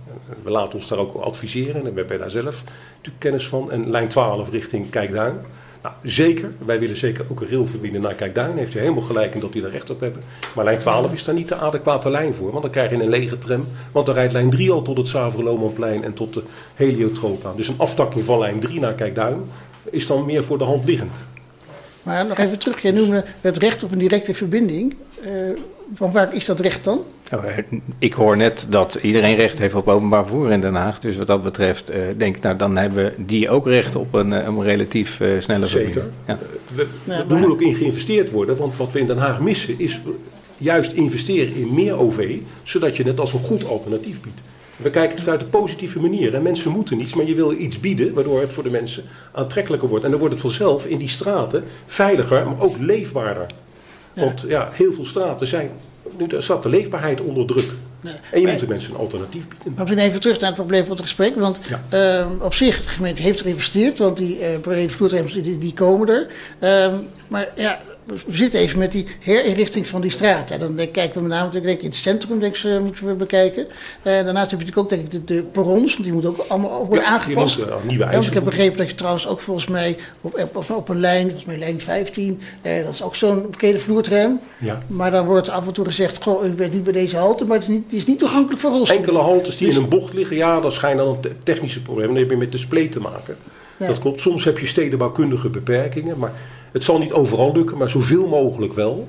We 0.43 0.49
laten 0.49 0.73
ons 0.73 0.87
daar 0.87 0.99
ook 0.99 1.15
adviseren. 1.15 1.85
En 1.85 1.93
we 1.93 1.99
hebben 1.99 2.19
daar 2.19 2.31
zelf 2.31 2.63
natuurlijk 2.89 3.19
kennis 3.19 3.47
van. 3.47 3.71
En 3.71 3.89
lijn 3.89 4.07
12 4.07 4.49
richting 4.49 4.89
Kijkduin. 4.89 5.35
Nou, 5.81 5.95
zeker. 6.03 6.51
Wij 6.65 6.79
willen 6.79 6.97
zeker 6.97 7.25
ook 7.29 7.41
een 7.41 7.49
rail 7.49 7.65
verbinden 7.65 8.01
naar 8.01 8.13
Kijkduin. 8.13 8.57
Heeft 8.57 8.75
u 8.75 8.79
helemaal 8.79 9.03
gelijk 9.03 9.33
in 9.33 9.39
dat 9.39 9.53
die 9.53 9.63
er 9.63 9.71
recht 9.71 9.89
op 9.89 9.99
hebben. 9.99 10.21
Maar 10.55 10.65
lijn 10.65 10.79
12 10.79 11.13
is 11.13 11.23
daar 11.23 11.35
niet 11.35 11.47
de 11.47 11.55
adequate 11.55 12.09
lijn 12.09 12.33
voor. 12.33 12.51
Want 12.51 12.61
dan 12.61 12.71
krijg 12.71 12.89
je 12.89 12.95
een 12.95 13.09
lege 13.09 13.37
tram. 13.37 13.67
Want 13.91 14.05
dan 14.05 14.15
rijdt 14.15 14.33
lijn 14.33 14.49
3 14.49 14.71
al 14.71 14.81
tot 14.81 14.97
het 14.97 15.07
Saverlomonplein 15.07 16.03
en 16.03 16.13
tot 16.13 16.33
de 16.33 16.43
Heliotroop 16.75 17.45
aan. 17.45 17.55
Dus 17.55 17.67
een 17.67 17.77
aftakking 17.77 18.23
van 18.25 18.39
lijn 18.39 18.59
3 18.59 18.79
naar 18.79 18.93
Kijkduin 18.93 19.49
is 19.91 20.07
dan 20.07 20.25
meer 20.25 20.43
voor 20.43 20.57
de 20.57 20.63
hand 20.63 20.85
liggend. 20.85 21.15
Maar 22.03 22.25
nog 22.27 22.37
even 22.37 22.59
terug, 22.59 22.81
jij 22.81 22.91
noemde 22.91 23.23
het 23.41 23.57
recht 23.57 23.83
op 23.83 23.91
een 23.91 23.97
directe 23.97 24.33
verbinding. 24.33 24.95
Eh, 25.23 25.31
van 25.93 26.11
waar 26.11 26.33
is 26.33 26.45
dat 26.45 26.59
recht 26.59 26.83
dan? 26.83 26.99
Nou, 27.29 27.45
eh, 27.47 27.57
Ik 27.99 28.13
hoor 28.13 28.37
net 28.37 28.65
dat 28.69 28.99
iedereen 29.01 29.35
recht 29.35 29.59
heeft 29.59 29.73
op 29.75 29.87
openbaar 29.87 30.25
vervoer 30.25 30.51
in 30.51 30.61
Den 30.61 30.75
Haag. 30.75 30.99
Dus 30.99 31.17
wat 31.17 31.27
dat 31.27 31.43
betreft 31.43 31.89
eh, 31.89 31.99
denk 32.17 32.35
ik, 32.35 32.43
nou 32.43 32.55
dan 32.55 32.77
hebben 32.77 33.13
die 33.17 33.49
ook 33.49 33.65
recht 33.65 33.95
op 33.95 34.13
een, 34.13 34.31
een 34.31 34.63
relatief 34.63 35.19
eh, 35.19 35.29
snelle 35.39 35.65
Zeker. 35.67 35.91
verbinding. 35.91 36.13
Ja. 36.25 36.37
We, 36.75 36.87
Ja, 37.03 37.25
er 37.29 37.35
moet 37.35 37.49
ook 37.49 37.61
in 37.61 37.75
geïnvesteerd 37.75 38.31
worden. 38.31 38.57
Want 38.57 38.77
wat 38.77 38.91
we 38.91 38.99
in 38.99 39.07
Den 39.07 39.17
Haag 39.17 39.39
missen 39.39 39.79
is 39.79 39.99
juist 40.57 40.91
investeren 40.91 41.55
in 41.55 41.73
meer 41.73 41.97
OV. 41.99 42.35
Zodat 42.63 42.97
je 42.97 43.03
het 43.03 43.19
als 43.19 43.33
een 43.33 43.39
goed 43.43 43.67
alternatief 43.67 44.21
biedt. 44.21 44.39
We 44.77 44.89
kijken 44.89 45.11
het 45.15 45.23
vanuit 45.23 45.41
een 45.41 45.49
positieve 45.49 45.99
manier. 45.99 46.33
En 46.35 46.41
mensen 46.41 46.71
moeten 46.71 46.97
niets, 46.97 47.13
maar 47.13 47.25
je 47.25 47.35
wil 47.35 47.51
iets 47.51 47.79
bieden 47.79 48.13
waardoor 48.13 48.41
het 48.41 48.53
voor 48.53 48.63
de 48.63 48.69
mensen 48.69 49.03
aantrekkelijker 49.31 49.89
wordt. 49.89 50.03
En 50.05 50.09
dan 50.09 50.19
wordt 50.19 50.33
het 50.33 50.43
vanzelf 50.43 50.85
in 50.85 50.97
die 50.97 51.09
straten 51.09 51.63
veiliger, 51.85 52.45
maar 52.45 52.59
ook 52.59 52.75
leefbaarder. 52.79 53.45
Want 54.13 54.45
ja, 54.47 54.69
heel 54.71 54.93
veel 54.93 55.05
straten 55.05 55.47
zijn, 55.47 55.69
nu 56.17 56.27
staat 56.39 56.63
de 56.63 56.69
leefbaarheid 56.69 57.21
onder 57.21 57.45
druk. 57.45 57.71
En 58.03 58.39
je 58.39 58.41
Maar- 58.41 58.51
moet 58.51 58.59
de 58.61 58.67
mensen 58.67 58.91
een 58.93 58.99
alternatief 58.99 59.47
bieden. 59.47 59.73
Maar 59.75 59.83
misschien 59.85 60.05
even 60.07 60.19
terug 60.19 60.39
naar 60.39 60.49
het 60.49 60.59
probleem 60.59 60.81
van 60.81 60.91
het 60.91 61.01
gesprek. 61.01 61.35
Want 61.35 61.59
Ja. 61.69 61.81
ehm, 61.89 62.41
op 62.41 62.53
zich, 62.53 62.81
de 62.83 62.89
gemeente 62.89 63.21
heeft 63.21 63.41
geïnvesteerd, 63.41 63.97
want 63.97 64.17
die 64.17 64.39
uh, 64.39 65.41
die, 65.41 65.57
die 65.57 65.73
komen 65.73 66.07
er. 66.09 66.27
Ehm, 66.59 66.95
maar 67.27 67.49
ja, 67.55 67.79
we 68.07 68.35
zitten 68.35 68.59
even 68.59 68.79
met 68.79 68.91
die 68.91 69.05
herinrichting 69.19 69.87
van 69.87 70.01
die 70.01 70.11
straat. 70.11 70.51
En 70.51 70.59
dan 70.59 70.75
denk, 70.75 70.93
kijken 70.93 71.13
we 71.15 71.21
met 71.21 71.29
name 71.29 71.45
natuurlijk 71.45 71.65
denk 71.65 71.77
ik, 71.77 71.83
in 71.83 71.89
het 71.89 71.97
centrum 71.99 72.39
denk 72.39 72.57
ik, 72.57 72.79
moeten 72.81 73.07
we 73.07 73.13
bekijken. 73.13 73.63
Uh, 73.67 74.03
daarnaast 74.03 74.51
heb 74.51 74.59
je 74.59 74.65
natuurlijk 74.65 74.77
ook 74.77 74.89
denk 74.89 75.01
ik, 75.03 75.11
de, 75.11 75.23
de 75.35 75.41
perrons, 75.43 75.91
want 75.91 76.03
die 76.03 76.11
moeten 76.13 76.29
ook 76.31 76.45
allemaal 76.47 76.85
worden 76.85 77.03
Ja, 77.03 77.09
aangepast. 77.09 77.57
nieuwe 77.57 77.73
Ja, 77.73 77.97
want 77.97 78.01
eisen 78.01 78.27
ik 78.27 78.33
heb 78.33 78.43
begrepen 78.43 78.77
dat 78.77 78.89
je 78.89 78.95
trouwens 78.95 79.27
ook 79.27 79.39
volgens 79.39 79.67
mij 79.67 79.97
op, 80.21 80.49
op, 80.53 80.69
op 80.71 80.89
een 80.89 80.99
lijn, 80.99 81.23
volgens 81.23 81.45
mij 81.45 81.57
lijn 81.57 81.81
15, 81.81 82.39
eh, 82.61 82.83
dat 82.83 82.93
is 82.93 83.01
ook 83.01 83.15
zo'n 83.15 83.49
brede 83.49 83.79
vloertram. 83.79 84.39
Ja. 84.57 84.81
Maar 84.87 85.11
dan 85.11 85.25
wordt 85.25 85.49
af 85.49 85.67
en 85.67 85.73
toe 85.73 85.85
gezegd, 85.85 86.23
goh, 86.23 86.45
u 86.45 86.49
bent 86.49 86.73
niet 86.73 86.83
bij 86.83 86.93
deze 86.93 87.17
halte, 87.17 87.45
maar 87.45 87.57
het 87.57 87.67
is 87.67 87.73
niet, 87.73 87.89
die 87.89 87.97
is 87.99 88.05
niet 88.05 88.19
toegankelijk 88.19 88.61
voor 88.61 88.71
rolstoelen. 88.71 89.05
Enkele 89.05 89.23
haltes 89.23 89.57
die 89.57 89.67
Dus- 89.67 89.75
in 89.75 89.81
een 89.83 89.89
bocht 89.89 90.13
liggen, 90.13 90.35
ja, 90.35 90.59
dat 90.61 90.73
schijnt 90.73 90.97
dan 90.97 91.07
een 91.07 91.19
te- 91.19 91.31
technische 91.43 91.81
probleem. 91.81 92.07
Dan 92.07 92.15
heb 92.15 92.29
je 92.29 92.37
met 92.37 92.51
de 92.51 92.57
spleet 92.57 92.91
te 92.91 92.99
maken. 92.99 93.37
Ja. 93.79 93.87
Dat 93.87 93.99
klopt. 93.99 94.21
Soms 94.21 94.43
heb 94.43 94.57
je 94.59 94.65
stedenbouwkundige 94.67 95.49
beperkingen, 95.49 96.17
maar 96.17 96.31
het 96.71 96.83
zal 96.83 96.97
niet 96.97 97.11
overal 97.11 97.53
lukken, 97.53 97.77
maar 97.77 97.89
zoveel 97.89 98.27
mogelijk 98.27 98.73
wel. 98.73 99.07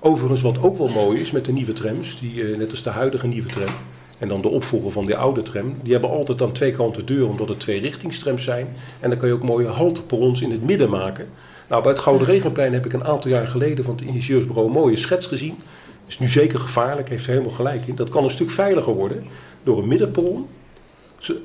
Overigens, 0.00 0.40
wat 0.40 0.62
ook 0.62 0.78
wel 0.78 0.88
mooi 0.88 1.20
is 1.20 1.30
met 1.30 1.44
de 1.44 1.52
nieuwe 1.52 1.72
trams, 1.72 2.20
die, 2.20 2.42
eh, 2.42 2.58
net 2.58 2.70
als 2.70 2.82
de 2.82 2.90
huidige 2.90 3.26
nieuwe 3.26 3.48
tram, 3.48 3.74
en 4.18 4.28
dan 4.28 4.40
de 4.40 4.48
opvolger 4.48 4.92
van 4.92 5.06
die 5.06 5.16
oude 5.16 5.42
tram, 5.42 5.74
die 5.82 5.92
hebben 5.92 6.10
altijd 6.10 6.42
aan 6.42 6.52
twee 6.52 6.70
kanten 6.70 7.06
deur, 7.06 7.28
omdat 7.28 7.48
het 7.48 7.60
twee 7.60 7.80
richtingstrams 7.80 8.44
zijn. 8.44 8.76
En 9.00 9.10
dan 9.10 9.18
kan 9.18 9.28
je 9.28 9.34
ook 9.34 9.42
mooie 9.42 9.66
halteperrons 9.66 10.40
in 10.40 10.50
het 10.50 10.62
midden 10.62 10.90
maken. 10.90 11.28
Nou, 11.68 11.82
bij 11.82 11.92
het 11.92 12.00
Gouden 12.00 12.26
Regenplein 12.26 12.72
heb 12.72 12.86
ik 12.86 12.92
een 12.92 13.04
aantal 13.04 13.30
jaar 13.30 13.46
geleden 13.46 13.84
van 13.84 13.94
het 13.94 14.04
ingenieursbureau 14.04 14.66
een 14.66 14.72
mooie 14.72 14.96
schets 14.96 15.26
gezien. 15.26 15.56
Is 16.06 16.18
nu 16.18 16.28
zeker 16.28 16.58
gevaarlijk, 16.58 17.08
heeft 17.08 17.24
er 17.24 17.30
helemaal 17.30 17.54
gelijk 17.54 17.86
in. 17.86 17.94
Dat 17.94 18.08
kan 18.08 18.24
een 18.24 18.30
stuk 18.30 18.50
veiliger 18.50 18.94
worden 18.94 19.24
door 19.62 19.78
een 19.78 19.88
middenperron. 19.88 20.46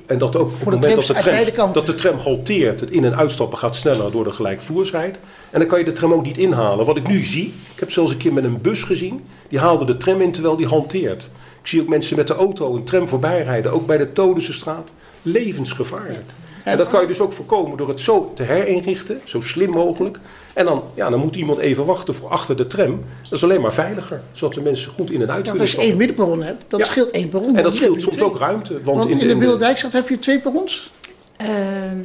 En 0.06 0.18
dat 0.18 0.36
ook 0.36 0.46
op 0.46 0.50
Voor 0.50 0.72
het 0.72 0.82
de 0.82 0.88
moment 0.88 1.06
dat 1.06 1.16
de, 1.16 1.52
tram, 1.52 1.72
dat 1.72 1.86
de 1.86 1.94
tram 1.94 2.16
halteert, 2.18 2.80
het 2.80 2.90
in- 2.90 3.04
en 3.04 3.16
uitstappen 3.16 3.58
gaat 3.58 3.76
sneller 3.76 4.10
door 4.12 4.24
de 4.24 4.30
gelijkvoersheid. 4.30 5.18
En 5.50 5.58
dan 5.58 5.68
kan 5.68 5.78
je 5.78 5.84
de 5.84 5.92
tram 5.92 6.12
ook 6.12 6.22
niet 6.24 6.38
inhalen. 6.38 6.86
Wat 6.86 6.96
ik 6.96 7.08
nu 7.08 7.24
zie, 7.24 7.46
ik 7.74 7.80
heb 7.80 7.90
zelfs 7.92 8.10
een 8.12 8.16
keer 8.18 8.32
met 8.32 8.44
een 8.44 8.60
bus 8.60 8.82
gezien, 8.82 9.24
die 9.48 9.58
haalde 9.58 9.84
de 9.84 9.96
tram 9.96 10.20
in 10.20 10.32
terwijl 10.32 10.56
die 10.56 10.66
hanteert. 10.66 11.30
Ik 11.60 11.66
zie 11.72 11.80
ook 11.82 11.88
mensen 11.88 12.16
met 12.16 12.26
de 12.26 12.34
auto 12.34 12.74
een 12.74 12.84
tram 12.84 13.08
voorbij 13.08 13.42
rijden, 13.42 13.72
ook 13.72 13.86
bij 13.86 13.96
de 13.98 14.12
Todense 14.12 14.52
straat. 14.52 14.92
Levensgevaarlijk. 15.22 16.30
En 16.64 16.76
dat 16.76 16.88
kan 16.88 17.00
je 17.00 17.06
dus 17.06 17.20
ook 17.20 17.32
voorkomen 17.32 17.76
door 17.76 17.88
het 17.88 18.00
zo 18.00 18.32
te 18.34 18.42
herinrichten, 18.42 19.20
zo 19.24 19.40
slim 19.40 19.70
mogelijk. 19.70 20.18
En 20.56 20.64
dan, 20.64 20.82
ja, 20.94 21.10
dan 21.10 21.20
moet 21.20 21.36
iemand 21.36 21.58
even 21.58 21.84
wachten 21.84 22.14
voor 22.14 22.28
achter 22.28 22.56
de 22.56 22.66
tram. 22.66 23.00
Dat 23.22 23.32
is 23.32 23.42
alleen 23.44 23.60
maar 23.60 23.72
veiliger, 23.72 24.22
zodat 24.32 24.54
de 24.54 24.60
mensen 24.60 24.90
goed 24.90 25.10
in 25.10 25.22
en 25.22 25.30
uit 25.30 25.36
Ja, 25.36 25.42
kunnen 25.42 25.60
als 25.60 25.70
je 25.70 25.78
één 25.78 25.96
middenperron 25.96 26.42
hebt, 26.42 26.64
dat 26.68 26.80
Ja. 26.80 26.86
scheelt 26.86 27.10
één 27.10 27.28
perron. 27.28 27.56
En 27.56 27.62
dat 27.62 27.76
scheelt 27.76 28.02
soms 28.02 28.14
twee. 28.16 28.28
ook 28.28 28.38
ruimte. 28.38 28.72
Want, 28.72 28.84
Want 28.84 29.10
in 29.10 29.18
de, 29.18 29.24
in 29.28 29.38
de, 29.58 29.88
heb 29.90 30.08
je 30.08 30.18
twee 30.18 30.38
perrons 30.38 30.92
Ehm, 31.36 31.98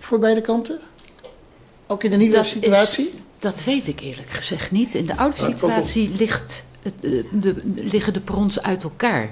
voor 0.00 0.18
beide 0.18 0.40
kanten. 0.40 0.78
Ook 1.86 2.04
in 2.04 2.10
de 2.10 2.16
nieuwe 2.16 2.34
Dat 2.36 2.46
situatie. 2.46 3.14
dat 3.38 3.64
weet 3.64 3.88
ik 3.88 4.00
eerlijk 4.00 4.30
gezegd 4.30 4.70
niet. 4.70 4.94
In 4.94 5.06
de 5.06 5.16
oude 5.16 5.36
situatie 5.36 6.10
ligt 6.18 6.64
het, 6.82 6.94
eh, 7.00 7.10
de, 7.32 7.54
liggen 7.74 8.12
de 8.12 8.20
perrons 8.20 8.62
uit 8.62 8.82
elkaar. 8.82 9.30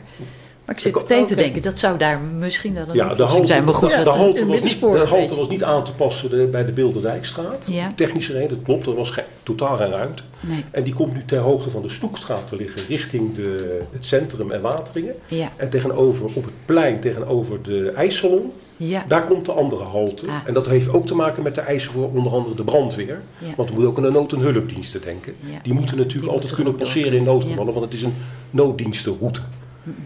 Maar 0.66 0.74
ik 0.74 0.80
zit 0.80 0.94
meteen 0.94 1.26
te 1.26 1.34
denken, 1.34 1.62
dat 1.62 1.78
zou 1.78 1.98
daar 1.98 2.20
misschien 2.20 2.74
wel 2.74 2.84
een 2.88 2.94
Ja, 2.94 3.14
de 3.14 3.40
zijn. 3.44 3.64
Maar 3.64 3.74
goed, 3.74 3.90
Ja, 3.90 4.04
de 4.04 4.10
halte, 4.10 4.30
was 4.32 4.40
niet, 4.40 4.48
middenspoor, 4.48 4.92
de 4.92 4.98
weet 4.98 5.08
halte 5.08 5.32
je. 5.32 5.38
was 5.38 5.48
niet 5.48 5.64
aan 5.64 5.84
te 5.84 5.92
passen 5.92 6.50
bij 6.50 6.64
de 6.64 6.72
Bilderdijkstraat. 6.72 7.66
Ja. 7.70 7.92
Technische 7.96 8.32
reden, 8.32 8.48
dat 8.48 8.58
klopt. 8.62 8.86
Er 8.86 8.94
was 8.94 9.10
geen, 9.10 9.24
totaal 9.42 9.76
geen 9.76 9.90
ruimte. 9.90 10.22
nee, 10.40 10.64
En 10.70 10.82
die 10.82 10.94
komt 10.94 11.12
nu 11.14 11.24
ter 11.24 11.38
hoogte 11.38 11.70
van 11.70 11.82
de 11.82 11.88
Stoekstraat 11.88 12.48
te 12.48 12.56
liggen, 12.56 12.80
richting 12.88 13.34
de, 13.34 13.80
het 13.92 14.06
centrum 14.06 14.50
en 14.50 14.60
Wateringen. 14.60 15.14
ja, 15.26 15.52
En 15.56 15.70
tegenover, 15.70 16.24
op 16.32 16.44
het 16.44 16.54
plein, 16.64 17.00
tegenover 17.00 17.62
de 17.62 17.92
ijssalon, 17.96 18.52
ja, 18.76 19.04
daar 19.08 19.24
komt 19.26 19.44
de 19.46 19.52
andere 19.52 19.84
halte. 19.84 20.26
Ah. 20.26 20.34
En 20.44 20.54
dat 20.54 20.66
heeft 20.66 20.92
ook 20.92 21.06
te 21.06 21.14
maken 21.14 21.42
met 21.42 21.54
de 21.54 21.60
eisen 21.60 21.92
voor 21.92 22.10
onder 22.14 22.32
andere 22.32 22.54
de 22.54 22.64
brandweer. 22.64 23.20
ja. 23.38 23.46
Want 23.56 23.68
we 23.68 23.74
moeten 23.74 23.90
ook 23.90 23.96
aan 23.96 24.02
de 24.12 24.18
nood- 24.18 24.32
en 24.32 24.38
hulpdiensten 24.38 25.00
denken. 25.04 25.34
Ja, 25.40 25.58
Die 25.62 25.72
moeten 25.72 25.96
natuurlijk 25.96 26.24
die 26.24 26.32
altijd 26.32 26.54
kunnen 26.54 26.72
er 26.72 26.78
passeren 26.78 27.12
in 27.12 27.22
noodgevallen, 27.24 27.72
want 27.72 27.84
het 27.84 27.94
is 27.94 28.02
een 28.02 28.14
nooddienstenroute. 28.50 29.40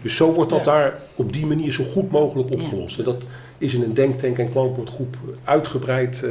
Dus 0.01 0.15
zo 0.15 0.31
wordt 0.33 0.49
dat 0.49 0.59
Ja. 0.59 0.65
daar 0.65 0.99
op 1.15 1.33
die 1.33 1.45
manier 1.45 1.71
zo 1.73 1.83
goed 1.83 2.11
mogelijk 2.11 2.51
opgelost. 2.53 2.97
En 2.99 3.03
dat 3.05 3.23
is 3.57 3.73
in 3.73 3.81
een 3.83 3.93
denktank 3.93 4.37
en 4.37 4.51
klankbordgroep 4.51 5.15
uitgebreid. 5.43 6.23
eh, 6.23 6.29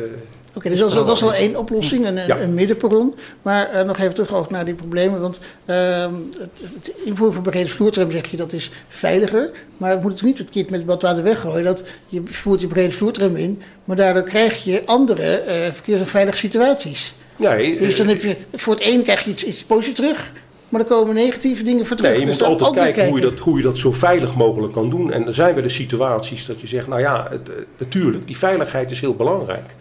Oké, 0.55 0.69
dus 0.69 0.79
dat 0.79 0.93
dat 0.93 1.17
is 1.17 1.23
al 1.23 1.35
één 1.35 1.57
oplossing, 1.57 2.07
een, 2.07 2.15
Ja. 2.27 2.41
een 2.41 2.55
middenperron. 2.55 3.15
Maar 3.43 3.69
eh, 3.71 3.87
nog 3.87 3.99
even 3.99 4.15
terug 4.15 4.35
ook 4.35 4.51
naar 4.51 4.65
die 4.65 4.75
problemen. 4.75 5.21
Want 5.21 5.39
ehm, 5.65 6.13
het, 6.39 6.61
het 6.75 6.93
invoeren 7.05 7.35
van 7.35 7.43
brede 7.43 7.69
vloertram 7.69 8.11
zeg 8.11 8.31
je 8.31 8.37
dat 8.37 8.53
is 8.53 8.71
veiliger. 8.89 9.51
Maar 9.77 9.91
het 9.91 10.03
moet 10.03 10.13
het 10.13 10.23
niet 10.23 10.37
verkeerd 10.37 10.71
met 10.71 10.85
wat 10.85 11.03
water 11.03 11.23
weggooien. 11.25 11.65
Dat 11.65 11.83
je 12.09 12.23
voert 12.25 12.61
je 12.61 12.67
brede 12.67 12.93
vloertram 12.93 13.37
in. 13.37 13.63
Maar 13.85 13.97
daardoor 13.97 14.23
krijg 14.23 14.65
je 14.65 14.83
andere 14.87 15.23
eh 15.37 15.73
verkeers- 15.73 16.01
en 16.01 16.07
veilige 16.07 16.39
situaties. 16.39 17.13
nee, 17.37 17.79
Dus 17.79 17.97
dan 17.97 18.07
heb 18.07 18.23
je 18.23 18.37
voor 18.55 18.75
het 18.75 18.87
een 18.87 19.03
krijg 19.03 19.25
je 19.25 19.31
iets, 19.31 19.45
iets 19.45 19.65
positiefs 19.65 20.01
terug. 20.01 20.33
Maar 20.71 20.81
er 20.81 20.87
komen 20.87 21.15
negatieve 21.15 21.63
dingen 21.63 21.87
voor 21.87 21.97
terug. 21.97 22.11
Nee, 22.11 22.21
je 22.21 22.27
Dus 22.27 22.39
moet 22.39 22.49
altijd 22.49 22.73
kijken 22.73 23.09
hoe 23.09 23.21
je, 23.21 23.31
dat, 23.31 23.39
hoe 23.39 23.57
je 23.57 23.63
dat 23.63 23.79
zo 23.79 23.93
veilig 23.93 24.35
mogelijk 24.35 24.73
kan 24.73 24.91
doen. 24.91 25.13
En 25.13 25.27
er 25.27 25.35
zijn 25.35 25.55
wel 25.55 25.63
de 25.63 25.69
situaties 25.69 26.47
dat 26.47 26.61
je 26.61 26.67
zegt, 26.67 26.87
nou 26.87 27.01
ja, 27.01 27.27
het, 27.31 27.49
eh, 27.51 27.57
natuurlijk, 27.79 28.27
die 28.27 28.37
veiligheid 28.39 28.91
is 28.91 29.01
heel 29.01 29.15
belangrijk. 29.15 29.75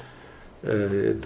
Eh, 0.62 0.74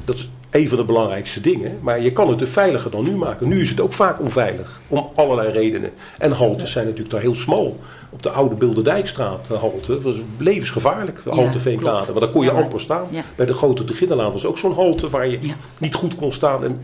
dat 0.05 0.15
is 0.15 0.29
een 0.51 0.69
van 0.69 0.77
de 0.77 0.83
belangrijkste 0.83 1.41
dingen. 1.41 1.79
Maar 1.81 2.01
je 2.01 2.11
kan 2.11 2.29
het 2.29 2.41
er 2.41 2.47
veiliger 2.47 2.91
dan 2.91 3.03
nu 3.03 3.11
maken. 3.11 3.47
Nu 3.47 3.61
is 3.61 3.69
het 3.69 3.79
ook 3.79 3.93
vaak 3.93 4.19
onveilig, 4.19 4.81
om 4.87 5.09
allerlei 5.15 5.51
redenen. 5.51 5.91
En 6.17 6.31
haltes 6.31 6.71
zijn 6.71 6.85
natuurlijk 6.85 7.11
daar 7.11 7.21
heel 7.21 7.35
smal. 7.35 7.79
Op 8.09 8.23
de 8.23 8.29
oude 8.29 8.55
Bilderdijkstraat 8.55 9.47
eh, 9.51 9.59
halte, 9.59 9.91
dat 9.91 10.03
was 10.03 10.15
levensgevaarlijk, 10.37 11.23
de 11.23 11.29
Ja, 11.29 11.35
halte 11.35 11.59
Veenkade. 11.59 12.05
Want 12.05 12.19
daar 12.19 12.29
kon 12.29 12.43
je 12.43 12.51
Ja, 12.51 12.57
amper 12.57 12.81
staan. 12.81 13.07
Bij 13.35 13.45
de 13.45 13.53
grote 13.53 13.83
de 13.83 13.93
Ginnelaan 13.93 14.31
was 14.31 14.45
ook 14.45 14.57
zo'n 14.57 14.73
halte 14.73 15.09
waar 15.09 15.27
je 15.27 15.39
niet 15.77 15.95
goed 15.95 16.15
kon 16.15 16.31
staan. 16.31 16.63
En. 16.63 16.81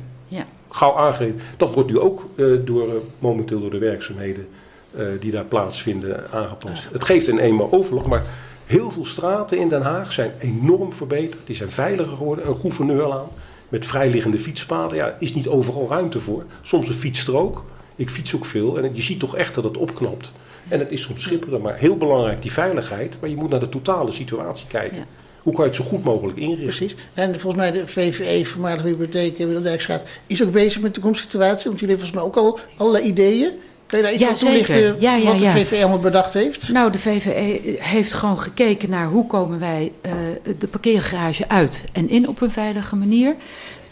Gauw. 0.70 1.14
Dat 1.58 1.74
wordt 1.74 1.90
nu 1.90 2.00
ook 2.00 2.26
eh, 2.36 2.46
door, 2.66 2.88
eh, 2.88 2.94
momenteel 3.20 3.60
door 3.60 3.72
de 3.72 3.78
werkzaamheden 3.78 4.48
eh, 4.96 5.06
die 5.20 5.32
daar 5.32 5.46
plaatsvinden 5.46 6.32
aangepast. 6.32 6.88
Het 6.92 7.04
geeft 7.04 7.28
een 7.28 7.40
eenmaal 7.40 7.72
overlog, 7.72 8.08
maar 8.08 8.24
heel 8.66 8.92
veel 8.92 9.06
straten 9.06 9.58
in 9.58 9.70
Den 9.70 9.82
Haag 9.82 10.14
zijn 10.14 10.32
enorm 10.40 10.94
verbeterd. 10.94 11.48
Die 11.48 11.56
zijn 11.56 11.70
veiliger 11.70 12.18
geworden. 12.18 12.48
Een 12.48 12.56
gouverneurlaan 12.56 13.28
met 13.70 13.86
vrijliggende 13.86 14.40
fietspaden. 14.40 14.98
Ja, 14.98 15.16
is 15.20 15.34
niet 15.34 15.48
overal 15.48 15.88
ruimte 15.90 16.20
voor. 16.20 16.44
Soms 16.62 16.88
een 16.88 16.94
fietsstrook. 16.94 17.66
Ik 17.96 18.10
fiets 18.10 18.36
ook 18.36 18.46
veel 18.46 18.80
en 18.80 18.96
je 18.96 19.02
ziet 19.02 19.20
toch 19.20 19.36
echt 19.36 19.56
dat 19.56 19.64
het 19.64 19.78
opknapt. 19.78 20.32
En 20.68 20.80
het 20.80 20.92
is 20.92 21.02
soms 21.02 21.22
schipperend, 21.22 21.64
maar 21.64 21.78
heel 21.78 21.98
belangrijk 21.98 22.42
die 22.42 22.52
veiligheid. 22.52 23.18
Maar 23.20 23.30
je 23.30 23.36
moet 23.36 23.50
naar 23.50 23.60
de 23.60 23.70
totale 23.70 24.12
situatie 24.12 24.68
kijken. 24.68 24.98
Ja. 24.98 25.04
Hoe 25.50 25.58
kan 25.58 25.68
je 25.68 25.78
het 25.78 25.86
zo 25.86 25.90
goed 25.90 26.04
mogelijk 26.04 26.38
inrichten? 26.38 26.66
Precies. 26.66 26.96
En 27.14 27.40
volgens 27.40 27.56
mij 27.56 27.72
de 27.72 27.88
VVE, 27.88 28.46
voormalige 28.46 28.84
bibliotheek 28.84 29.38
Wildijkstraat, 29.38 30.04
is 30.28 30.44
ook 30.44 30.52
bezig 30.52 30.82
met 30.82 30.94
de 30.94 31.00
toekomstige 31.00 31.30
situatie. 31.30 31.68
Want 31.70 31.80
jullie 31.80 31.96
hebben 31.96 32.14
volgens 32.14 32.36
mij 32.36 32.44
ook 32.44 32.56
al 32.56 32.60
allerlei 32.78 33.06
ideeën. 33.06 33.50
Kun 33.86 33.98
je 33.98 34.04
daar 34.04 34.14
iets 34.14 34.24
Ja, 34.24 34.28
van 34.28 34.38
toelichten 34.38 34.74
zeker. 34.74 34.96
Ja, 35.02 35.16
ja, 35.16 35.26
wat 35.26 35.38
de 35.38 35.44
ja. 35.44 35.52
VVE 35.52 35.80
allemaal 35.80 36.00
bedacht 36.00 36.34
heeft? 36.34 36.70
Nou, 36.70 36.92
de 36.92 37.00
VVE 37.00 37.60
heeft 37.80 38.14
gewoon 38.14 38.40
gekeken 38.40 38.90
naar 38.90 39.08
hoe 39.08 39.28
komen 39.28 39.60
wij 39.60 39.92
eh, 40.02 40.12
de 40.60 40.68
parkeergarage 40.68 41.48
uit 41.48 41.84
en 41.94 42.10
in 42.10 42.28
op 42.28 42.42
een 42.42 42.52
veilige 42.52 42.96
manier. 42.96 43.36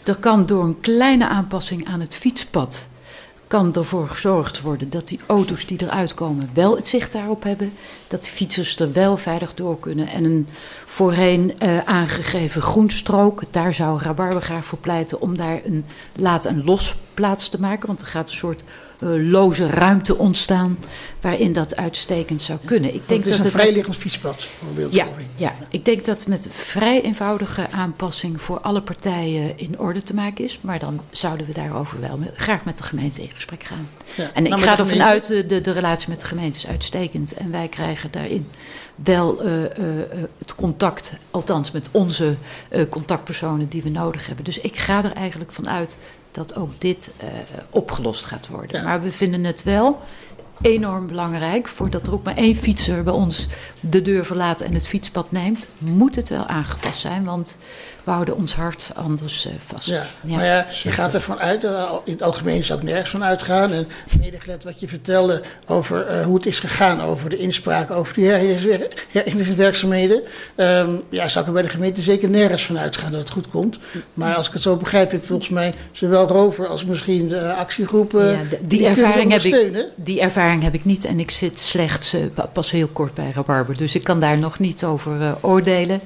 Er 0.04 0.16
kan 0.16 0.46
door 0.46 0.64
een 0.64 0.80
kleine 0.80 1.28
aanpassing 1.28 1.86
aan 1.86 2.00
het 2.00 2.14
fietspad 2.14 2.88
kan 3.48 3.74
ervoor 3.74 4.08
gezorgd 4.08 4.60
worden 4.60 4.90
dat 4.90 5.08
die 5.08 5.20
auto's 5.26 5.66
die 5.66 5.82
eruit 5.82 6.14
komen 6.14 6.50
wel 6.52 6.76
het 6.76 6.88
zicht 6.88 7.12
daarop 7.12 7.42
hebben. 7.42 7.72
Dat 8.08 8.24
de 8.24 8.30
fietsers 8.30 8.78
er 8.78 8.92
wel 8.92 9.16
veilig 9.16 9.54
door 9.54 9.78
kunnen. 9.78 10.08
En 10.08 10.24
een 10.24 10.48
voorheen 10.84 11.58
eh, 11.58 11.78
aangegeven 11.78 12.62
groenstrook, 12.62 13.42
daar 13.50 13.74
zou 13.74 14.02
Rabarber 14.02 14.42
graag 14.42 14.64
voor 14.64 14.78
pleiten 14.78 15.20
om 15.20 15.36
daar 15.36 15.60
een 15.64 15.84
laat- 16.14 16.44
en 16.44 16.64
losplaats 16.64 17.48
te 17.48 17.60
maken. 17.60 17.86
Want 17.86 18.00
er 18.00 18.06
gaat 18.06 18.30
een 18.30 18.36
soort 18.36 18.62
eh, 18.98 19.08
loze 19.30 19.66
ruimte 19.70 20.16
ontstaan 20.18 20.78
waarin 21.20 21.52
dat 21.52 21.76
uitstekend 21.76 22.42
zou 22.42 22.58
kunnen. 22.64 22.94
Ik 22.94 23.02
denk 23.08 23.24
het 23.24 23.26
is 23.32 23.36
dat 23.36 23.46
een 23.46 23.52
het 23.52 23.60
vrijliggend 23.60 23.96
fietspad. 23.96 24.48
bijvoorbeeld. 24.58 24.94
ja, 24.94 25.06
ja, 25.36 25.54
ik 25.70 25.84
denk 25.84 26.04
dat 26.04 26.26
met 26.26 26.46
vrij 26.50 27.02
eenvoudige 27.02 27.70
aanpassing 27.70 28.42
voor 28.42 28.60
alle 28.60 28.82
partijen 28.82 29.58
in 29.58 29.78
orde 29.78 30.02
te 30.02 30.14
maken 30.14 30.44
is. 30.44 30.58
Maar 30.60 30.78
dan 30.78 31.00
zouden 31.10 31.46
we 31.46 31.52
daarover 31.52 32.00
wel 32.00 32.16
met- 32.18 32.32
graag 32.36 32.64
met 32.64 32.78
de 32.78 32.84
gemeente 32.84 33.22
in 33.22 33.30
gesprek 33.34 33.62
gaan. 33.64 33.88
Ja. 34.14 34.30
En 34.34 34.44
ik 34.44 34.50
Nou, 34.50 34.62
ga 34.62 34.70
ervan 34.70 34.86
gemeente- 34.86 35.04
uit, 35.12 35.26
de, 35.26 35.46
de, 35.46 35.60
de 35.60 35.70
relatie 35.70 36.08
met 36.08 36.20
de 36.20 36.26
gemeente 36.26 36.58
is 36.58 36.66
uitstekend. 36.66 37.32
En 37.32 37.50
wij 37.50 37.68
krijgen 37.68 38.10
daarin 38.10 38.46
wel 38.94 39.42
eh, 39.42 39.64
eh, 39.64 39.70
eh, 40.00 40.06
het 40.38 40.54
contact, 40.54 41.12
althans 41.30 41.70
met 41.70 41.88
onze 41.92 42.34
eh, 42.68 42.88
contactpersonen 42.88 43.68
die 43.68 43.82
we 43.82 43.88
nodig 43.88 44.26
hebben. 44.26 44.44
Dus 44.44 44.58
ik 44.60 44.76
ga 44.76 45.04
er 45.04 45.12
eigenlijk 45.12 45.52
van 45.52 45.68
uit 45.68 45.96
dat 46.38 46.56
ook 46.56 46.70
dit 46.78 47.14
eh, 47.16 47.28
opgelost 47.70 48.24
gaat 48.24 48.48
worden. 48.48 48.76
Ja. 48.76 48.82
Maar 48.82 49.02
we 49.02 49.12
vinden 49.12 49.44
het 49.44 49.62
wel 49.62 50.00
enorm 50.60 51.06
belangrijk, 51.06 51.68
voordat 51.68 52.06
er 52.06 52.12
ook 52.12 52.24
maar 52.24 52.36
één 52.36 52.56
fietser 52.56 53.02
bij 53.02 53.12
ons 53.12 53.46
de 53.80 54.02
deur 54.02 54.24
verlaat 54.24 54.60
en 54.60 54.74
het 54.74 54.86
fietspad 54.86 55.32
neemt, 55.32 55.66
moet 55.78 56.14
het 56.14 56.28
wel 56.28 56.46
aangepast 56.46 57.00
zijn. 57.00 57.24
Want 57.24 57.56
we 58.04 58.10
houden 58.10 58.36
ons 58.36 58.54
hart 58.54 58.90
anders 58.94 59.46
uh, 59.46 59.52
vast. 59.66 59.88
Ja, 59.88 60.06
maar 60.26 60.44
ja, 60.44 60.66
je 60.82 60.92
gaat 60.92 61.14
ervan 61.14 61.38
uit, 61.38 61.64
uh, 61.64 61.92
in 62.04 62.12
het 62.12 62.22
algemeen 62.22 62.64
zou 62.64 62.78
ik 62.78 62.84
nergens 62.84 63.10
van 63.10 63.24
uitgaan. 63.24 63.72
En 63.72 63.88
medegelet 64.20 64.64
wat 64.64 64.80
je 64.80 64.88
vertelde 64.88 65.42
over 65.66 66.10
uh, 66.10 66.24
hoe 66.24 66.34
het 66.34 66.46
is 66.46 66.58
gegaan, 66.58 67.00
over 67.00 67.30
de 67.30 67.36
inspraak, 67.36 67.90
over 67.90 68.14
die 68.14 68.30
herinrichtingswerkzaamheden. 68.30 70.22
Um, 70.56 71.02
ja, 71.08 71.28
zou 71.28 71.40
ik 71.40 71.46
er 71.46 71.52
bij 71.52 71.62
de 71.62 71.68
gemeente 71.68 72.02
zeker 72.02 72.28
nergens 72.28 72.66
van 72.66 72.78
uitgaan 72.78 73.10
dat 73.10 73.20
het 73.20 73.30
goed 73.30 73.48
komt. 73.48 73.78
Maar 74.14 74.34
als 74.34 74.46
ik 74.46 74.52
het 74.52 74.62
zo 74.62 74.76
begrijp, 74.76 75.10
heb 75.10 75.26
volgens 75.26 75.48
mij 75.48 75.74
zowel 75.92 76.28
Rover 76.28 76.66
als 76.66 76.84
misschien 76.84 77.28
de 77.28 77.54
actiegroepen. 77.54 78.26
Ja, 78.26 78.38
die, 78.48 78.66
die 78.66 78.86
ervaring 78.86 79.32
heb 79.32 79.42
ik, 79.42 79.84
die 79.94 80.20
ervaring 80.20 80.62
heb 80.62 80.74
ik 80.74 80.84
niet 80.84 81.04
en 81.04 81.20
ik 81.20 81.30
zit 81.30 81.60
slechts 81.60 82.16
pas 82.52 82.70
heel 82.70 82.88
kort 82.88 83.14
bij 83.14 83.32
Rabarber. 83.34 83.67
Dus 83.76 83.94
ik 83.94 84.04
kan 84.04 84.20
daar 84.20 84.38
nog 84.38 84.58
niet 84.58 84.84
over 84.84 85.36
oordelen. 85.40 86.00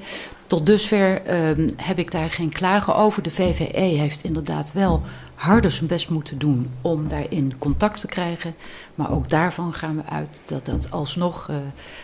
Tot 0.47 0.65
dusver 0.65 1.21
um, 1.49 1.69
heb 1.77 1.97
ik 1.97 2.11
daar 2.11 2.29
geen 2.29 2.49
klagen 2.49 2.95
over. 2.95 3.23
De 3.23 3.31
VVE 3.31 3.79
heeft 3.79 4.23
inderdaad 4.23 4.71
wel 4.73 5.01
harder 5.35 5.71
zijn 5.71 5.87
best 5.87 6.09
moeten 6.09 6.37
doen 6.37 6.71
om 6.81 7.07
daarin 7.07 7.57
contact 7.57 7.99
te 7.99 8.07
krijgen. 8.07 8.55
Maar 8.95 9.11
ook 9.11 9.29
daarvan 9.29 9.73
gaan 9.73 9.95
we 9.95 10.03
uit 10.05 10.39
dat 10.45 10.65
dat 10.65 10.91
alsnog 10.91 11.47
uh, 11.49 11.55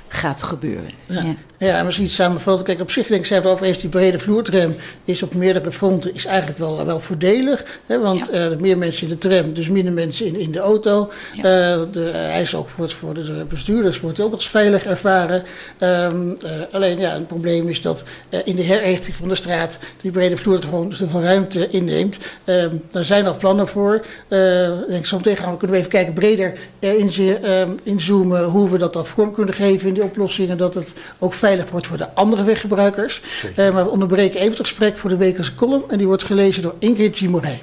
gaat 0.10 0.42
gebeuren. 0.42 0.90
Ja, 1.06 1.24
ja. 1.58 1.68
ja 1.68 1.84
misschien 1.84 2.10
samenvatten. 2.10 2.66
Kijk, 2.66 2.80
op 2.82 2.92
zich 2.92 3.08
denk 3.08 3.20
ik, 3.20 3.26
zij 3.26 3.44
over 3.44 3.66
heeft 3.66 3.82
die 3.82 3.90
brede 3.90 4.20
vloertram 4.20 4.76
is 5.06 5.24
op 5.24 5.34
meerdere 5.34 5.72
fronten 5.72 6.16
is 6.16 6.26
eigenlijk 6.26 6.58
wel, 6.60 6.86
wel 6.86 7.00
voordelig. 7.00 7.66
Hè, 7.86 8.00
want 8.00 8.30
ja. 8.32 8.50
uh, 8.50 8.58
meer 8.58 8.78
mensen 8.78 9.04
in 9.04 9.10
de 9.10 9.18
tram, 9.18 9.54
dus 9.54 9.70
minder 9.70 9.94
mensen 9.94 10.26
in, 10.26 10.40
in 10.40 10.52
de 10.52 10.60
auto. 10.60 11.12
Uh, 11.36 11.44
de, 11.44 12.12
hij 12.14 12.42
is 12.42 12.56
ook 12.56 12.70
voor, 12.70 12.90
voor 12.90 13.14
de 13.14 13.46
bestuurders 13.50 14.00
wordt 14.00 14.20
ook 14.20 14.34
als 14.34 14.50
veilig 14.50 14.86
ervaren. 14.86 15.44
Um, 15.80 16.38
alleen 16.72 17.00
ja, 17.00 17.14
het 17.14 17.28
probleem 17.28 17.70
is 17.70 17.82
dat 17.82 18.04
in 18.44 18.56
de 18.56 18.62
herinrichting 18.62 19.16
van 19.16 19.28
de 19.28 19.36
straat 19.36 19.80
die 20.02 20.12
brede 20.12 20.38
vloertram 20.38 20.70
gewoon 20.70 20.94
zoveel 20.94 21.22
ruimte 21.22 21.70
inneemt. 21.70 22.18
Um, 22.46 22.84
daar 22.90 23.06
zijn 23.06 23.24
nog 23.24 23.38
plannen 23.38 23.68
voor. 23.68 24.06
denk, 24.88 25.06
zo 25.06 25.18
meteen 25.18 25.38
gaan 25.38 25.52
we, 25.52 25.58
kunnen 25.58 25.76
we 25.76 25.82
even 25.82 25.92
kijken 25.92 26.14
breder 26.14 26.54
uh, 26.80 27.68
inzoomen 27.84 28.44
hoe 28.44 28.70
we 28.70 28.78
dat 28.78 28.94
dan 28.94 29.06
vorm 29.06 29.34
kunnen 29.34 29.54
geven 29.54 29.88
in 29.88 29.94
die 30.00 30.10
oplossingen. 30.10 30.58
Dat 30.58 30.74
het 30.74 30.94
ook 31.20 31.34
veilig 31.34 31.70
wordt 31.70 31.88
voor 31.88 31.98
de 31.98 32.14
andere 32.14 32.44
weggebruikers. 32.44 33.22
Uh, 33.56 33.74
maar 33.74 33.84
we 33.84 33.90
onderbreken 33.90 34.40
even 34.40 34.52
het 34.52 34.60
gesprek 34.60 34.98
voor 34.98 35.10
de 35.10 35.18
wekelijkse 35.18 35.56
column. 35.56 35.84
En 35.88 35.98
die 35.98 36.08
wordt 36.08 36.24
gelezen 36.24 36.62
door 36.62 36.76
Ingrid 36.80 37.18
Gimoré. 37.18 37.60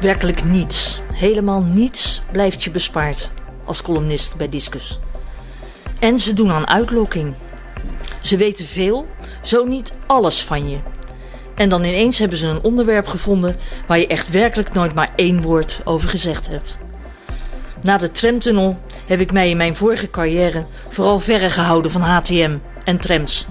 Werkelijk 0.00 0.44
niets, 0.44 1.00
helemaal 1.12 1.62
niets 1.62 2.22
blijft 2.32 2.62
je 2.62 2.70
bespaard 2.70 3.30
als 3.64 3.82
columnist 3.82 4.36
bij 4.36 4.48
Discus. 4.48 4.98
En 5.98 6.18
ze 6.18 6.32
doen 6.32 6.50
aan 6.50 6.68
uitlokking. 6.68 7.34
Ze 8.20 8.36
weten 8.36 8.66
veel, 8.66 9.06
zo 9.42 9.64
niet 9.64 9.92
alles 10.06 10.44
van 10.44 10.68
je. 10.68 10.78
En 11.54 11.68
dan 11.68 11.84
ineens 11.84 12.18
hebben 12.18 12.38
ze 12.38 12.46
een 12.46 12.62
onderwerp 12.62 13.06
gevonden 13.06 13.56
waar 13.86 13.98
je 13.98 14.06
echt 14.06 14.30
werkelijk 14.30 14.72
nooit 14.72 14.94
maar 14.94 15.12
één 15.16 15.42
woord 15.42 15.80
over 15.84 16.08
gezegd 16.08 16.48
hebt. 16.48 16.78
Na 17.84 17.96
de 17.96 18.10
tramtunnel 18.10 18.78
heb 19.06 19.20
ik 19.20 19.32
mij 19.32 19.50
in 19.50 19.56
mijn 19.56 19.76
vorige 19.76 20.10
carrière 20.10 20.64
vooral 20.88 21.20
verre 21.20 21.50
gehouden 21.50 21.90
van 21.90 22.00
HTM 22.00 22.56
en 22.84 22.98
trams. 22.98 23.46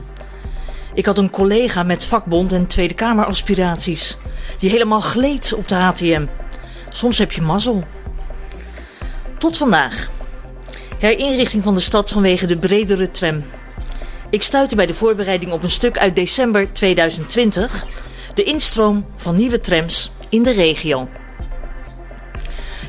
Ik 0.93 1.05
had 1.05 1.17
een 1.17 1.29
collega 1.29 1.83
met 1.83 2.03
vakbond 2.03 2.51
en 2.51 2.67
Tweede 2.67 2.93
Kamer 2.93 3.25
aspiraties, 3.25 4.17
die 4.59 4.69
helemaal 4.69 4.99
gleed 4.99 5.53
op 5.53 5.67
de 5.67 5.75
HTM. 5.75 6.25
Soms 6.89 7.17
heb 7.17 7.31
je 7.31 7.41
mazzel. 7.41 7.83
Tot 9.37 9.57
vandaag. 9.57 10.09
Herinrichting 10.99 11.63
van 11.63 11.75
de 11.75 11.81
stad 11.81 12.11
vanwege 12.11 12.45
de 12.45 12.57
bredere 12.57 13.11
tram. 13.11 13.43
Ik 14.29 14.43
stuitte 14.43 14.75
bij 14.75 14.85
de 14.85 14.93
voorbereiding 14.93 15.51
op 15.51 15.63
een 15.63 15.69
stuk 15.69 15.97
uit 15.97 16.15
december 16.15 16.73
2020, 16.73 17.85
de 18.33 18.43
instroom 18.43 19.05
van 19.15 19.35
nieuwe 19.35 19.59
trams 19.59 20.11
in 20.29 20.43
de 20.43 20.51
regio. 20.51 21.07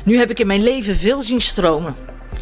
Nu 0.05 0.17
heb 0.17 0.29
ik 0.29 0.39
in 0.39 0.47
mijn 0.47 0.63
leven 0.63 0.95
veel 0.95 1.21
zien 1.21 1.41
stromen. 1.41 1.95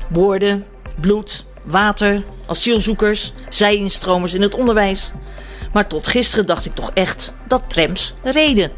Woorden, 0.10 0.66
bloed, 1.00 1.46
water, 1.64 2.24
asielzoekers, 2.46 3.34
zijinstromers 3.50 4.34
in 4.34 4.42
het 4.42 4.56
onderwijs. 4.56 5.12
Maar 5.74 5.88
tot 5.88 6.08
gisteren 6.08 6.46
dacht 6.46 6.66
ik 6.66 6.76
toch 6.76 6.92
echt 6.94 7.34
dat 7.48 7.64
trams 7.68 8.14
reden. 8.24 8.72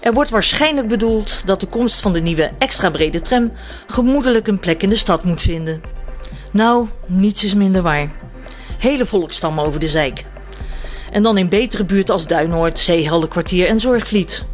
Er 0.00 0.12
wordt 0.12 0.30
waarschijnlijk 0.30 0.88
bedoeld 0.88 1.42
dat 1.46 1.60
de 1.60 1.66
komst 1.66 2.00
van 2.00 2.12
de 2.12 2.20
nieuwe 2.20 2.50
extra 2.58 2.90
brede 2.90 3.20
tram 3.20 3.52
gemoedelijk 3.86 4.46
een 4.46 4.58
plek 4.58 4.82
in 4.82 4.88
de 4.88 4.96
stad 4.96 5.24
moet 5.24 5.40
vinden. 5.40 5.80
Nou, 6.50 6.86
niets 7.06 7.44
is 7.44 7.54
minder 7.54 7.82
waar 7.82 8.10
hele 8.78 9.06
volkstammen 9.06 9.64
over 9.64 9.80
de 9.80 9.88
zijk. 9.88 10.24
En 11.10 11.22
dan 11.22 11.38
in 11.38 11.48
betere 11.48 11.84
buurten 11.84 12.14
als 12.14 12.26
Duinoord, 12.26 12.78
Zeeheldenkwartier 12.78 13.66
en 13.66 13.80
Zorgvliet. 13.80 14.44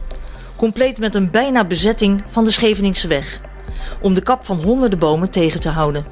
Compleet 0.56 0.98
met 0.98 1.14
een 1.14 1.30
bijna 1.30 1.64
bezetting 1.64 2.22
van 2.26 2.44
de 2.44 2.50
Scheveningse 2.50 3.08
weg. 3.08 3.40
Om 4.00 4.14
de 4.14 4.22
kap 4.22 4.44
van 4.44 4.62
honderden 4.62 4.98
bomen 4.98 5.30
tegen 5.30 5.60
te 5.60 5.68
houden. 5.68 6.06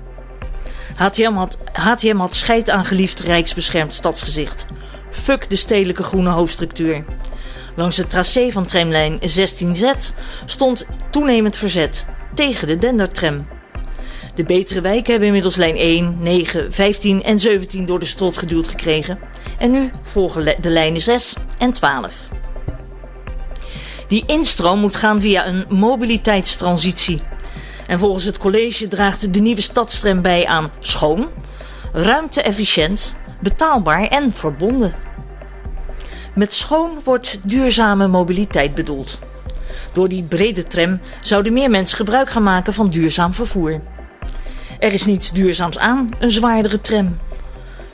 HTM 0.96 1.32
had, 1.32 1.58
HTM 1.72 2.16
had 2.16 2.34
scheid 2.34 2.70
aan 2.70 2.84
geliefd 2.84 3.20
rijksbeschermd 3.20 3.94
stadsgezicht. 3.94 4.66
Fuck 5.10 5.50
de 5.50 5.56
stedelijke 5.56 6.02
groene 6.02 6.30
hoofdstructuur. 6.30 7.04
Langs 7.76 7.96
het 7.96 8.10
tracé 8.10 8.50
van 8.50 8.66
tramlijn 8.66 9.20
16Z 9.20 10.14
stond 10.44 10.86
toenemend 11.10 11.56
verzet 11.56 12.06
tegen 12.34 12.66
de 12.66 12.76
Dendertram. 12.76 13.46
De 14.34 14.44
betere 14.44 14.80
wijken 14.80 15.10
hebben 15.10 15.26
inmiddels 15.26 15.56
lijn 15.56 15.76
1, 15.76 16.16
9, 16.20 16.72
15 16.72 17.22
en 17.22 17.38
17 17.38 17.86
door 17.86 17.98
de 17.98 18.04
strot 18.04 18.36
geduwd 18.36 18.68
gekregen. 18.68 19.18
En 19.58 19.70
nu 19.70 19.90
volgen 20.02 20.44
de 20.60 20.70
lijnen 20.70 21.00
6 21.00 21.36
en 21.58 21.72
12. 21.72 22.14
Die 24.12 24.24
instroom 24.26 24.78
moet 24.78 24.96
gaan 24.96 25.20
via 25.20 25.46
een 25.46 25.64
mobiliteitstransitie. 25.68 27.20
En 27.86 27.98
volgens 27.98 28.24
het 28.24 28.38
college 28.38 28.88
draagt 28.88 29.34
de 29.34 29.40
nieuwe 29.40 29.60
stadstram 29.60 30.22
bij 30.22 30.46
aan 30.46 30.70
schoon, 30.78 31.28
ruimte-efficiënt, 31.92 33.16
betaalbaar 33.40 34.08
en 34.08 34.32
verbonden. 34.32 34.94
Met 36.34 36.54
schoon 36.54 37.00
wordt 37.04 37.38
duurzame 37.42 38.08
mobiliteit 38.08 38.74
bedoeld. 38.74 39.18
Door 39.92 40.08
die 40.08 40.22
brede 40.22 40.66
tram 40.66 41.00
zouden 41.20 41.52
meer 41.52 41.70
mensen 41.70 41.96
gebruik 41.96 42.30
gaan 42.30 42.42
maken 42.42 42.72
van 42.72 42.90
duurzaam 42.90 43.34
vervoer. 43.34 43.80
Er 44.78 44.92
is 44.92 45.04
niets 45.04 45.30
duurzaams 45.30 45.78
aan, 45.78 46.08
een 46.18 46.30
zwaardere 46.30 46.80
tram. 46.80 47.18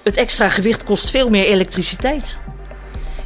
Het 0.03 0.17
extra 0.17 0.49
gewicht 0.49 0.85
kost 0.85 1.11
veel 1.11 1.29
meer 1.31 1.45
elektriciteit. 1.45 2.39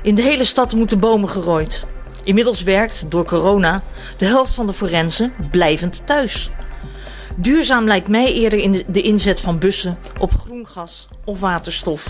In 0.03 0.15
de 0.15 0.23
hele 0.23 0.45
stad 0.45 0.73
moeten 0.73 0.99
bomen 0.99 1.29
gerooid. 1.29 1.85
Inmiddels 2.25 2.63
werkt, 2.63 3.05
door 3.09 3.25
corona, 3.25 3.83
de 4.17 4.27
helft 4.27 4.55
van 4.55 4.67
de 4.67 4.73
forensen 4.73 5.33
blijvend 5.51 6.07
thuis. 6.07 6.51
Duurzaam 7.37 7.87
lijkt 7.87 8.09
mij 8.09 8.33
eerder 8.33 8.59
in 8.59 8.83
de 8.87 9.03
inzet 9.03 9.41
van 9.41 9.59
bussen 9.59 9.99
op 10.19 10.33
groen 10.41 10.67
gas 10.67 11.09
of 11.25 11.41
waterstof. 11.41 12.07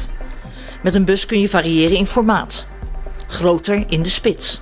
Met 0.82 0.94
een 0.94 1.04
bus 1.04 1.26
kun 1.26 1.40
je 1.40 1.48
variëren 1.48 1.96
in 1.96 2.06
formaat. 2.06 2.66
Groter 3.26 3.84
in 3.88 4.02
de 4.02 4.08
spits. 4.08 4.60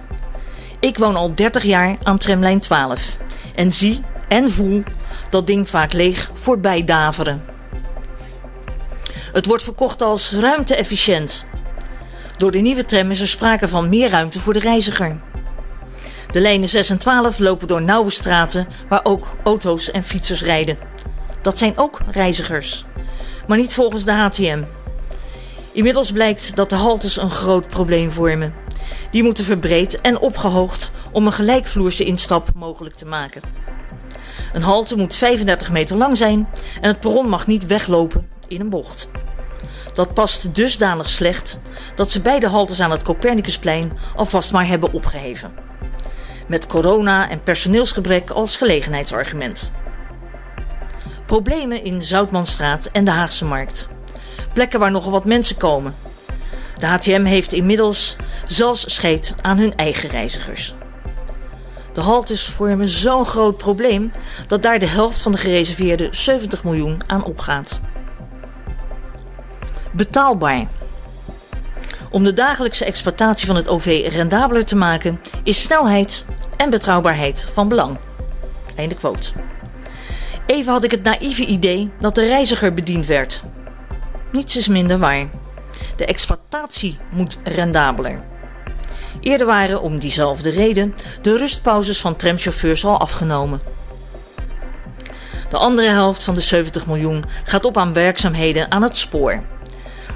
Ik 0.80 0.98
woon 0.98 1.16
al 1.16 1.34
30 1.34 1.62
jaar 1.62 1.96
aan 2.02 2.18
tramlijn 2.18 2.60
12 2.60 3.18
en 3.54 3.72
zie 3.72 4.00
en 4.28 4.50
voel 4.50 4.82
dat 5.30 5.46
ding 5.46 5.68
vaak 5.68 5.92
leeg 5.92 6.30
voorbij 6.34 6.84
daveren. 6.84 7.44
Het 9.32 9.46
wordt 9.46 9.62
verkocht 9.62 10.02
als 10.02 10.32
ruimte-efficiënt. 10.32 11.44
Door 12.36 12.50
de 12.50 12.58
nieuwe 12.58 12.84
tram 12.84 13.10
is 13.10 13.20
er 13.20 13.28
sprake 13.28 13.68
van 13.68 13.88
meer 13.88 14.10
ruimte 14.10 14.40
voor 14.40 14.52
de 14.52 14.58
reiziger. 14.58 15.20
De 16.30 16.40
lijnen 16.40 16.68
6 16.68 16.90
en 16.90 16.98
12 16.98 17.38
lopen 17.38 17.68
door 17.68 17.82
nauwe 17.82 18.10
straten 18.10 18.66
waar 18.88 19.00
ook 19.02 19.26
auto's 19.44 19.90
en 19.90 20.04
fietsers 20.04 20.42
rijden. 20.42 20.78
Dat 21.42 21.58
zijn 21.58 21.78
ook 21.78 22.00
reizigers, 22.10 22.84
maar 23.46 23.58
niet 23.58 23.74
volgens 23.74 24.04
de 24.04 24.12
HTM. 24.12 24.62
Inmiddels 25.72 26.12
blijkt 26.12 26.56
dat 26.56 26.70
de 26.70 26.76
haltes 26.76 27.16
een 27.16 27.30
groot 27.30 27.68
probleem 27.68 28.10
vormen. 28.10 28.54
Die 29.10 29.22
moeten 29.22 29.44
verbreed 29.44 30.00
en 30.00 30.18
opgehoogd 30.18 30.90
om 31.10 31.26
een 31.26 31.32
gelijkvloerse 31.32 32.04
instap 32.04 32.48
mogelijk 32.54 32.94
te 32.94 33.06
maken. 33.06 33.42
Een 34.52 34.62
halte 34.62 34.96
moet 34.96 35.14
35 35.14 35.70
meter 35.70 35.96
lang 35.96 36.16
zijn 36.16 36.48
en 36.80 36.88
het 36.88 37.00
perron 37.00 37.28
mag 37.28 37.46
niet 37.46 37.66
weglopen 37.66 38.28
in 38.48 38.60
een 38.60 38.68
bocht. 38.68 39.08
Dat 39.94 40.14
past 40.14 40.54
dusdanig 40.54 41.08
slecht 41.08 41.58
dat 41.94 42.10
ze 42.10 42.20
beide 42.20 42.48
haltes 42.48 42.80
aan 42.80 42.90
het 42.90 43.02
Copernicusplein 43.02 43.92
alvast 44.16 44.52
maar 44.52 44.66
hebben 44.66 44.92
opgeheven. 44.92 45.69
Met 46.50 46.66
corona 46.66 47.28
en 47.28 47.42
personeelsgebrek 47.42 48.30
als 48.30 48.56
gelegenheidsargument. 48.56 49.70
Problemen 51.26 51.84
in 51.84 52.02
Zoutmanstraat 52.02 52.88
en 52.92 53.04
de 53.04 53.10
Haagse 53.10 53.44
Markt. 53.44 53.88
Plekken 54.52 54.80
waar 54.80 54.90
nogal 54.90 55.10
wat 55.10 55.24
mensen 55.24 55.56
komen. 55.56 55.94
De 56.78 56.86
HTM 56.86 57.24
heeft 57.24 57.52
inmiddels 57.52 58.16
zelfs 58.46 58.94
scheet 58.94 59.34
aan 59.42 59.58
hun 59.58 59.74
eigen 59.74 60.10
reizigers. 60.10 60.74
De 61.92 62.00
haltes 62.00 62.46
vormen 62.46 62.88
zo'n 62.88 63.26
groot 63.26 63.56
probleem 63.56 64.12
dat 64.46 64.62
daar 64.62 64.78
de 64.78 64.86
helft 64.86 65.22
van 65.22 65.32
de 65.32 65.38
gereserveerde 65.38 66.08
70 66.10 66.64
miljoen 66.64 67.00
aan 67.06 67.24
opgaat. 67.24 67.80
Betaalbaar. 69.90 70.66
Om 72.10 72.24
de 72.24 72.32
dagelijkse 72.32 72.84
exploitatie 72.84 73.46
van 73.46 73.56
het 73.56 73.68
OV 73.68 74.08
rendabeler 74.12 74.64
te 74.64 74.76
maken, 74.76 75.20
is 75.44 75.62
snelheid 75.62 76.24
en 76.60 76.70
betrouwbaarheid 76.70 77.44
van 77.52 77.68
belang. 77.68 77.98
Einde 78.76 78.94
quote. 78.94 79.32
Even 80.46 80.72
had 80.72 80.84
ik 80.84 80.90
het 80.90 81.02
naïeve 81.02 81.46
idee 81.46 81.90
dat 81.98 82.14
de 82.14 82.26
reiziger 82.26 82.74
bediend 82.74 83.06
werd. 83.06 83.42
Niets 84.32 84.56
is 84.56 84.68
minder 84.68 84.98
waar. 84.98 85.26
De 85.96 86.04
exploitatie 86.04 86.98
moet 87.10 87.38
rendabeler. 87.44 88.22
Eerder 89.20 89.46
waren 89.46 89.82
om 89.82 89.98
diezelfde 89.98 90.50
reden 90.50 90.94
de 91.22 91.36
rustpauzes 91.36 92.00
van 92.00 92.16
tramchauffeurs 92.16 92.84
al 92.84 92.98
afgenomen. 92.98 93.60
De 95.48 95.56
andere 95.56 95.88
helft 95.88 96.24
van 96.24 96.34
de 96.34 96.40
70 96.40 96.86
miljoen 96.86 97.24
gaat 97.44 97.64
op 97.64 97.76
aan 97.76 97.92
werkzaamheden 97.92 98.70
aan 98.70 98.82
het 98.82 98.96
spoor. 98.96 99.42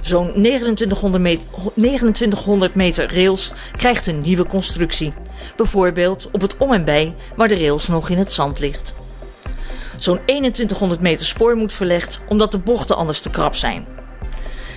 Zo'n 0.05 0.32
2900 0.32 1.22
meter, 1.22 1.46
2900 1.74 2.74
meter 2.74 3.14
rails 3.14 3.52
krijgt 3.76 4.07
een 4.07 4.20
nieuwe 4.20 4.46
constructie. 4.46 5.12
Bijvoorbeeld 5.57 6.28
op 6.32 6.40
het 6.40 6.57
om 6.57 6.72
en 6.72 6.84
bij 6.84 7.14
waar 7.36 7.48
de 7.48 7.59
rails 7.59 7.88
nog 7.88 8.09
in 8.09 8.18
het 8.18 8.32
zand 8.32 8.59
ligt. 8.59 8.94
Zo'n 9.96 10.20
2100 10.26 11.00
meter 11.00 11.26
spoor 11.26 11.57
moet 11.57 11.72
verlegd 11.72 12.20
omdat 12.28 12.52
de 12.52 12.59
bochten 12.59 12.96
anders 12.96 13.20
te 13.20 13.30
krap 13.30 13.55
zijn. 13.55 13.86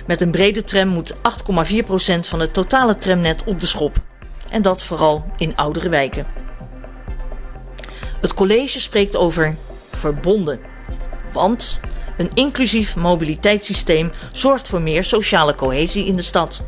Met 0.06 0.20
een 0.20 0.30
brede 0.30 0.64
tram 0.64 0.88
moet 0.88 1.14
8,4% 1.14 1.18
van 2.20 2.40
het 2.40 2.52
totale 2.52 2.98
tramnet 2.98 3.44
op 3.44 3.60
de 3.60 3.66
schop. 3.66 3.96
En 4.50 4.62
dat 4.62 4.84
vooral 4.84 5.24
in 5.36 5.56
oudere 5.56 5.88
wijken. 5.88 6.26
Het 8.20 8.34
college 8.34 8.80
spreekt 8.80 9.16
over 9.16 9.56
verbonden. 9.90 10.60
Want 11.32 11.80
een 12.18 12.30
inclusief 12.34 12.96
mobiliteitssysteem 12.96 14.12
zorgt 14.32 14.68
voor 14.68 14.80
meer 14.80 15.04
sociale 15.04 15.54
cohesie 15.54 16.06
in 16.06 16.16
de 16.16 16.22
stad. 16.22 16.62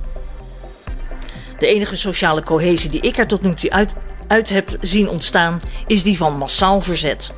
De 1.59 1.67
enige 1.67 1.97
sociale 1.97 2.43
cohesie 2.43 2.91
die 2.91 3.01
ik 3.01 3.17
er 3.19 3.27
tot 3.27 3.43
nu 3.43 3.55
toe 3.55 3.71
uit, 3.71 3.95
uit 4.27 4.49
heb 4.49 4.77
zien 4.81 5.09
ontstaan 5.09 5.61
is 5.87 6.03
die 6.03 6.17
van 6.17 6.39
massaal 6.39 6.81
verzet. 6.81 7.33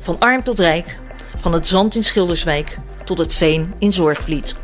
Van 0.00 0.18
arm 0.18 0.42
tot 0.42 0.58
rijk, 0.58 0.98
van 1.36 1.52
het 1.52 1.66
zand 1.66 1.94
in 1.94 2.04
Schilderswijk 2.04 2.78
tot 3.04 3.18
het 3.18 3.34
veen 3.34 3.74
in 3.78 3.92
Zorgvliet. 3.92 4.56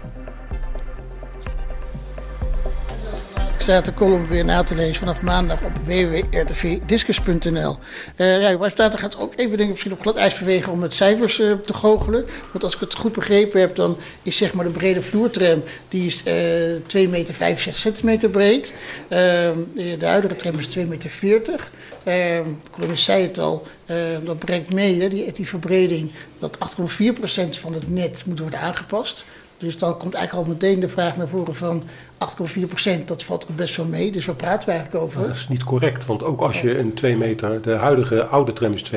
Staat 3.63 3.85
de 3.85 3.95
column 3.95 4.29
weer 4.29 4.45
na 4.45 4.63
te 4.63 4.75
lezen 4.75 4.97
vanaf 4.97 5.21
maandag 5.21 5.63
op 5.63 5.73
www.rtvdiscus.nl. 5.85 7.77
Uh, 8.17 8.41
ja, 8.41 8.57
waar 8.57 8.71
staat 8.71 8.93
er 8.93 8.99
gaat 8.99 9.19
ook 9.19 9.33
even 9.37 9.51
denk 9.51 9.63
ik, 9.63 9.69
misschien 9.69 9.93
op 9.93 10.01
glad 10.01 10.17
ijs 10.17 10.39
bewegen 10.39 10.73
om 10.73 10.79
met 10.79 10.95
cijfers 10.95 11.39
uh, 11.39 11.53
te 11.53 11.75
goochelen. 11.75 12.27
Want 12.53 12.65
als 12.65 12.75
ik 12.75 12.81
het 12.81 12.95
goed 12.95 13.13
begrepen 13.13 13.61
heb, 13.61 13.77
dan 13.77 13.97
is 14.23 14.37
zeg 14.37 14.53
maar 14.53 14.65
de 14.65 14.71
brede 14.71 15.03
vloertram 15.03 15.63
die 15.89 16.07
is 16.07 16.23
uh, 16.27 16.81
2 16.87 17.09
meter 17.09 17.35
65 17.35 17.83
centimeter 17.83 18.31
breed. 18.31 18.75
Ehm, 19.09 19.59
de, 19.75 20.07
huidige 20.07 20.37
tram 20.37 20.59
is 20.59 20.69
2 20.69 20.87
meter 20.87 21.11
40. 21.11 21.71
Ehm, 22.05 22.45
de 22.45 22.71
columnist 22.71 23.05
zei 23.05 23.23
het 23.23 23.39
al, 23.39 23.67
ehm, 23.87 24.25
dat 24.25 24.39
brengt 24.39 24.73
mee, 24.73 25.01
hè, 25.01 25.09
die, 25.09 25.33
die 25.33 25.49
verbreding, 25.49 26.11
dat 26.39 26.59
8,4% 26.59 27.59
van 27.59 27.73
het 27.73 27.91
net 27.91 28.23
moet 28.27 28.39
worden 28.39 28.61
aangepast. 28.61 29.25
Dus 29.59 29.77
dan 29.77 29.99
komt 29.99 30.15
eigenlijk 30.15 30.47
al 30.47 30.53
meteen 30.53 30.81
de 30.81 30.89
vraag 30.89 31.17
naar 31.17 31.29
voren 31.29 31.55
van 31.55 31.83
8,4 32.17 32.67
procent, 32.67 33.09
dat 33.09 33.23
valt 33.23 33.47
ook 33.51 33.57
best 33.57 33.77
wel 33.77 33.87
mee. 33.87 34.13
Dus 34.13 34.25
waar 34.27 34.35
praten 34.35 34.69
we 34.69 34.75
eigenlijk 34.75 35.05
over? 35.05 35.27
dat 35.27 35.37
is 35.37 35.49
niet 35.49 35.65
correct, 35.65 36.07
want 36.07 36.25
ook 36.25 36.41
als 36.41 36.61
je 36.61 36.79
een 36.79 36.95
2 36.95 37.17
meter, 37.17 37.63
de 37.63 37.75
huidige 37.75 38.27
oude 38.27 38.53
tram 38.53 38.73
is 38.73 38.93
2,35, 38.93 38.97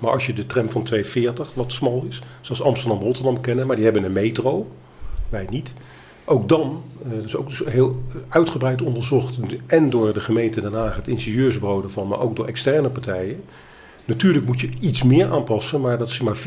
maar 0.00 0.12
als 0.12 0.26
je 0.26 0.32
de 0.32 0.46
tram 0.46 0.70
van 0.70 0.88
2,40, 0.94 1.02
wat 1.54 1.72
smal 1.72 2.04
is, 2.08 2.22
zoals 2.40 2.62
Amsterdam-Rotterdam 2.62 3.40
kennen, 3.40 3.66
maar 3.66 3.76
die 3.76 3.84
hebben 3.84 4.04
een 4.04 4.12
metro, 4.12 4.70
wij 5.28 5.46
niet. 5.50 5.74
Ook 6.24 6.48
dan, 6.48 6.82
dat 7.02 7.24
is 7.24 7.36
ook 7.36 7.48
dus 7.48 7.62
heel 7.64 8.02
uitgebreid 8.28 8.82
onderzocht, 8.82 9.38
en 9.66 9.90
door 9.90 10.12
de 10.12 10.20
gemeente 10.20 10.60
Den 10.60 10.74
Haag, 10.74 10.96
het 10.96 11.08
ingenieursbureau 11.08 11.84
ervan, 11.84 12.08
maar 12.08 12.20
ook 12.20 12.36
door 12.36 12.46
externe 12.46 12.88
partijen, 12.88 13.44
Natuurlijk 14.10 14.46
moet 14.46 14.60
je 14.60 14.68
iets 14.80 15.02
meer 15.02 15.30
aanpassen, 15.30 15.80
maar 15.80 15.98
dat 15.98 16.08
is 16.08 16.20
maar 16.20 16.36
4% 16.36 16.40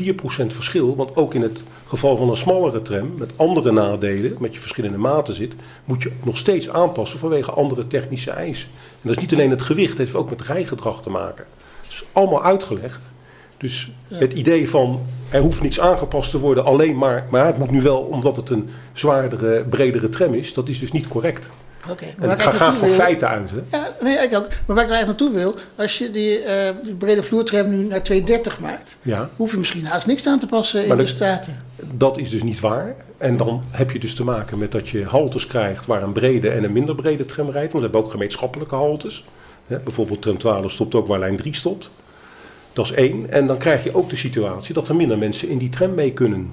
verschil. 0.46 0.96
Want 0.96 1.16
ook 1.16 1.34
in 1.34 1.42
het 1.42 1.62
geval 1.86 2.16
van 2.16 2.30
een 2.30 2.36
smallere 2.36 2.82
tram, 2.82 3.14
met 3.18 3.32
andere 3.36 3.72
nadelen, 3.72 4.36
met 4.38 4.54
je 4.54 4.60
verschillende 4.60 4.98
maten 4.98 5.34
zit, 5.34 5.54
moet 5.84 6.02
je 6.02 6.12
nog 6.22 6.36
steeds 6.36 6.68
aanpassen 6.68 7.18
vanwege 7.18 7.50
andere 7.50 7.86
technische 7.86 8.30
eisen. 8.30 8.68
En 8.72 9.08
dat 9.08 9.16
is 9.16 9.22
niet 9.22 9.32
alleen 9.32 9.50
het 9.50 9.62
gewicht, 9.62 9.88
het 9.88 9.98
heeft 9.98 10.14
ook 10.14 10.30
met 10.30 10.42
rijgedrag 10.42 11.02
te 11.02 11.10
maken. 11.10 11.44
Dat 11.56 11.90
is 11.90 12.04
allemaal 12.12 12.44
uitgelegd. 12.44 13.12
Dus 13.56 13.90
het 14.08 14.32
idee 14.32 14.68
van 14.70 15.00
er 15.30 15.40
hoeft 15.40 15.62
niets 15.62 15.80
aangepast 15.80 16.30
te 16.30 16.38
worden, 16.38 16.64
alleen 16.64 16.98
maar, 16.98 17.26
maar 17.30 17.46
het 17.46 17.58
moet 17.58 17.70
nu 17.70 17.82
wel 17.82 18.00
omdat 18.00 18.36
het 18.36 18.50
een 18.50 18.68
zwaardere, 18.92 19.64
bredere 19.64 20.08
tram 20.08 20.34
is, 20.34 20.52
dat 20.52 20.68
is 20.68 20.78
dus 20.78 20.92
niet 20.92 21.08
correct. 21.08 21.50
Okay, 21.90 22.14
en 22.18 22.30
ik 22.30 22.40
ga 22.40 22.50
graag 22.50 22.76
van 22.76 22.88
feiten 22.88 23.28
uit. 23.28 23.50
Hè? 23.50 23.76
Ja, 23.76 23.88
nee, 24.00 24.16
ik 24.16 24.36
ook. 24.36 24.48
Maar 24.66 24.76
waar 24.76 24.84
ik 24.84 24.90
eigenlijk 24.90 25.06
naartoe 25.06 25.30
wil, 25.30 25.54
als 25.76 25.98
je 25.98 26.10
die, 26.10 26.44
uh, 26.44 26.48
die 26.82 26.94
brede 26.94 27.22
vloertram 27.22 27.70
nu 27.70 27.76
naar 27.76 28.02
230 28.02 28.60
maakt, 28.60 28.96
ja. 29.02 29.30
hoef 29.36 29.50
je 29.50 29.56
misschien 29.56 29.86
haast 29.86 30.06
niks 30.06 30.26
aan 30.26 30.38
te 30.38 30.46
passen 30.46 30.86
in 30.86 30.96
de 30.96 31.06
Staten. 31.06 31.62
Dat 31.90 32.18
is 32.18 32.30
dus 32.30 32.42
niet 32.42 32.60
waar. 32.60 32.94
En 33.18 33.36
dan 33.36 33.62
heb 33.70 33.90
je 33.90 33.98
dus 33.98 34.14
te 34.14 34.24
maken 34.24 34.58
met 34.58 34.72
dat 34.72 34.88
je 34.88 35.04
haltes 35.04 35.46
krijgt 35.46 35.86
waar 35.86 36.02
een 36.02 36.12
brede 36.12 36.50
en 36.50 36.64
een 36.64 36.72
minder 36.72 36.94
brede 36.94 37.24
tram 37.24 37.50
rijdt. 37.50 37.72
Want 37.72 37.84
we 37.84 37.90
hebben 37.90 38.00
ook 38.00 38.10
gemeenschappelijke 38.10 38.74
haltes. 38.74 39.24
Bijvoorbeeld 39.66 40.22
tram 40.22 40.38
12 40.38 40.70
stopt 40.70 40.94
ook 40.94 41.06
waar 41.06 41.18
lijn 41.18 41.36
3 41.36 41.54
stopt. 41.54 41.90
Dat 42.72 42.84
is 42.84 42.92
één. 42.92 43.30
En 43.30 43.46
dan 43.46 43.56
krijg 43.58 43.84
je 43.84 43.94
ook 43.94 44.10
de 44.10 44.16
situatie 44.16 44.74
dat 44.74 44.88
er 44.88 44.96
minder 44.96 45.18
mensen 45.18 45.48
in 45.48 45.58
die 45.58 45.68
tram 45.68 45.94
mee 45.94 46.12
kunnen. 46.12 46.52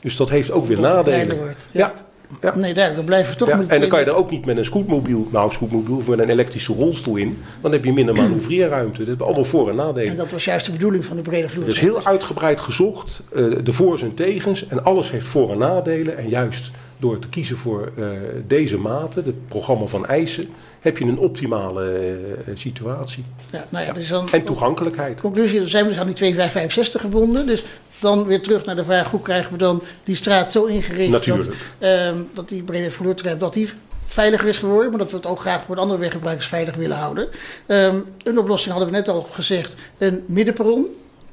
Dus 0.00 0.16
dat 0.16 0.30
heeft 0.30 0.50
ook 0.50 0.66
weer 0.66 0.80
nadelen. 0.80 1.38
Wordt, 1.38 1.68
ja. 1.70 1.80
ja. 1.80 2.05
Ja. 2.40 2.56
Nee, 2.56 2.74
daar, 2.74 2.94
dan 2.94 3.04
blijven 3.04 3.32
we 3.32 3.38
toch 3.38 3.48
ja, 3.48 3.64
En 3.66 3.80
dan 3.80 3.88
kan 3.88 4.00
je 4.00 4.06
er 4.06 4.16
ook 4.16 4.30
niet 4.30 4.46
met 4.46 4.56
een 4.56 4.64
scootmobiel, 4.64 5.28
nou 5.32 5.52
scootmobiel 5.52 5.96
of 5.96 6.06
met 6.06 6.18
een 6.18 6.28
elektrische 6.30 6.72
rolstoel 6.72 7.16
in. 7.16 7.38
Dan 7.60 7.72
heb 7.72 7.84
je 7.84 7.92
minder 7.92 8.14
manoeuvreerruimte. 8.22 8.98
Dat 8.98 9.06
hebben 9.06 9.26
allemaal 9.26 9.44
voor- 9.44 9.68
en 9.68 9.76
nadelen. 9.76 10.10
En 10.10 10.16
dat 10.16 10.30
was 10.30 10.44
juist 10.44 10.66
de 10.66 10.72
bedoeling 10.72 11.04
van 11.04 11.16
de 11.16 11.22
brede 11.22 11.48
vloer. 11.48 11.64
Het 11.64 11.72
is 11.72 11.80
heel 11.80 12.04
uitgebreid 12.04 12.60
gezocht, 12.60 13.22
uh, 13.32 13.56
de 13.64 13.72
voor's 13.72 14.02
en 14.02 14.14
tegens. 14.14 14.66
En 14.66 14.84
alles 14.84 15.10
heeft 15.10 15.26
voor- 15.26 15.50
en 15.50 15.58
nadelen. 15.58 16.16
En 16.16 16.28
juist 16.28 16.70
door 16.98 17.18
te 17.18 17.28
kiezen 17.28 17.56
voor 17.56 17.92
uh, 17.98 18.08
deze 18.46 18.78
maten, 18.78 19.24
het 19.24 19.48
programma 19.48 19.86
van 19.86 20.06
eisen, 20.06 20.44
heb 20.80 20.98
je 20.98 21.04
een 21.04 21.18
optimale 21.18 22.18
uh, 22.46 22.56
situatie. 22.56 23.24
Ja, 23.52 23.66
nou 23.68 23.86
ja, 23.86 23.92
dus 23.92 24.08
dan, 24.08 24.28
en 24.32 24.44
toegankelijkheid. 24.44 25.20
Conclusie, 25.20 25.58
dan 25.58 25.68
zijn 25.68 25.82
we 25.82 25.88
dus 25.90 25.98
aan 25.98 26.06
die 26.06 26.14
2565 26.14 27.00
gebonden. 27.00 27.46
Dus 27.46 27.64
dan 27.98 28.26
weer 28.26 28.42
terug 28.42 28.64
naar 28.64 28.76
de 28.76 28.84
vraag, 28.84 29.10
hoe 29.10 29.20
krijgen 29.20 29.52
we 29.52 29.58
dan 29.58 29.82
die 30.04 30.16
straat 30.16 30.52
zo 30.52 30.64
ingericht 30.64 31.10
Natuurlijk. 31.10 31.54
dat, 31.78 31.90
uh, 31.90 32.20
dat 32.34 32.48
die 32.48 32.62
brede 32.62 32.90
vloertram, 32.90 33.38
dat 33.38 33.52
die 33.52 33.68
veiliger 34.06 34.48
is 34.48 34.58
geworden, 34.58 34.90
maar 34.90 34.98
dat 34.98 35.10
we 35.10 35.16
het 35.16 35.26
ook 35.26 35.40
graag 35.40 35.62
voor 35.64 35.74
de 35.74 35.80
andere 35.80 35.98
weggebruikers 35.98 36.46
veilig 36.46 36.74
willen 36.74 36.96
houden. 36.96 37.28
Um, 37.66 38.04
een 38.22 38.38
oplossing 38.38 38.74
hadden 38.74 38.92
we 38.92 38.98
net 38.98 39.08
al 39.08 39.20
gezegd, 39.20 39.74
een 39.98 40.24
middenperron. 40.26 40.88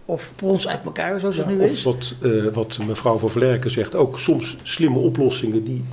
Of 0.06 0.32
perrons 0.36 0.68
uit 0.68 0.86
elkaar, 0.86 1.20
zoals 1.20 1.38
het 1.38 1.48
ja, 1.48 1.52
nu 1.52 1.64
of 1.64 1.72
is. 1.72 1.84
Wat, 1.84 2.14
uh, 2.22 2.54
wat 2.54 2.78
mevrouw 2.88 3.18
van 3.18 3.30
Vlerken 3.30 3.72
zegt, 3.72 3.96
ook 3.96 4.20
soms 4.20 4.58
slimme 4.64 5.00
oplossingen 5.00 5.64
die 5.64 5.84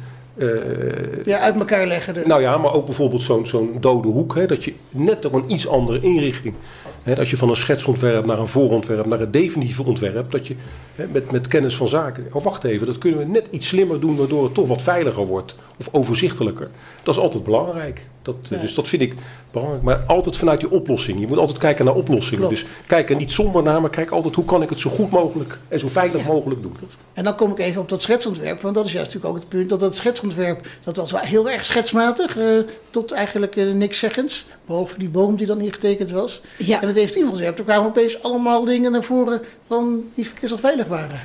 uh, 0.40 1.24
ja, 1.24 1.38
uit 1.38 1.58
elkaar 1.58 1.86
leggen. 1.86 2.14
De... 2.14 2.22
Nou 2.26 2.40
ja, 2.40 2.58
maar 2.58 2.72
ook 2.72 2.84
bijvoorbeeld 2.84 3.22
zo'n 3.22 3.46
zo'n 3.46 3.76
dode 3.80 4.08
hoek. 4.08 4.34
Hè, 4.34 4.46
dat 4.46 4.64
je 4.64 4.74
net 4.90 5.22
door 5.22 5.34
een 5.34 5.50
iets 5.52 5.68
andere 5.68 6.00
inrichting. 6.00 6.54
Hè, 7.02 7.18
als 7.18 7.30
je 7.30 7.36
van 7.36 7.50
een 7.50 7.56
schetsontwerp 7.56 8.26
naar 8.26 8.38
een 8.38 8.46
voorontwerp, 8.46 9.06
naar 9.06 9.20
een 9.20 9.30
definitieve 9.30 9.82
ontwerp. 9.84 10.30
Dat 10.30 10.46
je 10.46 10.54
hè, 10.94 11.06
met, 11.12 11.30
met 11.30 11.48
kennis 11.48 11.76
van 11.76 11.88
zaken. 11.88 12.26
Oh, 12.32 12.44
wacht 12.44 12.64
even, 12.64 12.86
dat 12.86 12.98
kunnen 12.98 13.18
we 13.18 13.24
net 13.24 13.46
iets 13.50 13.68
slimmer 13.68 14.00
doen. 14.00 14.16
Waardoor 14.16 14.44
het 14.44 14.54
toch 14.54 14.68
wat 14.68 14.82
veiliger 14.82 15.26
wordt. 15.26 15.56
Of 15.78 15.88
overzichtelijker. 15.92 16.68
Dat 17.02 17.14
is 17.14 17.20
altijd 17.20 17.44
belangrijk. 17.44 18.06
Dat, 18.22 18.36
ja. 18.50 18.58
Dus 18.60 18.74
dat 18.74 18.88
vind 18.88 19.02
ik 19.02 19.14
belangrijk. 19.50 19.82
Maar 19.82 20.02
altijd 20.06 20.36
vanuit 20.36 20.60
die 20.60 20.70
oplossing. 20.70 21.20
Je 21.20 21.26
moet 21.26 21.38
altijd 21.38 21.58
kijken 21.58 21.84
naar 21.84 21.94
oplossingen. 21.94 22.38
Klopt. 22.38 22.54
Dus 22.54 22.64
kijk 22.86 23.10
er 23.10 23.16
niet 23.16 23.32
somber 23.32 23.62
naar, 23.62 23.80
maar 23.80 23.90
kijk 23.90 24.10
altijd 24.10 24.34
hoe 24.34 24.44
kan 24.44 24.62
ik 24.62 24.68
het 24.70 24.80
zo 24.80 24.90
goed 24.90 25.10
mogelijk 25.10 25.58
en 25.68 25.78
zo 25.78 25.88
veilig 25.88 26.20
Ja. 26.20 26.26
mogelijk 26.32 26.62
doen. 26.62 26.76
En 27.12 27.24
dan 27.24 27.34
kom 27.36 27.50
ik 27.50 27.58
even 27.58 27.80
op 27.80 27.88
dat 27.88 28.02
schetsontwerp, 28.02 28.60
want 28.60 28.74
dat 28.74 28.84
is 28.86 28.92
juist 28.92 29.06
natuurlijk 29.14 29.34
ook 29.34 29.40
het 29.40 29.48
punt 29.50 29.68
dat 29.68 29.80
dat 29.80 29.96
schetsontwerp, 29.96 30.66
dat 30.84 30.96
was 30.96 31.10
wel 31.12 31.20
heel 31.20 31.50
erg 31.50 31.64
schetsmatig, 31.64 32.36
eh, 32.38 32.44
tot 32.90 33.12
eigenlijk 33.12 33.56
eh, 33.56 33.72
niks 33.72 33.98
zeggens, 33.98 34.46
behalve 34.66 34.98
die 34.98 35.08
boom 35.08 35.36
die 35.36 35.46
dan 35.46 35.60
ingetekend 35.60 36.10
was. 36.10 36.40
Ja. 36.58 36.80
En 36.82 36.86
het 36.86 36.96
heeft 36.96 37.24
ontwerp, 37.24 37.58
er 37.58 37.64
kwamen 37.64 37.86
opeens 37.88 38.22
allemaal 38.22 38.64
dingen 38.64 38.92
naar 38.92 39.02
voren 39.04 39.40
van 39.68 40.02
die 40.14 40.26
verkeersonveilig 40.26 40.86
waren, 40.86 41.20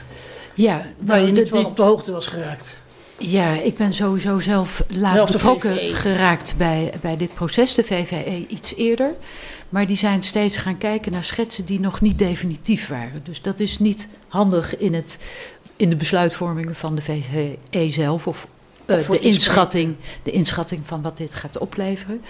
Ja, 0.56 0.86
waar 1.00 1.18
je 1.20 1.26
nou, 1.26 1.38
niet 1.38 1.52
de- 1.52 1.66
op 1.66 1.76
de 1.78 1.84
hoogte 1.84 2.12
was 2.12 2.28
geraakt. 2.28 2.78
Ja, 3.18 3.62
ik 3.62 3.78
ben 3.78 3.94
sowieso 3.94 4.40
zelf 4.40 4.84
laat 4.88 5.32
betrokken 5.32 5.76
VVE. 5.76 5.94
geraakt 5.94 6.56
bij, 6.58 6.92
bij 7.02 7.18
dit 7.18 7.34
proces. 7.34 7.74
De 7.74 7.84
VVE 7.84 8.46
iets 8.48 8.76
eerder. 8.76 9.14
Maar 9.70 9.88
die 9.88 9.98
zijn 9.98 10.24
steeds 10.24 10.58
gaan 10.58 10.78
kijken 10.78 11.12
naar 11.12 11.24
schetsen 11.24 11.66
die 11.66 11.80
nog 11.80 12.02
niet 12.02 12.20
definitief 12.20 12.88
waren. 12.88 13.22
Dus 13.24 13.42
dat 13.42 13.60
is 13.60 13.80
niet 13.80 14.08
handig 14.28 14.78
in, 14.78 14.94
het, 14.94 15.18
in 15.76 15.90
de 15.90 15.96
besluitvormingen 15.96 16.76
van 16.76 16.96
de 16.96 17.02
VVE 17.02 17.92
zelf. 17.92 18.28
Of, 18.28 18.48
Of 18.88 19.04
voor 19.04 19.16
de, 19.16 19.22
inschatting, 19.22 19.96
de 20.24 20.32
inschatting 20.32 20.82
van 20.86 21.02
wat 21.02 21.18
dit 21.18 21.36
gaat 21.36 21.58
opleveren. 21.58 22.22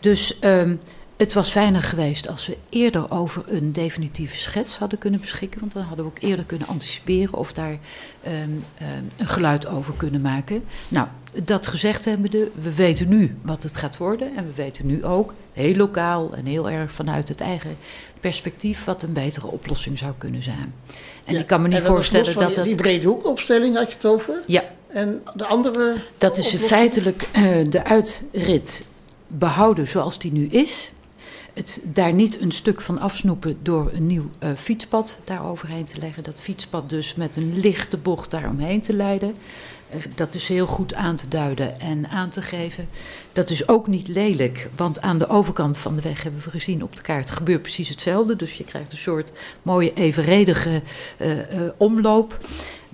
Dus 0.00 0.38
ehm, 0.38 0.74
Het 1.22 1.32
was 1.32 1.50
fijner 1.50 1.82
geweest 1.82 2.28
als 2.28 2.46
we 2.46 2.56
eerder 2.68 3.10
over 3.10 3.42
een 3.46 3.72
definitieve 3.72 4.36
schets 4.36 4.76
hadden 4.78 4.98
kunnen 4.98 5.20
beschikken. 5.20 5.60
Want 5.60 5.72
dan 5.72 5.82
hadden 5.82 6.04
we 6.04 6.10
ook 6.10 6.22
eerder 6.22 6.44
kunnen 6.44 6.68
anticiperen 6.68 7.34
of 7.34 7.52
daar 7.52 7.78
ehm, 8.22 8.34
ehm, 8.78 9.02
een 9.16 9.26
geluid 9.28 9.66
over 9.66 9.94
kunnen 9.96 10.20
maken. 10.20 10.64
Nou, 10.88 11.06
dat 11.44 11.66
gezegd 11.66 12.04
hebbende, 12.04 12.50
we 12.54 12.74
weten 12.74 13.08
nu 13.08 13.36
wat 13.42 13.62
het 13.62 13.76
gaat 13.76 13.96
worden. 13.96 14.36
En 14.36 14.44
we 14.46 14.52
weten 14.62 14.86
nu 14.86 15.04
ook, 15.04 15.34
heel 15.52 15.74
lokaal 15.76 16.32
en 16.34 16.44
heel 16.46 16.70
erg 16.70 16.92
vanuit 16.92 17.28
het 17.28 17.40
eigen 17.40 17.76
perspectief, 18.20 18.84
wat 18.84 19.02
een 19.02 19.12
betere 19.12 19.46
oplossing 19.46 19.98
zou 19.98 20.12
kunnen 20.18 20.42
zijn. 20.42 20.74
En 21.24 21.34
Ja, 21.34 21.40
ik 21.40 21.46
kan 21.46 21.62
me 21.62 21.68
niet 21.68 21.80
voorstellen 21.82 22.32
van 22.32 22.42
dat 22.42 22.54
die- 22.54 22.64
dat. 22.64 22.76
brede 22.76 23.06
hoekopstelling 23.06 23.76
had 23.76 23.88
je 23.88 23.94
het 23.94 24.06
over. 24.06 24.34
Ja, 24.46 24.62
En 24.88 25.22
de 25.34 25.46
andere. 25.46 25.94
Dat 26.18 26.30
is 26.38 26.44
oplossing? 26.46 26.70
feitelijk 26.70 27.28
eh, 27.32 27.42
de 27.68 27.84
uitrit 27.84 28.84
behouden 29.26 29.88
zoals 29.88 30.18
die 30.18 30.32
nu 30.32 30.46
is. 30.46 30.92
Het 31.52 31.80
daar 31.84 32.12
niet 32.12 32.40
een 32.40 32.50
stuk 32.50 32.80
van 32.80 33.00
afsnoepen 33.00 33.58
door 33.62 33.90
een 33.92 34.06
nieuw 34.06 34.30
eh, 34.38 34.50
fietspad 34.56 35.18
daaroverheen 35.24 35.84
te 35.84 35.98
leggen. 35.98 36.22
Dat 36.22 36.40
fietspad 36.40 36.90
dus 36.90 37.14
met 37.14 37.36
een 37.36 37.58
lichte 37.58 37.96
bocht 37.96 38.30
daaromheen 38.30 38.80
te 38.80 38.92
leiden. 38.92 39.34
Eh, 39.90 39.96
dat 40.14 40.34
is 40.34 40.48
heel 40.48 40.66
goed 40.66 40.94
aan 40.94 41.16
te 41.16 41.28
duiden 41.28 41.80
en 41.80 42.08
aan 42.08 42.30
te 42.30 42.42
geven. 42.42 42.88
Dat 43.32 43.50
is 43.50 43.68
ook 43.68 43.86
niet 43.86 44.08
lelijk, 44.08 44.68
want 44.76 45.00
aan 45.00 45.18
de 45.18 45.28
overkant 45.28 45.78
van 45.78 45.94
de 45.94 46.00
weg 46.00 46.22
hebben 46.22 46.42
we 46.44 46.50
gezien 46.50 46.82
op 46.82 46.96
de 46.96 47.02
kaart 47.02 47.30
gebeurt 47.30 47.62
precies 47.62 47.88
hetzelfde. 47.88 48.36
Dus 48.36 48.54
je 48.54 48.64
krijgt 48.64 48.92
een 48.92 48.98
soort 48.98 49.32
mooie 49.62 49.92
evenredige 49.94 50.82
eh, 51.16 51.28
omloop. 51.76 52.38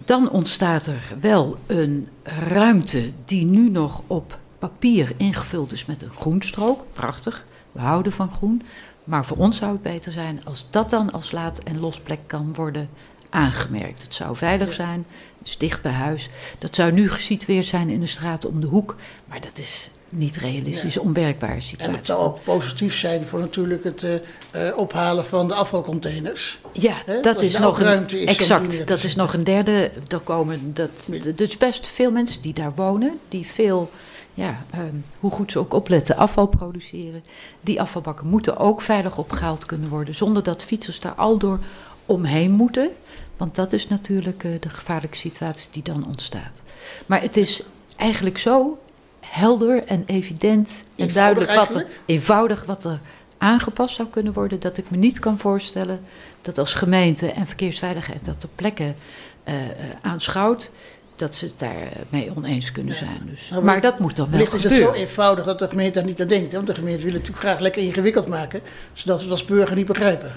Dan 0.05 0.31
ontstaat 0.31 0.87
er 0.87 1.17
wel 1.21 1.59
een 1.67 2.09
ruimte 2.49 3.11
die 3.25 3.45
nu 3.45 3.71
nog 3.71 4.03
op 4.07 4.39
papier 4.59 5.13
ingevuld 5.17 5.73
is 5.73 5.87
met 5.87 6.03
een 6.03 6.11
groenstrook. 6.11 6.85
Prachtig, 6.93 7.45
we 7.79 7.85
houden 7.85 8.13
van 8.13 8.31
groen. 8.33 8.63
Maar 9.05 9.25
voor 9.25 9.37
ons 9.37 9.57
zou 9.57 9.73
het 9.73 9.83
beter 9.83 10.13
zijn 10.13 10.41
als 10.45 10.67
dat 10.71 10.91
dan 10.91 11.13
als 11.13 11.31
laad- 11.33 11.59
en 11.59 11.81
losplek 11.81 12.19
kan 12.27 12.55
worden 12.55 12.89
aangemerkt. 13.31 14.03
Het 14.03 14.15
zou 14.15 14.37
veilig 14.37 14.73
zijn, 14.75 15.07
is 15.45 15.59
dicht 15.59 15.83
bij 15.83 15.93
huis. 15.93 16.29
Dat 16.59 16.75
zou 16.75 16.93
nu 16.93 17.11
gesitueerd 17.11 17.67
zijn 17.67 17.89
in 17.89 18.01
de 18.01 18.07
straat 18.07 18.47
om 18.47 18.61
de 18.61 18.67
hoek. 18.67 18.97
Maar 19.25 19.41
dat 19.41 19.59
is 19.59 19.91
niet 20.09 20.37
realistisch, 20.37 20.95
Ja. 20.95 21.01
onwerkbare 21.01 21.53
En 21.53 21.63
situatie. 21.63 21.97
het 21.97 22.07
zou 22.07 22.19
ook 22.21 22.43
positief 22.45 22.97
zijn 22.97 23.27
voor 23.27 23.39
natuurlijk 23.41 23.85
het 23.85 24.03
eh, 24.03 24.69
eh, 24.69 24.77
ophalen 24.77 25.25
van 25.25 25.49
de 25.49 25.55
afvalcontainers. 25.55 26.59
Ja, 26.73 26.95
dat 27.23 27.43
is 27.43 27.59
nog 27.59 27.81
een, 27.81 28.09
is 28.09 28.25
exact. 28.25 28.87
Dat 28.87 29.05
is 29.05 29.15
nog 29.15 29.33
een 29.35 29.45
derde. 29.45 29.91
Er 30.09 30.19
komen 30.19 30.75
dat. 30.75 31.11
Is 31.37 31.57
best 31.57 31.87
veel 31.87 32.11
mensen 32.11 32.43
die 32.43 32.55
daar 32.55 32.73
wonen, 32.75 33.19
die 33.29 33.47
veel, 33.47 33.91
ja, 34.39 34.59
ehm, 34.71 34.95
hoe 35.21 35.31
goed 35.31 35.53
ze 35.53 35.59
ook 35.59 35.75
opletten, 35.75 36.17
afval 36.17 36.47
produceren. 36.47 37.25
Die 37.61 37.81
afvalbakken 37.81 38.27
moeten 38.27 38.57
ook 38.57 38.81
veilig 38.81 39.19
opgehaald 39.19 39.67
kunnen 39.67 39.89
worden, 39.89 40.15
zonder 40.15 40.43
dat 40.43 40.65
fietsers 40.65 41.01
daar 41.01 41.15
al 41.15 41.39
door 41.39 41.59
omheen 42.07 42.51
moeten. 42.51 42.91
Want 43.37 43.55
dat 43.55 43.73
is 43.73 43.89
natuurlijk 43.89 44.45
eh, 44.45 44.51
de 44.61 44.69
gevaarlijke 44.69 45.17
situatie 45.17 45.71
die 45.73 45.83
dan 45.83 46.07
ontstaat. 46.07 46.63
Maar 47.07 47.21
het 47.21 47.37
is 47.37 47.63
eigenlijk 47.97 48.39
zo 48.39 48.79
helder 49.21 49.85
en 49.85 50.03
evident 50.07 50.69
en 50.97 51.05
Eenvoudig 51.05 51.47
duidelijk 51.47 51.73
wat 51.73 51.83
er, 51.83 51.87
eenvoudig 52.07 52.65
wat 52.65 52.85
er 52.85 53.01
aangepast 53.39 53.95
zou 53.95 54.09
kunnen 54.09 54.33
worden, 54.33 54.61
dat 54.61 54.79
ik 54.79 54.91
me 54.91 54.97
niet 54.97 55.19
kan 55.19 55.39
voorstellen 55.39 56.01
dat 56.43 56.59
als 56.59 56.75
gemeente 56.75 57.31
en 57.31 57.47
verkeersveiligheid 57.47 58.25
dat 58.25 58.43
er 58.43 58.49
plekken 58.55 58.97
eh, 59.45 59.65
eh, 59.65 59.71
aanschouwt, 60.03 60.71
dat 61.19 61.35
ze 61.37 61.45
het 61.45 61.59
daarmee 61.59 62.31
oneens 62.37 62.73
kunnen 62.73 62.97
zijn. 62.97 63.21
Dus. 63.31 63.51
Nou, 63.51 63.65
maar 63.65 63.81
dat 63.81 63.99
moet 63.99 64.17
dan 64.17 64.25
wel 64.31 64.35
Wellicht 64.39 64.57
is 64.57 64.63
het 64.63 64.73
zo 64.73 64.79
gebeuren. 64.79 65.01
eenvoudig 65.01 65.45
dat 65.45 65.59
de 65.59 65.69
gemeente 65.69 65.99
daar 65.99 66.09
niet 66.09 66.21
aan 66.21 66.27
denkt. 66.29 66.49
hè? 66.51 66.55
Want 66.57 66.67
de 66.67 66.75
gemeente 66.75 67.03
wil 67.03 67.13
het 67.13 67.19
natuurlijk 67.21 67.47
graag 67.47 67.59
lekker 67.59 67.83
ingewikkeld 67.83 68.27
maken, 68.29 68.61
zodat 68.93 69.17
we 69.17 69.23
het 69.23 69.33
als 69.33 69.45
burger 69.45 69.77
niet 69.77 69.87
begrijpen. 69.87 70.33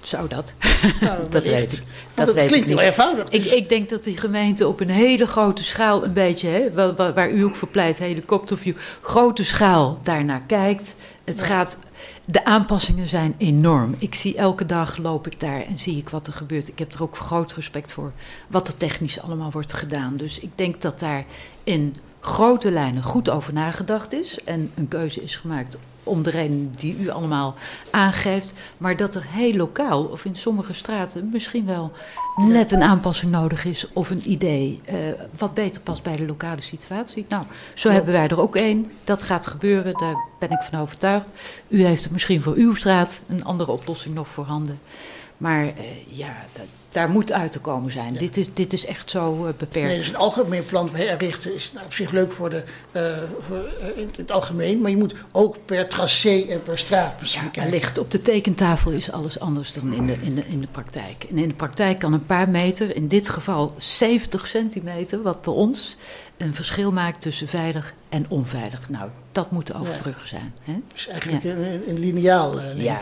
Zou 0.00 0.28
dat? 0.28 0.54
Nou, 1.00 1.18
Dat 1.30 1.42
weet 1.46 1.72
ik. 1.72 1.82
Want 2.14 2.28
Dat 2.28 2.40
weet 2.40 2.46
klinkt 2.50 2.56
ik 2.56 2.64
heel 2.66 2.76
niet. 2.76 2.86
eenvoudig. 2.86 3.24
Ik, 3.28 3.42
dus- 3.42 3.52
ik 3.52 3.68
denk 3.68 3.88
dat 3.88 4.04
die 4.04 4.16
gemeente 4.16 4.68
op 4.68 4.80
een 4.80 4.90
hele 4.90 5.26
grote 5.26 5.64
schaal, 5.64 6.04
een 6.04 6.12
beetje, 6.12 6.48
hè, 6.48 6.72
waar, 6.72 6.94
waar- 6.94 7.14
waar 7.14 7.30
u 7.30 7.42
ook 7.44 7.54
voor 7.54 7.68
pleit, 7.68 7.98
helikopterview, 7.98 8.74
grote 9.00 9.44
schaal 9.44 9.98
daarnaar 10.02 10.42
kijkt. 10.46 10.94
Het 11.24 11.42
gaat, 11.42 11.78
de 12.30 12.44
aanpassingen 12.44 13.08
zijn 13.08 13.34
enorm. 13.38 13.94
Ik 13.98 14.14
zie 14.14 14.36
elke 14.36 14.66
dag 14.66 14.96
loop 14.96 15.26
ik 15.26 15.40
daar 15.40 15.62
en 15.62 15.78
zie 15.78 15.96
ik 15.96 16.08
wat 16.08 16.26
er 16.26 16.32
gebeurt. 16.32 16.68
Ik 16.68 16.78
heb 16.78 16.92
er 16.92 17.02
ook 17.02 17.16
groot 17.16 17.52
respect 17.52 17.92
voor 17.92 18.12
wat 18.48 18.68
er 18.68 18.76
technisch 18.76 19.20
allemaal 19.20 19.50
wordt 19.50 19.72
gedaan. 19.72 20.16
Dus 20.16 20.40
ik 20.40 20.50
denk 20.54 20.80
dat 20.80 21.00
daar 21.00 21.24
in 21.64 21.94
grote 22.20 22.70
lijnen 22.70 23.02
goed 23.02 23.30
over 23.30 23.52
nagedacht 23.52 24.12
is 24.12 24.44
en 24.44 24.70
een 24.74 24.88
keuze 24.88 25.22
is 25.22 25.36
gemaakt 25.36 25.76
om 26.04 26.22
de 26.22 26.30
reden 26.30 26.72
die 26.76 26.98
u 26.98 27.08
allemaal 27.08 27.54
aangeeft, 27.90 28.52
maar 28.78 28.96
dat 28.96 29.14
er 29.14 29.24
heel 29.26 29.54
lokaal 29.54 30.04
of 30.04 30.24
in 30.24 30.36
sommige 30.36 30.74
straten 30.74 31.28
misschien 31.32 31.66
wel 31.66 31.92
net 32.46 32.70
een 32.70 32.82
aanpassing 32.82 33.32
nodig 33.32 33.64
is 33.64 33.86
of 33.92 34.10
een 34.10 34.30
idee 34.30 34.80
eh, 34.84 34.96
wat 35.38 35.54
beter 35.54 35.82
past 35.82 36.02
bij 36.02 36.16
de 36.16 36.26
lokale 36.26 36.60
situatie. 36.60 37.26
Nou, 37.28 37.44
zo 37.74 37.90
hebben 37.90 38.12
wij 38.12 38.28
er 38.28 38.40
ook 38.40 38.56
één. 38.56 38.90
Dat 39.04 39.22
gaat 39.22 39.46
gebeuren, 39.46 39.98
daar 39.98 40.16
ben 40.38 40.50
ik 40.50 40.60
van 40.60 40.80
overtuigd. 40.80 41.32
U 41.68 41.84
heeft 41.84 42.04
er 42.04 42.12
misschien 42.12 42.42
voor 42.42 42.54
uw 42.54 42.74
straat 42.74 43.20
een 43.28 43.44
andere 43.44 43.72
oplossing 43.72 44.14
nog 44.14 44.28
voorhanden. 44.28 44.80
Maar 45.40 45.64
eh, 45.64 45.72
ja, 46.06 46.36
da- 46.52 46.62
daar 46.92 47.10
moet 47.10 47.32
uit 47.32 47.52
te 47.52 47.58
komen 47.60 47.90
zijn. 47.92 48.14
Dit, 48.14 48.36
is, 48.36 48.54
dit 48.54 48.72
is 48.72 48.86
echt 48.86 49.10
zo 49.10 49.46
eh, 49.46 49.52
beperkt. 49.56 49.88
Nee, 49.88 49.96
dus 49.98 50.08
een 50.08 50.16
algemeen 50.16 50.64
plan 50.66 50.90
herrichten 50.92 51.54
is 51.54 51.70
nou, 51.74 51.86
op 51.86 51.92
zich 51.92 52.10
leuk 52.10 52.32
voor 52.32 52.50
de, 52.50 52.62
eh, 52.92 53.16
voor, 53.48 53.72
in 53.96 54.08
het 54.16 54.32
algemeen. 54.32 54.80
Maar 54.80 54.90
je 54.90 54.96
moet 54.96 55.14
ook 55.32 55.56
per 55.64 55.88
tracé 55.88 56.40
en 56.48 56.62
per 56.62 56.78
straat 56.78 57.20
misschien 57.20 57.42
Ja, 57.44 57.48
kijken. 57.50 57.70
wellicht 57.72 57.98
op 57.98 58.10
de 58.10 58.22
tekentafel 58.22 58.90
is 58.90 59.10
alles 59.12 59.40
anders 59.40 59.72
dan 59.72 59.92
in 59.92 60.06
de, 60.06 60.16
in, 60.22 60.34
de, 60.34 60.42
in 60.46 60.60
de 60.60 60.66
praktijk. 60.70 61.24
En 61.30 61.38
in 61.38 61.48
de 61.48 61.54
praktijk 61.54 61.98
kan 61.98 62.12
een 62.12 62.26
paar 62.26 62.48
meter, 62.48 62.96
in 62.96 63.08
dit 63.08 63.28
geval 63.28 63.72
70 63.78 64.46
centimeter, 64.46 65.22
wat 65.22 65.42
bij 65.42 65.52
ons 65.52 65.96
een 66.36 66.54
verschil 66.54 66.92
maakt 66.92 67.20
tussen 67.20 67.48
veilig 67.48 67.94
en 68.08 68.24
onveilig. 68.28 68.88
Nou, 68.88 69.08
dat 69.32 69.50
moet 69.50 69.66
te 69.66 69.74
overbruggen 69.74 70.28
zijn. 70.28 70.54
Hè? 70.62 70.74
Dus 70.92 71.08
eigenlijk 71.08 71.44
een, 71.44 71.82
een 71.88 71.98
lineaal 71.98 72.54
lengte. 72.54 72.82
Ja, 72.82 72.98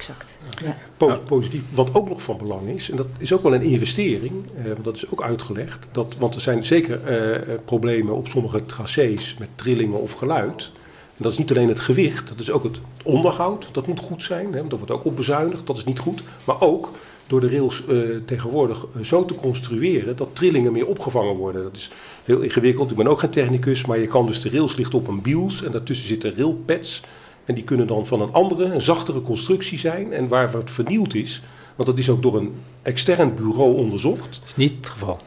exact. 0.00 0.38
Ja. 0.64 0.76
Po- 0.96 1.18
Positief. 1.26 1.62
Wat 1.74 1.94
ook 1.94 2.08
nog 2.08 2.22
van 2.22 2.36
belang 2.36 2.68
is, 2.68 2.90
en 2.90 2.96
dat 2.96 3.06
is 3.18 3.32
ook 3.32 3.42
wel 3.42 3.54
een 3.54 3.62
investering, 3.62 4.32
eh, 4.56 4.64
want 4.64 4.84
dat 4.84 4.96
is 4.96 5.10
ook 5.10 5.22
uitgelegd. 5.22 5.88
Dat, 5.92 6.16
want 6.18 6.34
er 6.34 6.40
zijn 6.40 6.64
zeker 6.64 7.04
eh, 7.04 7.34
eh, 7.34 7.60
problemen 7.64 8.14
op 8.14 8.28
sommige 8.28 8.66
tracés 8.66 9.36
met 9.38 9.48
trillingen 9.54 10.00
of 10.00 10.12
geluid. 10.12 10.70
En 11.16 11.22
dat 11.26 11.32
is 11.32 11.38
niet 11.38 11.50
alleen 11.50 11.68
het 11.68 11.80
gewicht, 11.80 12.28
dat 12.28 12.40
is 12.40 12.50
ook 12.50 12.62
het 12.62 12.80
onderhoud. 13.04 13.68
Dat 13.72 13.86
moet 13.86 14.00
goed 14.00 14.22
zijn, 14.22 14.46
hè, 14.52 14.58
want 14.58 14.70
dat 14.70 14.78
wordt 14.78 14.94
ook 14.94 15.04
op 15.04 15.16
bezuinigd, 15.16 15.66
dat 15.66 15.76
is 15.76 15.84
niet 15.84 15.98
goed. 15.98 16.22
Maar 16.44 16.60
ook 16.60 16.90
door 17.26 17.40
de 17.40 17.48
rails 17.50 17.86
eh, 17.86 17.98
tegenwoordig 18.26 18.86
zo 19.02 19.24
te 19.24 19.34
construeren 19.34 20.16
dat 20.16 20.28
trillingen 20.32 20.72
meer 20.72 20.86
opgevangen 20.86 21.34
worden. 21.34 21.62
Dat 21.62 21.76
is 21.76 21.90
heel 22.24 22.40
ingewikkeld. 22.40 22.90
Ik 22.90 22.96
ben 22.96 23.06
ook 23.08 23.18
geen 23.20 23.30
technicus, 23.30 23.86
maar 23.86 23.98
je 23.98 24.06
kan 24.06 24.26
dus 24.26 24.40
de 24.40 24.50
rails 24.50 24.76
ligt 24.76 24.94
op 24.94 25.08
een 25.08 25.22
biels 25.22 25.62
en 25.62 25.72
daartussen 25.72 26.06
zitten 26.06 26.34
railpads. 26.36 27.02
En 27.50 27.56
die 27.56 27.64
kunnen 27.64 27.86
dan 27.86 28.06
van 28.06 28.20
een 28.20 28.32
andere, 28.32 28.64
een 28.64 28.82
zachtere 28.82 29.22
constructie 29.22 29.78
zijn. 29.78 30.12
En 30.12 30.28
waar 30.28 30.50
wat 30.50 30.70
vernield 30.70 31.14
is, 31.14 31.42
want 31.76 31.88
dat 31.88 31.98
is 31.98 32.10
ook 32.10 32.22
door 32.22 32.36
een 32.36 32.54
extern 32.82 33.34
bureau 33.34 33.74
onderzocht. 33.76 34.22
Dat 34.34 34.42
is 34.46 34.56
niet 34.56 34.72
het 34.76 34.88
geval. 34.88 35.18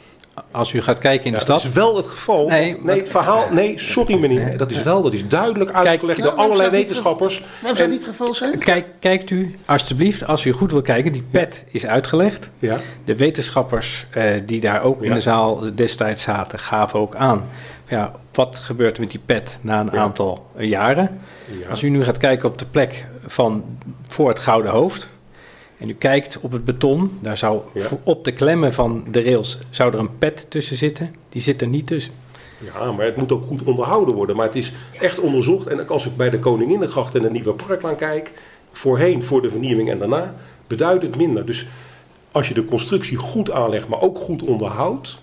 Als 0.52 0.74
u 0.74 0.82
gaat 0.82 1.00
kijken 1.00 1.26
in 1.26 1.32
de 1.32 1.38
Ja, 1.38 1.44
stad, 1.44 1.62
Dat 1.62 1.70
is 1.70 1.76
wel 1.76 1.96
het 1.96 2.06
geval. 2.08 2.48
Nee, 2.48 2.78
het 2.86 3.10
verhaal. 3.10 3.46
Nee, 3.52 3.80
sorry 3.80 4.20
meneer. 4.20 4.58
Dat 4.58 4.72
is 4.72 4.84
wel, 4.84 5.02
dat 5.02 5.14
is 5.14 5.28
duidelijk 5.28 5.72
uitgelegd 5.72 6.22
door 6.22 6.32
allerlei 6.32 6.70
wetenschappers. 6.70 7.40
Waarom 7.60 7.78
zou 7.78 7.88
En- 7.88 7.90
niet 7.90 8.02
het 8.06 8.10
geval 8.16 8.34
zijn? 8.34 8.60
Kijk, 8.60 8.86
kijkt 9.00 9.30
u 9.30 9.56
alsjeblieft, 9.66 10.28
als 10.28 10.46
u 10.46 10.52
goed 10.52 10.72
wil 10.72 10.82
kijken, 10.82 11.12
die 11.14 11.24
pet 11.32 11.66
is 11.72 11.86
uitgelegd. 11.86 12.50
Ja, 12.60 12.80
De 13.06 13.16
wetenschappers 13.16 14.06
eh, 14.12 14.24
die 14.46 14.60
daar 14.60 14.82
ook 14.84 15.02
in 15.02 15.08
Ja. 15.10 15.14
de 15.14 15.20
zaal 15.22 15.64
destijds 15.76 16.22
zaten, 16.22 16.60
gaven 16.60 17.00
ook 17.00 17.16
aan. 17.16 17.44
Ja, 17.94 18.16
wat 18.32 18.60
gebeurt 18.60 18.96
er 18.96 19.02
met 19.02 19.12
die 19.12 19.20
pet 19.26 19.58
na 19.62 19.80
een 19.80 19.90
Ja. 19.92 20.00
aantal 20.00 20.46
jaren? 20.58 21.18
ja. 21.60 21.70
Als 21.70 21.82
u 21.82 21.90
nu 21.90 22.04
gaat 22.04 22.18
kijken 22.18 22.50
op 22.50 22.58
de 22.58 22.66
plek 22.66 23.08
van 23.26 23.64
voor 24.08 24.30
het 24.30 24.40
Gouden 24.40 24.72
Hoofd. 24.72 25.10
En 25.78 25.90
u 25.90 25.94
kijkt 25.94 26.40
op 26.42 26.52
het 26.52 26.66
beton, 26.66 27.18
daar 27.22 27.38
zou 27.38 27.62
Ja. 27.74 27.88
op 28.04 28.24
de 28.24 28.32
klemmen 28.32 28.74
van 28.74 29.04
de 29.12 29.22
rails 29.24 29.58
zou 29.70 29.94
er 29.94 30.00
een 30.00 30.18
pet 30.18 30.46
tussen 30.50 30.78
zitten. 30.78 31.16
Die 31.30 31.42
zit 31.42 31.62
er 31.62 31.68
niet 31.68 31.88
tussen. 31.88 32.14
ja, 32.58 32.92
maar 32.92 33.06
het 33.06 33.18
moet 33.18 33.32
ook 33.32 33.44
goed 33.46 33.64
onderhouden 33.64 34.16
worden. 34.16 34.36
Maar 34.36 34.46
het 34.46 34.56
is 34.56 34.74
echt 35.00 35.20
onderzocht. 35.20 35.68
En 35.68 35.88
als 35.88 36.06
ik 36.06 36.16
bij 36.18 36.30
de 36.30 36.40
Koninginnegracht 36.40 37.16
en 37.16 37.22
de 37.22 37.30
Nieuwe 37.32 37.54
Parklaan 37.54 37.96
kijk, 37.96 38.32
voorheen, 38.72 39.24
voor 39.24 39.42
de 39.42 39.50
vernieuwing 39.50 39.90
en 39.90 40.00
daarna, 40.00 40.36
beduidend 40.68 41.18
minder. 41.18 41.46
Dus 41.46 41.68
als 42.32 42.48
je 42.48 42.54
de 42.54 42.66
constructie 42.66 43.18
goed 43.18 43.52
aanlegt, 43.52 43.88
maar 43.88 44.02
ook 44.02 44.18
goed 44.18 44.44
onderhoudt, 44.44 45.22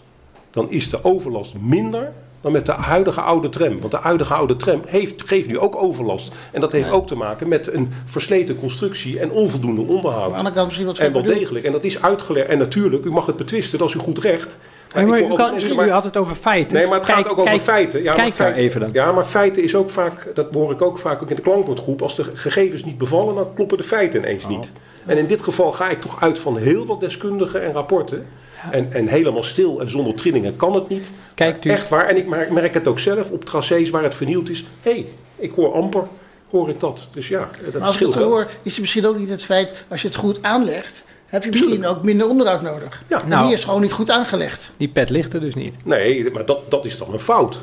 dan 0.51 0.71
is 0.71 0.91
de 0.91 1.05
overlast 1.05 1.55
minder 1.59 2.12
dan 2.41 2.53
met 2.53 2.66
de 2.66 2.72
huidige 2.72 3.20
oude 3.20 3.49
tram. 3.49 3.80
Want 3.80 3.91
de 3.91 3.99
huidige 3.99 4.34
oude 4.34 4.57
tram 4.57 4.80
heeft, 4.86 5.22
geeft 5.28 5.49
nu 5.49 5.59
ook 5.59 5.76
overlast. 5.76 6.32
En 6.51 6.61
dat 6.61 6.72
heeft 6.72 6.91
ook 6.91 7.07
te 7.07 7.14
maken 7.16 7.49
met 7.49 7.72
een 7.72 7.93
versleten 8.05 8.57
constructie 8.59 9.20
en 9.20 9.30
onvoldoende 9.30 9.80
onderhoud. 9.93 10.30
De 10.30 10.36
andere 10.36 10.55
kant 10.55 10.66
misschien 10.66 10.86
wat 10.86 10.99
En 10.99 11.12
wel 11.12 11.22
degelijk. 11.22 11.64
En 11.64 11.72
dat 11.72 11.84
is 11.84 12.03
uitgelegd. 12.03 12.49
En 12.49 12.59
natuurlijk, 12.59 13.05
u 13.05 13.11
mag 13.11 13.26
het 13.26 13.36
betwisten, 13.36 13.78
dat 13.78 13.88
is 13.88 13.95
u 13.95 13.99
goed 13.99 14.18
recht. 14.18 14.57
Maar 14.95 15.03
ik 15.18 15.30
u, 15.30 15.34
kan, 15.34 15.61
u 15.61 15.74
maar- 15.74 15.88
had 15.88 16.05
het 16.05 16.16
over 16.16 16.34
feiten. 16.34 16.76
Nee, 16.76 16.86
maar 16.86 16.97
het 16.99 17.05
gaat 17.07 17.14
Kijk- 17.16 17.30
ook 17.30 17.38
over 17.38 17.51
kijk- 17.51 17.62
feiten. 17.62 18.03
Ja, 18.03 18.05
kijk 18.14 18.16
maar 18.16 18.26
daar 18.26 18.36
feiten, 18.36 18.62
even 18.62 18.80
dan. 18.80 18.91
Ja, 18.93 19.12
maar 19.12 19.24
feiten 19.24 19.62
is 19.62 19.74
ook 19.74 19.91
vaak, 19.91 20.30
dat 20.34 20.47
hoor 20.55 20.70
ik 20.70 20.82
ook 20.82 20.99
vaak 20.99 21.22
ook 21.22 21.30
in 21.30 21.36
de 21.36 21.43
klankbordgroep. 21.43 22.03
Als 22.03 22.16
de 22.16 22.24
gegevens 22.34 22.84
niet 22.84 22.99
bevallen, 22.99 23.34
dan 23.34 23.55
kloppen 23.55 23.76
de 23.76 23.82
feiten 23.84 24.20
ineens 24.20 24.45
Oh. 24.45 24.51
niet. 24.51 24.72
En 25.07 25.18
in 25.18 25.26
dit 25.26 25.43
geval 25.43 25.72
ga 25.72 25.88
ik 25.88 26.01
toch 26.01 26.20
uit 26.22 26.38
van 26.38 26.57
heel 26.57 26.86
wat 26.86 27.01
deskundigen 27.01 27.62
en 27.64 27.72
rapporten. 27.72 28.26
En, 28.71 28.93
en 28.93 29.07
helemaal 29.07 29.45
stil 29.45 29.81
en 29.81 29.91
zonder 29.91 30.15
trillingen 30.15 30.57
kan 30.57 30.75
het 30.75 30.89
niet. 30.89 31.11
Kijkt 31.35 31.65
u- 31.65 31.71
Echt 31.71 31.89
waar. 31.89 32.07
En 32.09 32.17
ik 32.17 32.27
merk, 32.27 32.51
merk 32.51 32.75
het 32.75 32.87
ook 32.87 32.99
zelf 32.99 33.31
op 33.31 33.45
tracés 33.45 33.91
waar 33.91 34.03
het 34.03 34.15
vernield 34.15 34.51
is. 34.51 34.65
Hé, 34.83 34.91
hey, 34.91 35.07
ik 35.39 35.53
hoor 35.53 35.73
amper, 35.75 36.03
hoor 36.51 36.69
ik 36.69 36.81
dat. 36.81 37.09
Dus 37.13 37.29
ja, 37.29 37.51
dat 37.65 37.73
Maar 37.73 37.81
als 37.83 37.91
ik 37.91 37.97
scheelt 37.97 38.15
het 38.15 38.23
wel. 38.23 38.33
hoor, 38.33 38.47
is 38.63 38.73
het 38.73 38.81
misschien 38.81 39.07
ook 39.07 39.19
niet 39.19 39.31
het 39.31 39.45
feit, 39.45 39.85
als 39.89 40.03
je 40.03 40.09
het 40.09 40.17
goed 40.17 40.43
aanlegt, 40.43 41.05
heb 41.27 41.45
je 41.45 41.51
misschien 41.51 41.87
ook 41.87 42.03
minder 42.05 42.29
onderhoud 42.29 42.63
nodig. 42.63 43.03
Ja. 43.07 43.23
En 43.23 43.29
Nou. 43.29 43.45
die 43.47 43.55
is 43.55 43.65
gewoon 43.65 43.81
niet 43.81 43.93
goed 43.93 44.11
aangelegd. 44.11 44.73
Die 44.77 44.89
pet 44.89 45.11
ligt 45.11 45.33
er 45.33 45.41
dus 45.41 45.55
niet. 45.55 45.75
Nee, 45.85 46.31
maar 46.31 46.45
dat, 46.47 46.71
dat 46.71 46.85
is 46.85 46.99
dan 46.99 47.13
een 47.13 47.19
fout. 47.19 47.61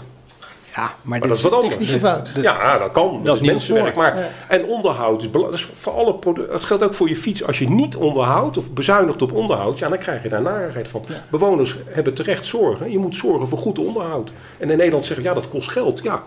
Ja, 0.78 0.84
maar, 0.84 0.94
Maar 1.04 1.20
dit 1.20 1.28
dat 1.30 1.38
is 1.38 1.44
wat 1.44 1.54
anders. 1.54 1.70
Technische 1.72 2.00
fout. 2.00 2.32
Ja, 2.42 2.78
dat 2.78 2.92
kan. 2.92 3.14
Dat, 3.14 3.26
Dat 3.26 3.36
is 3.36 3.42
is 3.42 3.48
mensenwerk. 3.48 3.94
voor. 3.94 4.04
Maar, 4.04 4.18
Ja. 4.18 4.30
En 4.48 4.66
onderhoud 4.66 5.22
is 5.22 5.30
belangrijk. 5.32 5.62
Dat, 5.64 5.74
is 5.74 5.80
voor 5.82 5.94
alle 5.94 6.16
produ- 6.16 6.48
het 6.52 6.64
geldt 6.64 6.84
ook 6.84 6.94
voor 6.94 7.10
je 7.10 7.16
fiets. 7.16 7.44
Als 7.44 7.60
je 7.60 7.70
niet 7.70 7.96
onderhoudt 7.96 8.58
of 8.58 8.72
bezuinigt 8.72 9.22
op 9.22 9.32
onderhoud, 9.34 9.80
ja, 9.80 9.90
dan 9.90 9.98
krijg 9.98 10.24
je 10.24 10.30
daar 10.30 10.42
narigheid 10.42 10.88
van. 10.88 11.06
Bewoners 11.32 11.76
hebben 11.90 12.14
terecht 12.14 12.46
zorgen. 12.46 12.92
Je 12.92 12.98
moet 12.98 13.16
zorgen 13.16 13.48
voor 13.48 13.58
goed 13.58 13.80
onderhoud. 13.80 14.32
En 14.58 14.70
in 14.70 14.78
Nederland 14.78 15.06
zeggen 15.06 15.26
ja, 15.26 15.34
dat 15.34 15.50
kost 15.50 15.70
geld. 15.70 16.00
Ja. 16.04 16.24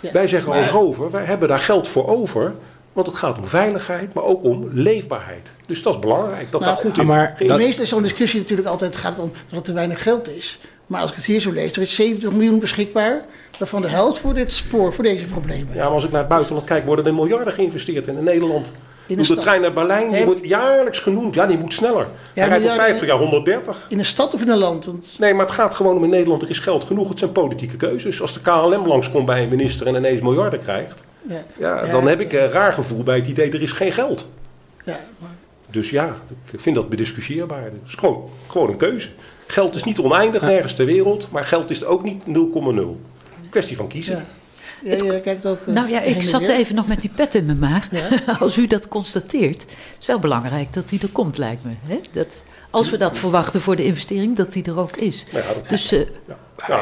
Ja, 0.00 0.12
Wij 0.12 0.26
zeggen 0.26 0.48
maar- 0.50 0.58
als 0.58 0.68
rover, 0.68 1.10
wij 1.10 1.24
hebben 1.24 1.48
daar 1.48 1.58
geld 1.58 1.88
voor 1.88 2.06
over. 2.08 2.54
Want 2.92 3.06
het 3.06 3.16
gaat 3.16 3.38
om 3.38 3.46
veiligheid, 3.48 4.14
maar 4.14 4.24
ook 4.24 4.42
om 4.44 4.68
leefbaarheid. 4.72 5.50
Dus 5.66 5.82
dat 5.82 5.94
is 5.94 6.00
belangrijk. 6.00 6.50
Dat 6.50 6.60
Nou, 6.60 6.74
daar 6.74 6.84
goed 6.84 6.96
ja, 6.96 7.02
in 7.02 7.08
maar 7.08 7.18
geïnvesteerd 7.18 7.50
Het 7.50 7.66
meeste 7.66 7.82
is 7.82 7.88
zo'n 7.88 8.02
discussie 8.02 8.40
natuurlijk 8.40 8.68
altijd 8.68 8.96
gaat 8.96 9.12
het 9.12 9.22
om 9.22 9.30
dat 9.48 9.58
er 9.58 9.64
te 9.64 9.72
weinig 9.72 10.02
geld 10.02 10.36
is. 10.36 10.58
Maar 10.86 11.00
als 11.00 11.10
ik 11.10 11.16
het 11.16 11.24
hier 11.24 11.40
zo 11.40 11.52
lees, 11.52 11.76
er 11.76 11.82
is 11.82 11.94
70 11.94 12.32
miljoen 12.32 12.58
beschikbaar, 12.58 13.24
waarvan 13.58 13.82
de 13.82 13.88
helft 13.88 14.18
voor 14.18 14.34
dit 14.34 14.52
spoor, 14.52 14.92
voor 14.94 15.04
deze 15.04 15.24
problemen. 15.24 15.74
Ja, 15.74 15.84
maar 15.84 15.92
als 15.94 16.04
ik 16.04 16.10
naar 16.10 16.20
het 16.20 16.28
buitenland 16.28 16.66
kijk, 16.66 16.84
worden 16.86 17.06
er 17.06 17.14
miljarden 17.14 17.52
geïnvesteerd. 17.52 18.06
In 18.06 18.24
Nederland, 18.24 18.72
In 19.06 19.16
de 19.22 19.36
trein 19.36 19.60
naar 19.60 19.72
Berlijn, 19.72 20.10
die 20.10 20.24
wordt 20.24 20.40
jaarlijks 20.48 20.98
genoemd. 20.98 21.34
Ja, 21.34 21.46
die 21.46 21.58
moet 21.58 21.72
sneller. 21.74 22.06
Hij 22.06 22.08
rijdt 22.34 22.52
op 22.54 22.58
miljarden- 22.60 22.84
50 22.84 23.06
jaar 23.08 23.18
130. 23.18 23.86
In 23.88 23.98
een 23.98 24.04
stad 24.04 24.34
of 24.34 24.40
in 24.40 24.48
een 24.48 24.58
land? 24.58 24.84
Want, 24.84 25.16
Nee, 25.18 25.34
maar 25.34 25.44
het 25.46 25.54
gaat 25.54 25.74
gewoon 25.74 25.96
om 25.96 26.04
in 26.04 26.10
Nederland, 26.10 26.42
er 26.42 26.50
is 26.50 26.58
geld 26.58 26.84
genoeg. 26.84 27.08
Het 27.08 27.18
zijn 27.18 27.32
politieke 27.32 27.76
keuzes. 27.76 28.20
Als 28.20 28.32
de 28.32 28.40
KLM 28.40 28.86
langskomt 28.86 29.26
bij 29.26 29.42
een 29.42 29.48
minister 29.48 29.86
en 29.86 29.94
ineens 29.94 30.20
miljarden 30.20 30.58
krijgt... 30.58 31.04
ja, 31.28 31.42
Ja, 31.58 31.84
Ja, 31.84 31.90
dan 31.92 32.08
heb 32.08 32.18
het- 32.18 32.32
ik 32.32 32.38
een 32.40 32.50
raar 32.50 32.72
gevoel 32.72 33.02
bij 33.02 33.16
het 33.16 33.26
idee, 33.26 33.50
er 33.52 33.62
is 33.62 33.72
geen 33.72 33.92
geld. 33.92 34.28
ja, 34.84 35.00
maar, 35.18 35.30
Dus 35.70 35.90
ja, 35.90 36.14
ik 36.50 36.60
vind 36.60 36.74
dat 36.74 36.88
bediscussieerbaar. 36.88 37.62
Het 37.64 37.72
is 37.86 37.94
gewoon, 37.94 38.28
gewoon 38.48 38.68
een 38.70 38.76
keuze. 38.76 39.08
Geld 39.46 39.74
is 39.74 39.84
niet 39.84 39.98
oneindig 39.98 40.42
nergens 40.42 40.74
ter 40.74 40.86
wereld, 40.86 41.28
maar 41.30 41.44
geld 41.44 41.70
is 41.70 41.84
ook 41.84 42.02
niet 42.02 42.22
0,0. 42.26 43.00
Kwestie 43.58 43.76
van 43.76 43.88
kiezen. 43.88 44.16
ja. 44.16 44.24
Ja, 44.82 45.12
je 45.12 45.20
kijkt 45.20 45.46
ook, 45.46 45.58
eh, 45.66 45.74
Nou 45.74 45.88
ja, 45.88 46.00
ik 46.00 46.22
zat 46.22 46.40
weer. 46.40 46.50
even 46.50 46.74
nog 46.74 46.86
met 46.86 47.00
die 47.00 47.10
pet 47.14 47.34
in 47.34 47.46
mijn 47.46 47.58
maag. 47.58 47.88
Ja. 47.90 48.08
Als 48.40 48.56
u 48.56 48.66
dat 48.66 48.88
constateert, 48.88 49.62
is 49.66 49.74
het 49.96 50.06
wel 50.06 50.18
belangrijk 50.18 50.72
dat 50.72 50.88
die 50.88 51.00
er 51.02 51.08
komt, 51.08 51.38
lijkt 51.38 51.64
me. 51.64 51.70
Hè? 51.86 52.00
Dat, 52.12 52.36
als 52.70 52.90
we 52.90 52.96
dat 52.96 53.18
verwachten 53.18 53.60
voor 53.60 53.76
de 53.76 53.84
investering, 53.84 54.36
dat 54.36 54.52
die 54.52 54.64
er 54.64 54.78
ook 54.78 54.96
is. 54.96 55.24
Nou 55.32 55.44
ja, 55.44 55.54
dat- 55.54 55.68
Dus 55.68 55.92
eh, 55.92 56.00
ja. 56.28 56.36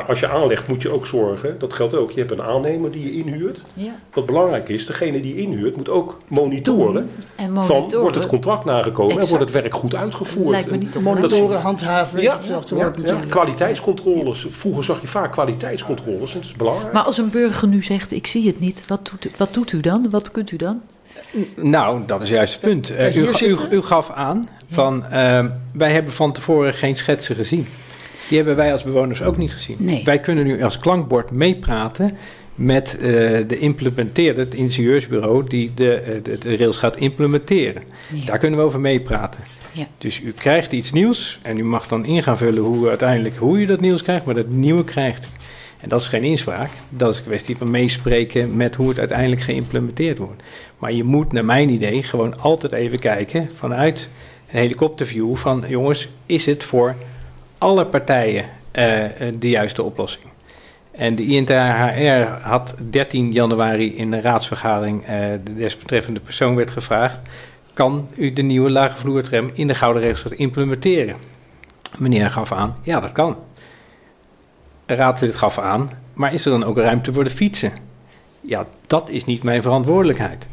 Als 0.09 0.21
je 0.21 0.29
aanlegt 0.29 0.69
moet 0.69 0.83
je 0.83 0.91
ook 0.91 1.07
zorgen, 1.07 1.59
dat 1.59 1.73
geldt 1.73 1.95
ook, 1.95 2.11
je 2.11 2.19
hebt 2.19 2.31
een 2.31 2.43
aannemer 2.43 2.91
die 2.93 3.03
je 3.05 3.13
inhuurt. 3.25 3.61
ja. 3.75 3.93
Wat 4.13 4.27
belangrijk 4.27 4.69
is, 4.69 4.87
degene 4.87 5.21
die 5.21 5.37
inhuurt 5.37 5.77
moet 5.77 5.89
ook 5.89 6.19
monitoren. 6.29 7.11
En 7.37 7.45
Van, 7.45 7.53
monitoren. 7.55 8.01
wordt 8.01 8.17
het 8.17 8.27
contract 8.27 8.65
nagekomen 8.65 9.21
en 9.21 9.27
wordt 9.29 9.45
het 9.45 9.53
werk 9.53 9.75
goed 9.75 9.95
uitgevoerd? 9.95 10.49
Lijkt 10.51 10.71
me 10.71 10.77
niet 10.77 10.93
dat 10.93 11.03
Monitoren, 11.03 11.61
handhaven, 11.61 12.21
Ja, 12.23 12.39
woord 12.71 13.27
kwaliteitscontroles. 13.29 14.47
Vroeger 14.51 14.85
zag 14.85 15.01
je 15.01 15.07
vaak 15.07 15.33
kwaliteitscontroles 15.33 16.35
en 16.35 16.41
dat 16.41 16.49
is 16.51 16.57
belangrijk. 16.57 16.93
Maar 16.93 17.03
als 17.03 17.19
een 17.19 17.31
burger 17.31 17.69
nu 17.69 17.83
zegt, 17.83 18.13
ik 18.13 18.27
zie 18.27 18.47
het 18.47 18.61
niet, 18.61 18.83
wat 18.87 19.09
doet, 19.11 19.25
u- 19.25 19.31
wat 19.37 19.55
doet 19.55 19.73
u 19.73 19.81
dan? 19.81 20.11
Wat 20.11 20.31
kunt 20.31 20.51
u 20.51 20.57
dan? 20.57 20.81
Nou, 21.57 22.01
dat 22.07 22.23
is 22.23 22.29
juist 22.29 22.53
het 22.53 22.63
punt. 22.63 22.91
Eh, 22.97 23.17
u, 23.17 23.57
u 23.71 23.83
gaf 23.83 24.11
aan 24.11 24.49
van 24.69 25.05
ehm, 25.05 25.49
wij 25.73 25.93
hebben 25.93 26.13
van 26.13 26.33
tevoren 26.33 26.75
geen 26.75 26.97
schetsen 26.97 27.37
gezien. 27.37 27.67
Die 28.29 28.37
hebben 28.37 28.57
wij 28.57 28.73
als 28.73 28.83
bewoners 28.83 29.23
ook 29.23 29.37
niet 29.37 29.53
gezien. 29.53 29.77
Nee. 29.79 30.05
Wij 30.05 30.19
kunnen 30.19 30.45
nu 30.45 30.63
als 30.63 30.79
klankbord 30.79 31.31
meepraten 31.31 32.17
met 32.55 32.99
eh, 32.99 33.03
de 33.47 33.59
implementeerder, 33.59 34.45
het 34.45 34.55
ingenieursbureau, 34.55 35.49
die 35.49 35.73
de, 35.75 35.95
eh, 35.95 36.23
de, 36.23 36.39
de 36.39 36.57
rails 36.57 36.79
gaat 36.79 36.97
implementeren. 36.97 37.83
Ja. 38.13 38.25
Daar 38.25 38.39
kunnen 38.39 38.59
we 38.59 38.65
over 38.65 38.81
meepraten. 38.81 39.41
Ja. 39.73 39.87
Dus 39.99 40.21
u 40.21 40.33
krijgt 40.33 40.73
iets 40.73 40.93
nieuws 40.93 41.39
en 41.43 41.59
u 41.59 41.65
mag 41.65 41.87
dan 41.87 42.05
in 42.05 42.23
gaan 42.23 42.39
vullen 42.39 42.63
hoe 42.63 42.89
uiteindelijk 42.89 43.37
hoe 43.37 43.59
u 43.59 43.65
dat 43.65 43.81
nieuws 43.81 44.03
krijgt, 44.03 44.25
maar 44.25 44.35
dat 44.35 44.49
nieuwe 44.49 44.85
krijgt. 44.85 45.29
En 45.81 45.89
dat 45.89 46.01
is 46.01 46.09
geen 46.09 46.23
inspraak, 46.23 46.71
dat 46.89 47.13
is 47.13 47.19
een 47.19 47.25
kwestie 47.25 47.57
van 47.57 47.71
meespreken 47.71 48.57
met 48.57 48.75
hoe 48.75 48.89
het 48.89 48.99
uiteindelijk 48.99 49.41
geïmplementeerd 49.41 50.19
wordt. 50.19 50.43
Maar 50.79 50.93
je 50.93 51.05
moet, 51.05 51.33
naar 51.33 51.45
mijn 51.45 51.69
idee, 51.69 52.03
gewoon 52.03 52.41
altijd 52.41 52.73
even 52.73 52.99
kijken 52.99 53.51
vanuit 53.57 54.09
een 54.51 54.59
helikopterview 54.59 55.37
van 55.37 55.65
jongens, 55.69 56.09
is 56.27 56.47
het 56.47 56.65
voor 56.65 56.95
alle 57.59 57.87
partijen 57.87 58.45
eh, 58.71 59.05
eh, 59.05 59.35
de 59.39 59.49
juiste 59.49 59.83
oplossing? 59.83 60.25
En 60.91 61.15
de 61.15 61.27
INTHR 61.27 62.31
had 62.43 62.75
13 62.91 63.33
januari 63.33 63.97
in 63.97 64.13
een 64.13 64.23
raadsvergadering, 64.23 65.05
eh, 65.05 65.19
de 65.45 65.55
desbetreffende 65.55 66.21
persoon 66.21 66.55
werd 66.55 66.71
gevraagd, 66.71 67.21
kan 67.73 68.09
u 68.15 68.33
de 68.33 68.43
nieuwe 68.43 68.71
lage 68.71 68.97
vloertram 68.97 69.51
in 69.55 69.67
de 69.67 69.75
Gouden 69.75 70.15
implementeren? 70.37 71.17
Meneer 71.99 72.31
gaf 72.31 72.53
aan, 72.53 72.77
ja 72.83 73.01
dat 73.01 73.13
kan. 73.13 73.37
De 74.87 74.95
raadslid 74.95 75.37
gaf 75.37 75.59
aan, 75.59 75.91
maar 76.13 76.33
is 76.33 76.45
er 76.45 76.51
dan 76.51 76.65
ook 76.65 76.79
ruimte 76.79 77.13
voor 77.13 77.25
de 77.25 77.31
fietsen? 77.31 77.73
Ja, 78.41 78.67
dat 78.87 79.09
is 79.09 79.25
niet 79.25 79.43
mijn 79.43 79.63
verantwoordelijkheid. 79.63 80.49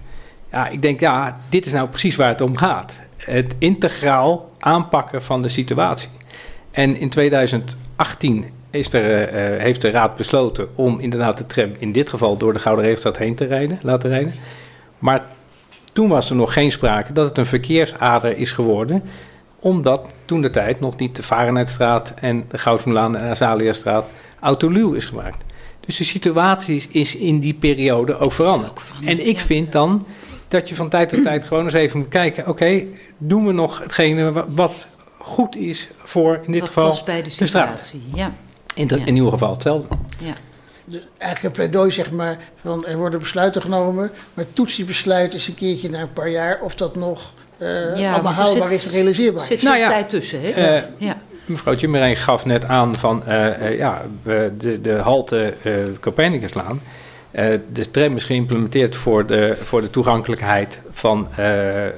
Ja, 0.52 0.68
ik 0.68 0.82
denk, 0.82 1.00
ja, 1.00 1.38
dit 1.50 1.66
is 1.66 1.74
nou 1.74 1.90
precies 1.90 2.16
waar 2.16 2.30
het 2.30 2.42
om 2.42 2.58
gaat. 2.58 3.02
Het 3.26 3.56
integraal 3.58 4.52
aanpakken 4.60 5.24
van 5.24 5.42
de 5.42 5.48
situatie. 5.48 6.10
En 6.72 6.98
in 6.98 7.10
2018 7.10 8.46
is 8.70 8.94
er, 8.94 9.28
eh, 9.28 9.62
heeft 9.62 9.82
de 9.82 9.90
raad 9.90 10.16
besloten 10.16 10.68
om 10.76 11.00
inderdaad 11.00 11.38
de 11.38 11.46
tram 11.46 11.72
in 11.80 11.92
dit 11.92 12.10
geval 12.10 12.38
door 12.38 12.54
de 12.54 12.60
Gouden 12.60 12.86
Regelstad 12.86 13.18
heen 13.18 13.36
te 13.36 13.46
rijden, 13.46 13.80
laten 13.82 14.10
rijden. 14.10 14.34
Maar 15.00 15.26
toen 15.94 16.08
was 16.08 16.30
er 16.30 16.36
nog 16.36 16.54
geen 16.54 16.72
sprake 16.72 17.14
dat 17.14 17.26
het 17.26 17.38
een 17.38 17.46
verkeersader 17.46 18.38
is 18.38 18.52
geworden, 18.52 19.04
omdat 19.60 20.14
toen 20.26 20.42
de 20.42 20.50
tijd 20.50 20.80
nog 20.80 20.98
niet 20.98 21.16
de 21.16 21.24
Varenheidstraat 21.24 22.14
en 22.16 22.46
de 22.48 22.58
Goudsmoelaan 22.58 23.18
en 23.18 23.30
Azaliastraat 23.30 24.10
autoluw 24.40 24.94
is 24.94 25.06
gemaakt. 25.06 25.44
Dus 25.80 25.98
de 25.98 26.04
situatie 26.04 26.86
is 26.92 27.16
in 27.16 27.40
die 27.40 27.54
periode 27.54 28.18
ook 28.18 28.32
veranderd. 28.32 28.72
ook 28.72 28.82
veranderd, 28.82 29.20
En 29.20 29.28
ik 29.28 29.38
ja. 29.38 29.46
vind 29.46 29.72
dan 29.72 30.06
dat 30.48 30.70
je 30.70 30.76
van 30.76 30.90
tijd 30.90 31.10
tot 31.10 31.24
tijd 31.24 31.44
gewoon 31.44 31.64
eens 31.64 31.74
even 31.74 32.00
moet 32.00 32.08
kijken: 32.08 32.48
oké, 32.48 32.84
doen 33.28 33.46
we 33.46 33.52
nog 33.54 33.80
hetgene 33.80 34.32
wa- 34.32 34.46
wat 34.48 34.88
goed 35.18 35.56
is 35.56 35.88
voor 36.04 36.40
in 36.46 36.52
dit 36.52 36.60
Wat 36.62 36.70
geval 36.70 36.90
past 36.90 37.06
bij 37.06 37.18
de 37.24 37.24
de 37.38 37.46
straat? 37.46 37.50
situatie. 37.86 38.02
Ja, 38.14 38.32
In, 38.76 38.88
de- 38.88 38.98
Ja. 39.00 39.06
in 39.06 39.16
ieder 39.16 39.32
geval 39.32 39.52
hetzelfde. 39.52 39.96
ja. 40.20 40.34
Dus 40.86 41.02
eigenlijk 41.18 41.44
een 41.44 41.52
pleidooi, 41.70 41.92
zeg 41.92 42.12
maar, 42.12 42.38
van 42.62 42.86
er 42.86 42.98
worden 42.98 43.20
besluiten 43.20 43.62
genomen, 43.62 44.12
maar 44.34 44.46
toets 44.54 44.76
die 44.76 44.86
besluit 44.86 45.34
eens 45.34 45.48
een 45.48 45.54
keertje 45.56 45.90
na 45.90 46.02
een 46.02 46.14
paar 46.14 46.30
jaar 46.30 46.60
of 46.62 46.76
dat 46.76 46.96
nog 46.96 47.34
eh 47.58 47.68
allemaal 48.14 48.34
haalbaar 48.34 48.68
zit- 48.68 48.78
is 48.78 48.86
en 48.86 48.92
realiseerbaar 48.92 49.42
Er 49.42 49.48
zit 49.48 49.58
is. 49.58 49.64
Nou 49.64 49.78
ja, 49.78 49.90
tijd 49.90 50.10
tussen, 50.10 50.42
hè? 50.42 50.50
eh, 50.50 50.84
ja. 50.98 51.18
Mevrouw 51.46 51.76
Jimmerijn 51.76 52.16
gaf 52.16 52.46
net 52.46 52.66
aan 52.66 52.96
van 52.96 53.26
eh, 53.26 53.68
eh, 53.68 53.78
ja, 53.78 54.02
we, 54.22 54.52
de, 54.58 54.82
de 54.82 54.92
halte 54.94 55.54
eh 55.64 55.74
Copernicuslaan. 56.00 56.82
Eh 57.34 57.60
de 57.74 57.92
tram 57.92 58.16
is 58.16 58.26
geïmplementeerd 58.26 58.96
voor 58.96 59.26
de, 59.26 59.58
voor 59.64 59.82
de 59.82 59.90
toegankelijkheid 59.90 60.82
van 60.90 61.28
eh, 61.36 61.86
eh, 61.86 61.92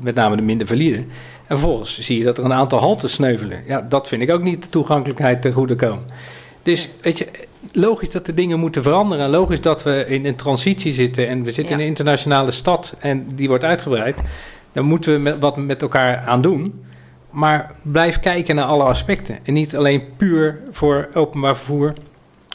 met 0.00 0.14
name 0.14 0.36
de 0.36 0.42
minder 0.42 0.66
valide. 0.66 0.96
En 0.96 1.58
vervolgens 1.58 2.00
zie 2.00 2.18
je 2.18 2.24
dat 2.24 2.38
er 2.38 2.44
een 2.44 2.52
aantal 2.52 2.78
haltes 2.78 3.12
sneuvelen. 3.12 3.62
Ja, 3.66 3.86
dat 3.88 4.08
vind 4.08 4.22
ik 4.22 4.30
ook 4.30 4.42
niet 4.42 4.62
de 4.62 4.68
toegankelijkheid 4.68 5.42
ten 5.42 5.52
goede 5.52 5.74
komen. 5.74 6.04
Dus 6.62 6.88
weet 7.00 7.18
je, 7.18 7.26
logisch 7.72 8.10
dat 8.10 8.26
de 8.26 8.34
dingen 8.34 8.58
moeten 8.58 8.82
veranderen. 8.82 9.24
En 9.24 9.30
logisch 9.30 9.60
dat 9.60 9.82
we 9.82 10.04
in 10.08 10.26
een 10.26 10.36
transitie 10.36 10.92
zitten 10.92 11.28
en 11.28 11.42
we 11.42 11.52
zitten 11.52 11.64
Ja. 11.64 11.72
in 11.74 11.80
een 11.80 11.86
internationale 11.86 12.50
stad 12.50 12.96
en 12.98 13.26
die 13.34 13.48
wordt 13.48 13.64
uitgebreid. 13.64 14.20
Dan 14.72 14.84
moeten 14.84 15.12
we 15.12 15.18
met, 15.20 15.38
wat 15.38 15.56
met 15.56 15.82
elkaar 15.82 16.16
aan 16.26 16.42
doen. 16.42 16.84
Maar 17.30 17.74
blijf 17.82 18.20
kijken 18.20 18.54
naar 18.54 18.64
alle 18.64 18.82
aspecten. 18.84 19.38
En 19.42 19.52
niet 19.52 19.76
alleen 19.76 20.02
puur 20.16 20.60
voor 20.70 21.08
openbaar 21.14 21.56
vervoer. 21.56 21.94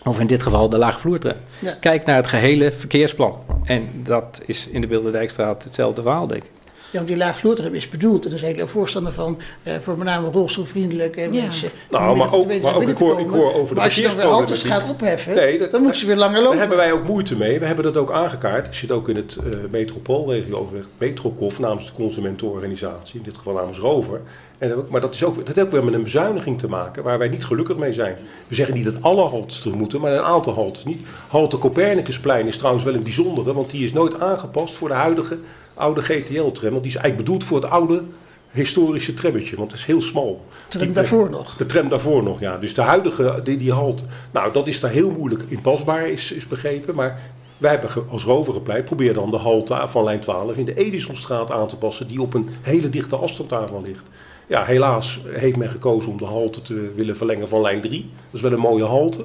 Of 0.05 0.19
in 0.19 0.27
dit 0.27 0.43
geval 0.43 0.69
de 0.69 0.77
laagvloertram. 0.77 1.35
Ja. 1.59 1.77
Kijk 1.79 2.05
naar 2.05 2.15
het 2.15 2.27
gehele 2.27 2.71
verkeersplan. 2.71 3.37
En 3.63 3.89
dat 3.93 4.41
is 4.45 4.67
in 4.67 4.81
de 4.81 4.87
Bilderdijkstraat 4.87 5.63
hetzelfde 5.63 6.01
verhaal, 6.01 6.27
denk 6.27 6.43
ik. 6.43 6.49
Ja, 6.93 6.99
want 6.99 7.07
die 7.11 7.17
laagvloertram 7.17 7.73
is 7.73 7.89
bedoeld, 7.89 8.23
en 8.25 8.29
daar 8.29 8.39
zijn 8.39 8.55
ik 8.55 8.61
ook 8.61 8.69
voorstander 8.69 9.13
van, 9.13 9.39
eh, 9.63 9.73
voor 9.81 9.97
met 9.97 10.05
name 10.07 10.29
rolstoelvriendelijke 10.31 11.21
Ja. 11.21 11.29
mensen. 11.29 11.69
Nou, 11.91 12.17
maar 12.17 12.33
ook- 12.33 12.61
maar 12.61 12.75
ook 12.75 12.87
ik 12.89 12.97
hoor- 12.97 13.19
ik 13.19 13.27
hoor 13.27 13.53
over 13.53 13.67
de 13.67 13.73
Maar 13.75 13.83
als 13.83 13.95
je 13.95 14.01
dan 14.01 14.15
weer 14.15 14.25
haltes 14.25 14.63
gaat 14.63 14.89
opheffen, 14.89 15.35
Nee, 15.35 15.59
dat- 15.59 15.71
dan 15.71 15.81
moeten 15.81 15.99
ze 15.99 16.05
weer 16.07 16.15
langer 16.15 16.37
lopen. 16.41 16.49
Daar 16.57 16.59
hebben 16.67 16.77
wij 16.77 16.91
ook 16.91 17.03
moeite 17.03 17.35
mee. 17.35 17.59
We 17.59 17.65
hebben 17.65 17.83
dat 17.85 17.97
ook 17.97 18.11
aangekaart. 18.11 18.67
Ik 18.67 18.73
zit 18.73 18.91
ook 18.91 19.09
in 19.09 19.15
het 19.15 19.35
eh 19.35 19.59
metropoolregio 19.71 20.57
overleg 20.57 20.87
Metrocof 20.97 21.59
namens 21.59 21.85
de 21.85 21.91
consumentenorganisatie, 21.93 23.17
in 23.17 23.23
dit 23.23 23.37
geval 23.37 23.53
namens 23.53 23.77
Rover. 23.79 24.21
En 24.57 24.73
ook, 24.75 24.89
maar 24.89 25.01
dat, 25.01 25.13
is 25.13 25.23
ook, 25.23 25.35
dat 25.35 25.47
heeft 25.47 25.59
ook 25.59 25.71
weer 25.71 25.83
met 25.83 25.93
een 25.93 26.03
bezuiniging 26.03 26.59
te 26.59 26.67
maken 26.69 27.03
waar 27.03 27.17
wij 27.17 27.27
niet 27.27 27.45
gelukkig 27.45 27.77
mee 27.77 27.93
zijn. 27.93 28.15
We 28.47 28.55
zeggen 28.55 28.75
niet 28.75 28.85
dat 28.85 29.01
alle 29.01 29.27
haltes 29.27 29.59
terug 29.59 29.75
moeten, 29.75 30.01
maar 30.01 30.11
een 30.13 30.21
aantal 30.21 30.53
haltes 30.53 30.83
niet. 30.85 31.05
Halte 31.27 31.57
Copernicusplein 31.57 32.47
is 32.47 32.57
trouwens 32.57 32.83
wel 32.85 32.93
een 32.93 33.03
bijzondere, 33.03 33.53
want 33.53 33.69
die 33.69 33.83
is 33.83 33.93
nooit 33.93 34.19
aangepast 34.19 34.73
voor 34.73 34.87
de 34.87 34.93
huidige 34.93 35.37
oude 35.73 36.01
GTL-tram. 36.01 36.71
Want 36.71 36.83
die 36.83 36.91
is 36.91 36.97
eigenlijk 36.97 37.17
bedoeld 37.17 37.43
voor 37.43 37.61
het 37.61 37.69
oude 37.69 38.03
historische 38.51 39.13
trammetje, 39.13 39.55
want 39.55 39.71
het 39.71 39.79
is 39.79 39.85
heel 39.85 40.01
smal. 40.01 40.45
Tram 40.67 40.83
Die- 40.85 40.93
daarvoor 40.93 41.29
nog. 41.29 41.55
de 41.57 41.65
tram 41.65 41.89
daarvoor 41.89 42.23
nog, 42.23 42.39
ja. 42.39 42.57
Dus 42.57 42.73
de 42.73 42.81
huidige, 42.81 43.39
die, 43.43 43.57
die 43.57 43.71
halt, 43.71 44.03
nou 44.31 44.53
dat 44.53 44.67
is 44.67 44.79
daar 44.79 44.91
heel 44.91 45.09
moeilijk 45.11 45.43
inpasbaar, 45.47 46.07
is, 46.09 46.31
is 46.31 46.47
begrepen. 46.47 46.95
Maar 46.95 47.19
wij 47.57 47.71
hebben 47.71 47.89
als 48.09 48.23
rover 48.23 48.53
gepleit, 48.53 48.85
probeer 48.85 49.13
dan 49.13 49.29
de 49.31 49.37
halte 49.37 49.83
van 49.87 50.03
lijn 50.03 50.19
12 50.19 50.57
in 50.57 50.65
de 50.65 50.73
Edisonstraat 50.73 51.51
aan 51.51 51.67
te 51.67 51.77
passen, 51.77 52.07
die 52.07 52.21
op 52.21 52.33
een 52.33 52.49
hele 52.61 52.89
dichte 52.89 53.15
afstand 53.15 53.49
daarvan 53.49 53.83
ligt. 53.83 54.03
Ja, 54.47 54.63
helaas 54.65 55.19
heeft 55.25 55.57
men 55.57 55.69
gekozen 55.69 56.11
om 56.11 56.17
de 56.17 56.25
halte 56.25 56.61
te 56.61 56.91
willen 56.95 57.17
verlengen 57.17 57.47
van 57.47 57.61
lijn 57.61 57.81
3. 57.81 58.09
Dat 58.25 58.33
is 58.33 58.41
wel 58.41 58.51
een 58.51 58.59
mooie 58.59 58.83
halte. 58.85 59.23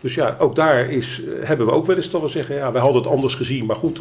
Dus 0.00 0.14
ja, 0.14 0.36
ook 0.38 0.54
daar 0.56 0.90
is, 0.90 1.22
eh, 1.24 1.46
hebben 1.48 1.66
we 1.66 1.72
ook 1.72 1.86
wel 1.86 1.96
eens 1.96 2.10
dat 2.10 2.20
we 2.20 2.28
zeggen, 2.28 2.54
ja, 2.56 2.72
wij 2.72 2.82
hadden 2.82 3.02
het 3.02 3.10
anders 3.10 3.34
gezien. 3.34 3.66
Maar 3.66 3.76
goed, 3.76 4.00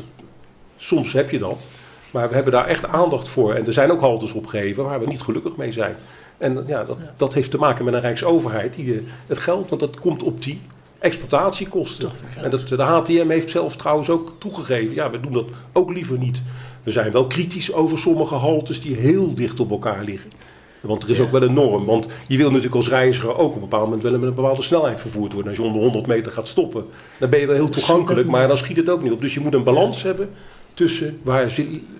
soms 0.77 1.13
heb 1.13 1.29
je 1.29 1.39
dat. 1.39 1.67
Maar 2.11 2.29
we 2.29 2.35
hebben 2.35 2.53
daar 2.53 2.67
echt 2.67 2.85
aandacht 2.85 3.27
voor. 3.27 3.53
En 3.53 3.65
er 3.65 3.73
zijn 3.73 3.91
ook 3.91 3.99
haltes 3.99 4.33
opgegeven 4.33 4.83
waar 4.83 4.99
we 4.99 5.05
niet 5.05 5.21
gelukkig 5.21 5.55
mee 5.55 5.71
zijn. 5.71 5.95
En 6.37 6.63
ja, 6.67 6.83
dat, 6.83 6.97
dat 7.17 7.33
heeft 7.33 7.51
te 7.51 7.57
maken 7.57 7.85
met 7.85 7.93
een 7.93 8.01
rijksoverheid 8.01 8.73
die 8.73 8.93
eh, 8.93 8.99
het 9.27 9.39
geld, 9.39 9.69
want 9.69 9.81
dat 9.81 9.99
komt 9.99 10.23
op 10.23 10.41
die 10.41 10.61
exploitatiekosten. 10.99 12.09
En 12.41 12.49
dat, 12.49 12.67
de 12.67 12.81
HTM 12.81 13.29
heeft 13.29 13.49
zelf 13.49 13.75
trouwens 13.75 14.09
ook 14.09 14.31
toegegeven, 14.37 14.95
ja, 14.95 15.09
we 15.09 15.19
doen 15.19 15.33
dat 15.33 15.45
ook 15.73 15.91
liever 15.93 16.17
niet. 16.17 16.41
We 16.83 16.91
zijn 16.91 17.11
wel 17.11 17.27
kritisch 17.27 17.73
over 17.73 17.97
sommige 17.97 18.35
haltes 18.35 18.81
die 18.81 18.95
heel 18.95 19.33
dicht 19.33 19.59
op 19.59 19.71
elkaar 19.71 20.03
liggen. 20.03 20.31
Want 20.81 21.03
er 21.03 21.09
is 21.09 21.19
ook 21.19 21.31
wel 21.31 21.41
een 21.41 21.53
norm. 21.53 21.85
Want 21.85 22.07
je 22.27 22.37
wil 22.37 22.47
natuurlijk 22.47 22.75
als 22.75 22.89
reiziger 22.89 23.37
ook 23.37 23.49
op 23.49 23.55
een 23.55 23.59
bepaald 23.59 23.83
moment 23.83 24.01
wel 24.01 24.11
met 24.11 24.21
een 24.21 24.35
bepaalde 24.35 24.61
snelheid 24.61 25.01
vervoerd 25.01 25.33
worden. 25.33 25.51
Als 25.51 25.59
je 25.59 25.67
onder 25.67 25.81
100 25.81 26.07
meter 26.07 26.31
gaat 26.31 26.47
stoppen, 26.47 26.85
dan 27.17 27.29
ben 27.29 27.39
je 27.39 27.45
wel 27.45 27.55
heel 27.55 27.69
toegankelijk, 27.69 28.27
maar 28.27 28.47
dan 28.47 28.57
schiet 28.57 28.77
het 28.77 28.89
ook 28.89 29.03
niet 29.03 29.11
op. 29.11 29.21
Dus 29.21 29.33
je 29.33 29.39
moet 29.39 29.53
een 29.53 29.63
balans 29.63 30.03
hebben 30.03 30.29
tussen 30.75 31.19
waar 31.23 31.59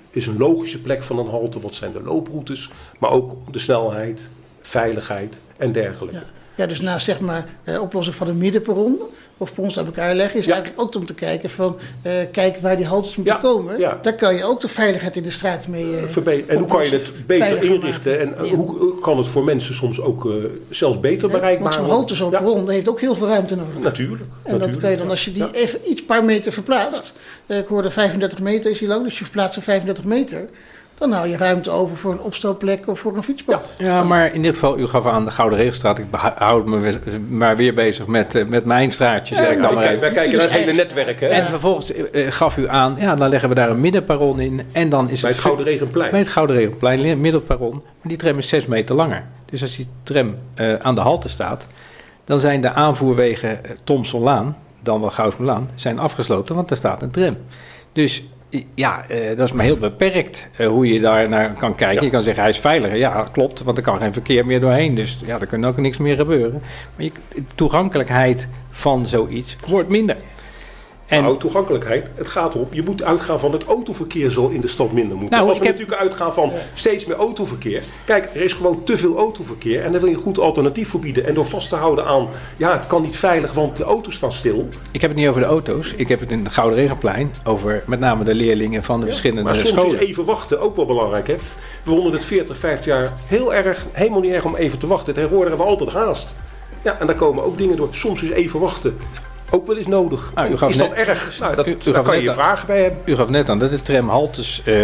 is 0.09 0.27
een 0.27 0.37
logische 0.37 0.81
plek 0.81 1.03
van 1.03 1.19
een 1.19 1.27
halte, 1.27 1.59
wat 1.59 1.75
zijn 1.75 1.91
de 1.91 2.01
looproutes, 2.01 2.69
maar 2.99 3.09
ook 3.09 3.53
de 3.53 3.59
snelheid, 3.59 4.29
veiligheid 4.61 5.37
en 5.57 5.71
dergelijke. 5.71 6.23
Ja. 6.55 6.65
dus 6.65 6.81
naast 6.81 7.05
zeg 7.05 7.19
maar 7.19 7.45
eh, 7.63 7.81
oplossing 7.81 8.15
van 8.15 8.27
een 8.27 8.37
middenperron 8.37 8.99
of 9.37 9.53
perrons 9.53 9.79
aan 9.79 9.85
elkaar 9.85 10.15
leggen, 10.15 10.39
is 10.39 10.45
Ja. 10.45 10.53
eigenlijk 10.53 10.81
ook 10.81 10.95
om 10.95 11.05
te 11.05 11.13
kijken 11.13 11.49
van, 11.49 11.77
eh 12.01 12.11
kijk 12.31 12.57
waar 12.57 12.77
die 12.77 12.85
haltes 12.85 13.15
moeten 13.15 13.33
Ja, 13.35 13.39
komen. 13.41 13.79
ja. 13.79 13.99
Daar 14.01 14.15
kan 14.15 14.35
je 14.35 14.43
ook 14.43 14.61
de 14.61 14.67
veiligheid 14.67 15.15
in 15.15 15.23
de 15.23 15.31
straat 15.31 15.67
mee 15.67 15.97
eh, 15.97 16.03
Verbe- 16.03 16.43
en 16.47 16.57
hoe 16.57 16.67
kan 16.67 16.85
je 16.85 16.91
het 16.91 17.11
beter 17.27 17.63
inrichten 17.63 18.19
en 18.19 18.37
eh, 18.37 18.49
Ja. 18.49 18.55
hoe 18.55 18.99
kan 18.99 19.17
het 19.17 19.27
voor 19.29 19.43
mensen 19.43 19.75
soms 19.75 20.01
ook 20.01 20.25
eh, 20.25 20.31
zelfs 20.69 20.99
beter 20.99 21.21
maken. 21.27 21.39
bereikbaar 21.39 21.61
Want 21.63 21.73
zo'n 21.73 21.83
worden? 21.83 21.99
halte, 21.99 22.15
zo'n 22.15 22.31
dat 22.65 22.69
heeft 22.69 22.89
ook 22.89 22.99
heel 23.01 23.15
veel 23.15 23.27
ruimte 23.27 23.55
nodig. 23.55 23.79
Natuurlijk. 23.81 24.23
En 24.43 24.57
dat 24.59 24.77
kan 24.77 24.91
je 24.91 24.97
dan, 24.97 25.09
als 25.09 25.25
je 25.25 25.31
die 25.31 25.43
Ja. 25.43 25.51
even 25.51 25.79
iets 25.91 26.05
paar 26.05 26.25
meter 26.25 26.51
verplaatst. 26.53 27.13
ik 27.47 27.65
hoorde 27.67 27.89
35 27.91 28.39
meter 28.39 28.71
is 28.71 28.79
die 28.79 28.87
lang, 28.87 29.03
dus 29.03 29.17
je 29.17 29.23
verplaatst 29.23 29.55
er 29.57 29.63
35 29.63 30.03
meter. 30.05 30.47
Dan 30.97 31.11
hou 31.11 31.27
je 31.27 31.37
ruimte 31.37 31.69
over 31.71 31.97
voor 31.97 32.11
een 32.11 32.19
opstelplek 32.19 32.87
of 32.87 32.99
voor 32.99 33.15
een 33.17 33.23
fietspad. 33.23 33.71
Ja, 33.77 34.03
maar 34.03 34.33
in 34.33 34.41
dit 34.41 34.53
geval, 34.53 34.79
u 34.79 34.87
gaf 34.87 35.05
aan 35.05 35.25
de 35.25 35.31
Gouden 35.31 35.57
Regenstraat. 35.59 35.97
Ik 35.97 36.05
houd 36.35 36.65
me 36.65 36.79
we- 36.79 37.19
maar 37.29 37.55
weer 37.55 37.73
bezig 37.73 38.07
met, 38.07 38.35
eh, 38.35 38.45
met 38.45 38.65
mijn 38.65 38.91
straatje, 38.91 39.35
zeg 39.35 39.49
ik 39.49 39.55
Ja, 39.55 39.61
dan 39.61 39.75
wij, 39.75 39.83
maar 39.83 39.83
kijken, 39.83 40.01
wij 40.01 40.09
even. 40.09 40.13
kijken 40.23 40.37
naar 40.37 40.47
het 40.47 40.51
hele 40.59 40.71
netwerk. 40.73 41.19
Hè? 41.19 41.27
En 41.27 41.47
vervolgens 41.49 41.91
eh, 41.93 42.25
eh, 42.27 42.31
gaf 42.31 42.57
u 42.57 42.69
aan, 42.69 42.95
ja, 42.99 43.15
dan 43.15 43.29
leggen 43.29 43.49
we 43.49 43.55
daar 43.55 43.69
een 43.69 43.79
middenperron 43.81 44.39
in. 44.39 44.61
En 44.71 44.89
dan 44.89 45.09
is 45.09 45.21
Bij 45.21 45.29
het 45.31 45.39
Gouden 45.39 45.65
Regenplein. 45.65 46.09
Bij 46.11 46.19
het 46.19 46.27
Gouden 46.29 46.55
Regenplein, 46.55 47.21
middenperron. 47.21 47.71
Maar 47.73 47.83
die 48.01 48.17
tram 48.17 48.37
is 48.37 48.47
6 48.47 48.65
meter 48.65 48.95
langer. 48.95 49.23
Dus 49.45 49.61
als 49.61 49.75
die 49.75 49.87
tram 50.03 50.35
eh, 50.53 50.73
aan 50.75 50.95
de 50.95 51.01
halte 51.01 51.29
staat, 51.29 51.67
dan 52.25 52.39
zijn 52.39 52.61
de 52.61 52.73
aanvoerwegen 52.73 53.59
Thomsonlaan, 53.83 54.57
dan 54.81 54.99
wel 55.01 55.09
Goudsmelaan, 55.09 55.69
zijn 55.75 55.99
afgesloten, 55.99 56.55
want 56.55 56.67
daar 56.67 56.77
staat 56.77 57.01
een 57.01 57.11
tram. 57.11 57.37
Dus 57.93 58.23
ja, 58.73 59.05
eh, 59.07 59.37
dat 59.37 59.45
is 59.45 59.51
maar 59.51 59.65
heel 59.65 59.77
beperkt 59.77 60.49
eh, 60.57 60.67
hoe 60.67 60.93
je 60.93 60.99
daar 60.99 61.29
naar 61.29 61.53
kan 61.53 61.75
kijken. 61.75 61.95
Ja. 61.95 62.01
Je 62.01 62.09
kan 62.09 62.21
zeggen, 62.21 62.41
hij 62.41 62.51
is 62.51 62.59
veiliger. 62.59 62.97
Ja, 62.97 63.27
klopt, 63.31 63.63
want 63.63 63.77
er 63.77 63.83
kan 63.83 63.99
geen 63.99 64.13
verkeer 64.13 64.45
meer 64.45 64.59
doorheen. 64.59 64.95
Dus 64.95 65.17
ja, 65.25 65.39
er 65.39 65.47
kan 65.47 65.65
ook 65.65 65.77
niks 65.77 65.97
meer 65.97 66.15
gebeuren. 66.15 66.61
Maar 66.95 67.05
je, 67.05 67.11
de 67.35 67.43
toegankelijkheid 67.55 68.47
van 68.69 69.05
zoiets 69.05 69.55
wordt 69.67 69.89
minder. 69.89 70.15
En 71.05 71.21
Nou, 71.23 71.37
toegankelijkheid. 71.39 72.07
Het 72.15 72.27
gaat 72.27 72.53
erop. 72.53 72.73
Je 72.73 72.83
moet 72.83 73.03
uitgaan 73.03 73.39
van 73.39 73.51
het 73.51 73.63
autoverkeer 73.63 74.31
zal 74.31 74.49
in 74.49 74.61
de 74.61 74.67
stad 74.67 74.91
minder 74.91 75.17
moeten. 75.17 75.37
Nou, 75.37 75.49
Als 75.49 75.59
we 75.59 75.65
heb- 75.65 75.73
natuurlijk 75.77 76.01
uitgaan 76.01 76.33
van 76.33 76.51
steeds 76.73 77.05
meer 77.05 77.15
autoverkeer. 77.17 77.83
Kijk, 78.05 78.29
er 78.33 78.41
is 78.41 78.53
gewoon 78.53 78.83
te 78.83 78.97
veel 78.97 79.17
autoverkeer. 79.17 79.81
En 79.83 79.91
daar 79.91 80.01
wil 80.01 80.09
je 80.09 80.15
een 80.15 80.21
goed 80.21 80.39
alternatief 80.39 80.89
voor 80.89 80.99
bieden. 80.99 81.25
En 81.25 81.33
door 81.33 81.45
vast 81.45 81.69
te 81.69 81.75
houden 81.75 82.05
aan, 82.05 82.27
ja, 82.57 82.73
het 82.73 82.87
kan 82.87 83.01
niet 83.01 83.17
veilig, 83.17 83.53
want 83.53 83.77
de 83.77 83.83
auto's 83.83 84.15
staan 84.15 84.31
stil. 84.31 84.67
Ik 84.91 85.01
heb 85.01 85.09
het 85.09 85.19
niet 85.19 85.27
over 85.29 85.41
de 85.41 85.47
auto's. 85.47 85.93
Ik 85.95 86.07
heb 86.07 86.19
het 86.19 86.31
in 86.31 86.43
het 86.43 86.53
Gouden 86.53 86.79
Regenplein 86.79 87.33
over 87.43 87.83
met 87.87 87.99
name 87.99 88.23
de 88.23 88.33
leerlingen 88.35 88.83
van 88.83 88.99
de 88.99 89.05
verschillende 89.05 89.43
Maar 89.43 89.55
soms 89.55 89.69
scholen. 89.69 89.99
is 90.01 90.07
even 90.07 90.25
wachten 90.25 90.59
ook 90.61 90.75
wel 90.75 90.85
belangrijk. 90.85 91.27
Hè? 91.27 91.35
We 91.35 91.41
vonden 91.83 92.13
het 92.13 92.23
40, 92.23 92.57
50 92.57 92.85
jaar 92.85 93.13
heel 93.27 93.53
erg, 93.53 93.85
helemaal 93.91 94.19
niet 94.19 94.31
erg 94.31 94.45
om 94.45 94.55
even 94.55 94.79
te 94.79 94.87
wachten. 94.87 95.13
Tegenwoordig 95.13 95.47
hebben 95.49 95.65
we 95.65 95.71
altijd 95.71 95.93
haast. 95.93 96.35
Ja, 96.83 96.99
en 96.99 97.07
daar 97.07 97.15
komen 97.15 97.43
ook 97.43 97.57
dingen 97.57 97.75
door. 97.77 97.87
Soms 97.91 98.21
is 98.21 98.29
even 98.29 98.59
wachten 98.59 98.97
ook 99.49 99.67
wel 99.67 99.77
eens 99.77 99.87
nodig. 99.87 100.31
U 100.51 100.57
gaf 100.57 100.69
is 100.69 100.77
dat 100.77 100.89
net- 100.95 101.07
erg? 101.07 101.39
Nou, 101.39 101.55
dat, 101.55 101.67
u- 101.67 101.77
u 101.87 101.91
daar 101.91 102.03
kan 102.03 102.21
je 102.21 102.31
vragen 102.33 102.67
bij 102.67 102.81
hebben. 102.81 102.99
U 103.05 103.15
gaf 103.15 103.29
net 103.29 103.49
aan 103.49 103.59
dat 103.59 103.69
de 103.69 103.81
tram 103.81 104.09
haltes 104.09 104.61
eh 104.65 104.75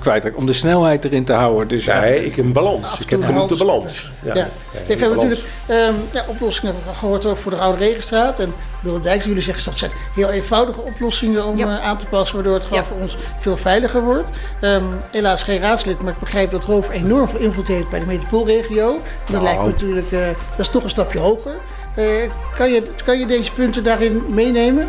kwijtraakt 0.00 0.36
om 0.36 0.46
de 0.46 0.52
snelheid 0.52 1.04
erin 1.04 1.24
te 1.24 1.32
houden. 1.32 1.68
Dus 1.68 1.84
ja, 1.84 2.02
ik 2.04 2.34
heb 2.34 2.44
een 2.44 2.52
balans. 2.52 3.00
Ik 3.00 3.10
heb 3.10 3.24
genoeg 3.24 3.48
de 3.48 3.56
balans. 3.56 4.10
Ja. 4.24 4.34
Ja. 4.34 4.44
Ik 4.44 4.48
een 4.72 4.86
heb 4.86 4.98
balans. 4.98 5.16
natuurlijk 5.16 5.42
ehm, 5.66 5.94
ja, 6.12 6.24
oplossingen 6.26 6.74
gehoord 6.98 7.26
voor 7.34 7.50
de 7.50 7.56
Oude 7.58 7.78
Regenstraat. 7.78 8.38
En 8.38 8.52
Wilde 8.82 9.00
Dijks, 9.00 9.24
jullie 9.24 9.42
zeggen 9.42 9.64
dat 9.64 9.78
zijn 9.78 9.90
heel 10.14 10.30
eenvoudige 10.30 10.80
oplossingen 10.80 11.44
om 11.44 11.56
Ja. 11.56 11.78
eh, 11.78 11.84
aan 11.84 11.96
te 11.96 12.06
passen, 12.06 12.34
waardoor 12.36 12.54
het 12.54 12.64
gewoon 12.64 12.78
Ja. 12.78 12.84
voor 12.84 12.96
ons 13.00 13.16
veel 13.38 13.56
veiliger 13.56 14.02
wordt. 14.02 14.30
Ehm, 14.60 14.82
helaas 15.10 15.42
geen 15.42 15.60
raadslid, 15.60 16.02
maar 16.02 16.12
ik 16.12 16.18
begrijp 16.18 16.50
dat 16.50 16.64
Rover 16.64 16.92
enorm 16.94 17.28
veel 17.28 17.40
invloed 17.40 17.68
heeft 17.68 17.90
bij 17.90 18.00
de 18.00 18.06
metropoolregio. 18.06 18.88
En 18.94 19.00
Dat 19.24 19.30
Nou. 19.30 19.44
lijkt 19.44 19.62
me 19.62 19.68
natuurlijk, 19.68 20.12
eh, 20.12 20.18
dat 20.26 20.66
is 20.66 20.68
toch 20.68 20.82
een 20.82 20.90
stapje 20.90 21.18
hoger. 21.18 21.54
Eh, 21.98 22.30
kan, 22.56 22.72
je, 22.72 22.82
kan 23.04 23.18
je 23.18 23.26
deze 23.26 23.52
punten 23.52 23.84
daarin 23.84 24.22
meenemen? 24.28 24.88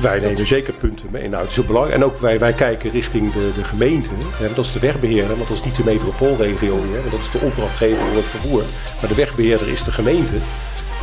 Wij 0.00 0.20
nemen 0.20 0.46
zeker 0.46 0.72
punten 0.72 1.08
mee. 1.10 1.28
Nou, 1.28 1.40
het 1.40 1.50
is 1.50 1.56
heel 1.56 1.64
belangrijk. 1.64 1.96
En 1.96 2.04
ook 2.04 2.20
wij, 2.20 2.38
wij 2.38 2.52
kijken 2.52 2.90
richting 2.90 3.32
de, 3.32 3.50
de 3.54 3.64
gemeente. 3.64 4.08
Hè, 4.36 4.54
dat 4.54 4.64
is 4.64 4.72
de 4.72 4.78
wegbeheerder, 4.78 5.36
want 5.36 5.48
dat 5.48 5.56
is 5.56 5.64
niet 5.64 5.76
de 5.76 5.84
metropoolregio 5.84 6.74
weer. 6.74 7.00
Want 7.00 7.10
dat 7.10 7.20
is 7.20 7.30
de 7.30 7.46
opdrachtgever 7.46 8.06
voor 8.06 8.16
het 8.16 8.24
vervoer. 8.24 8.62
Maar 9.00 9.08
de 9.08 9.14
wegbeheerder 9.14 9.68
is 9.68 9.82
de 9.82 9.92
gemeente. 9.92 10.34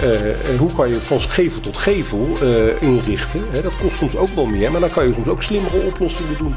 Eh, 0.02 0.50
en 0.50 0.58
hoe 0.58 0.74
kan 0.76 0.90
je 0.90 0.96
van 0.96 1.22
gevel 1.22 1.62
tot 1.62 1.78
gevel 1.78 2.30
eh, 2.42 2.82
inrichten? 2.82 3.42
Hè, 3.52 3.62
dat 3.62 3.78
kost 3.78 3.98
soms 3.98 4.16
ook 4.16 4.36
wel 4.36 4.46
meer. 4.46 4.72
Maar 4.72 4.82
dan 4.82 4.92
kan 4.92 5.08
je 5.08 5.14
soms 5.14 5.28
ook 5.28 5.44
slimmere 5.44 5.78
oplossingen 5.78 6.38
doen. 6.38 6.56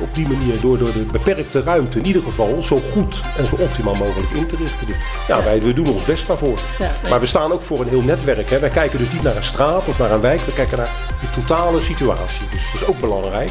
Op 0.00 0.14
die 0.14 0.28
manier, 0.28 0.60
door, 0.60 0.78
door 0.78 0.92
de 0.92 1.02
beperkte 1.02 1.62
ruimte 1.62 1.98
in 1.98 2.06
ieder 2.06 2.22
geval 2.22 2.62
zo 2.62 2.76
goed 2.92 3.20
en 3.36 3.46
zo 3.46 3.54
optimaal 3.58 3.94
mogelijk 3.94 4.30
in 4.30 4.46
te 4.46 4.56
richten. 4.56 4.86
Dus 4.86 4.96
ja, 5.26 5.44
wij 5.44 5.62
we 5.62 5.72
doen 5.72 5.88
ons 5.88 6.04
best 6.04 6.26
daarvoor. 6.26 6.58
Ja, 6.78 6.90
nee. 7.02 7.10
Maar 7.10 7.20
we 7.20 7.26
staan 7.26 7.52
ook 7.52 7.62
voor 7.62 7.80
een 7.80 7.88
heel 7.88 8.02
netwerk. 8.02 8.50
Hè. 8.50 8.58
Wij 8.58 8.68
kijken 8.68 8.98
dus 8.98 9.12
niet 9.12 9.22
naar 9.22 9.36
een 9.36 9.44
straat 9.44 9.86
of 9.86 9.98
naar 9.98 10.10
een 10.10 10.20
wijk. 10.20 10.40
We 10.40 10.52
kijken 10.52 10.78
naar 10.78 10.90
de 11.20 11.40
totale 11.40 11.80
situatie. 11.80 12.48
Dus 12.50 12.72
dat 12.72 12.80
is 12.80 12.86
ook 12.86 13.00
belangrijk. 13.00 13.50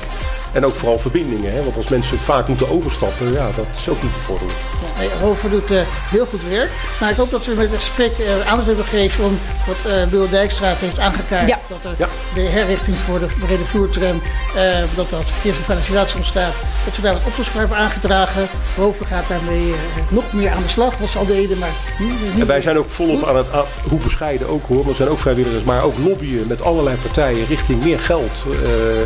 En 0.52 0.66
ook 0.66 0.76
vooral 0.76 1.00
verbindingen. 1.00 1.54
Hè. 1.54 1.64
Want 1.64 1.78
als 1.78 1.88
mensen 1.88 2.18
vaak 2.18 2.48
moeten 2.48 2.70
overstappen, 2.70 3.34
ja, 3.34 3.50
dat 3.56 3.66
is 3.80 3.90
ook 3.90 4.02
niet 4.02 4.12
bevorderlijk. 4.14 4.58
Ja, 4.96 5.00
nee, 5.00 5.10
Rover 5.22 5.50
doet 5.50 5.72
eh, 5.72 5.82
heel 6.10 6.26
goed 6.26 6.42
werk. 6.50 6.70
Maar 7.00 7.10
ik 7.10 7.16
hoop 7.16 7.32
dat 7.32 7.46
we 7.46 7.54
met 7.54 7.72
het 7.72 7.80
gesprek 7.80 8.12
eh, 8.20 8.48
aandacht 8.50 8.68
hebben 8.68 8.86
gegeven 8.86 9.24
om 9.26 9.40
wat 9.68 9.92
eh 9.92 10.04
Wil 10.10 10.30
Dijkstraat 10.30 10.80
heeft 10.80 11.00
aangekaart. 11.00 11.48
Ja. 11.48 11.60
Dat 11.68 11.86
er 11.86 11.94
Ja. 11.98 12.08
de 12.34 12.42
herrichting 12.42 12.96
voor 12.98 13.20
de 13.20 13.28
brede 13.40 13.64
vloertram, 13.64 14.22
eh, 14.56 14.64
dat 14.96 15.10
dat 15.10 15.24
verkeersgeveilige 15.26 15.88
situatie 15.92 16.16
ontstaat. 16.18 16.54
Dat 16.86 16.96
we 16.96 17.02
daar 17.02 17.14
wat 17.14 17.22
oplossingen 17.26 17.52
voor 17.52 17.60
hebben 17.60 17.78
aangedragen. 17.78 18.48
Rover 18.78 19.06
gaat 19.06 19.28
daarmee 19.28 19.72
eh, 19.72 19.78
nog 20.10 20.34
meer 20.34 20.52
aan 20.52 20.62
de 20.64 20.70
slag, 20.70 20.98
wat 20.98 21.10
ze 21.10 21.18
al 21.18 21.26
deden. 21.26 21.58
Maar 21.58 21.70
niet, 22.00 22.10
niet 22.34 22.40
En 22.42 22.48
wij 22.48 22.62
zijn 22.62 22.78
ook 22.78 22.90
volop 22.90 23.28
aan 23.28 23.38
het, 23.38 23.52
aan- 23.52 23.66
hoe 23.90 24.00
bescheiden 24.00 24.50
ook 24.50 24.66
hoor, 24.68 24.86
we 24.86 24.94
zijn 24.94 25.10
ook 25.10 25.20
vrijwilligers, 25.20 25.64
maar 25.64 25.84
ook 25.84 25.98
lobbyen 26.04 26.48
met 26.48 26.62
allerlei 26.62 26.96
partijen 26.98 27.46
richting 27.48 27.84
meer 27.84 28.00
geld, 28.00 28.32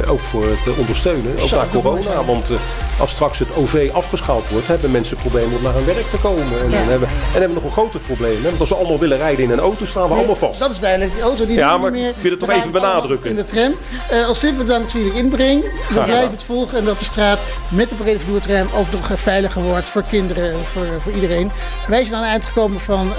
eh, 0.03 0.11
ook 0.11 0.19
voor 0.19 0.43
het 0.43 0.59
eh, 0.73 0.79
ondersteunen, 0.79 1.34
ook 1.39 1.69
corona. 1.71 2.23
Want 2.25 2.49
eh, 2.49 2.57
als 2.99 3.11
straks 3.11 3.39
het 3.39 3.55
OV 3.55 3.89
afgeschaald 3.93 4.49
wordt, 4.49 4.67
hebben 4.67 4.91
mensen 4.91 5.17
problemen 5.17 5.57
om 5.57 5.63
naar 5.63 5.73
hun 5.73 5.85
werk 5.85 6.05
te 6.09 6.17
komen. 6.17 6.43
En, 6.63 6.71
dan 6.71 6.79
hebben, 6.79 7.07
en 7.07 7.39
hebben 7.39 7.47
we 7.47 7.53
nog 7.53 7.63
een 7.63 7.71
groter 7.71 7.99
probleem, 7.99 8.35
hè? 8.35 8.49
want 8.49 8.59
als 8.59 8.69
we 8.69 8.75
allemaal 8.75 8.99
willen 8.99 9.17
rijden 9.17 9.43
in 9.43 9.51
een 9.51 9.59
auto, 9.59 9.85
staan 9.85 10.03
we 10.03 10.09
Nee, 10.09 10.17
allemaal 10.17 10.35
vast. 10.35 10.59
Dat 10.59 10.71
is 10.71 10.79
duidelijk. 10.79 11.13
Die 11.13 11.21
auto 11.21 11.45
die 11.45 11.55
Ja, 11.55 11.77
maar 11.77 11.91
niet 11.91 12.01
meer. 12.01 12.09
ik 12.09 12.15
wil 12.21 12.31
het 12.31 12.39
toch 12.39 12.49
even 12.49 12.71
benadrukken. 12.71 13.29
In 13.29 13.35
de 13.35 13.43
tram. 13.43 13.73
Eh, 14.09 14.25
als 14.25 14.39
dit 14.39 14.57
bedankt 14.57 14.91
voor 14.91 14.99
jullie 14.99 15.17
inbreng. 15.17 15.61
We 15.89 15.99
het 15.99 16.43
volgen 16.43 16.77
en 16.77 16.85
dat 16.85 16.99
is 16.99 17.07
straat 17.07 17.39
met 17.69 17.89
de 17.89 17.95
brede 17.95 18.19
vloertram 18.19 18.67
ook 18.75 18.91
nog 18.91 19.19
veiliger 19.19 19.61
wordt 19.61 19.89
voor 19.89 20.03
kinderen, 20.09 20.53
voor, 20.73 20.85
voor 21.01 21.11
iedereen. 21.11 21.51
Wij 21.87 22.03
zijn 22.03 22.15
aan 22.15 22.21
het 22.21 22.31
eind 22.31 22.45
gekomen 22.45 22.79
van 22.79 23.11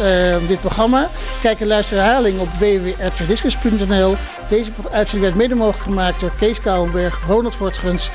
dit 0.47 0.61
programma. 0.61 1.09
Kijk 1.43 1.61
en 1.61 1.67
luister 1.67 1.97
herhaling 1.97 2.41
op 2.41 2.49
www.rdiscus.nl. 2.59 4.17
Deze 4.49 4.71
uitzending 4.91 5.33
werd 5.33 5.35
mede 5.35 5.55
mogelijk 5.55 5.83
gemaakt 5.83 6.21
door 6.21 6.33
Kees 6.39 6.61
Kouwenberg, 6.61 7.21
Ronald 7.27 7.57
Voortgens, 7.57 8.06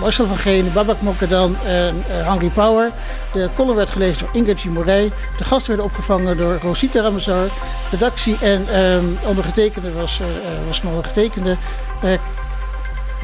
Marcel 0.00 0.26
van 0.26 0.36
Geen, 0.36 0.72
Babak 0.72 1.00
Mokadan 1.00 1.56
en 1.66 2.02
Henry 2.06 2.50
Power. 2.50 2.90
De 3.32 3.48
column 3.56 3.76
werd 3.76 3.90
gelezen 3.90 4.18
door 4.18 4.28
Ingrid 4.32 4.60
G. 4.60 4.64
De 4.64 5.44
gasten 5.44 5.68
werden 5.68 5.84
opgevangen 5.84 6.36
door 6.36 6.58
Rosita 6.62 7.00
Ramazar. 7.00 7.46
Redactie 7.90 8.36
en 8.40 8.80
um, 8.80 9.18
ondergetekende 9.24 9.92
was, 9.92 10.20
uh, 10.20 10.26
was 10.66 10.82
een 10.82 10.88
ondergetekende. 10.88 11.56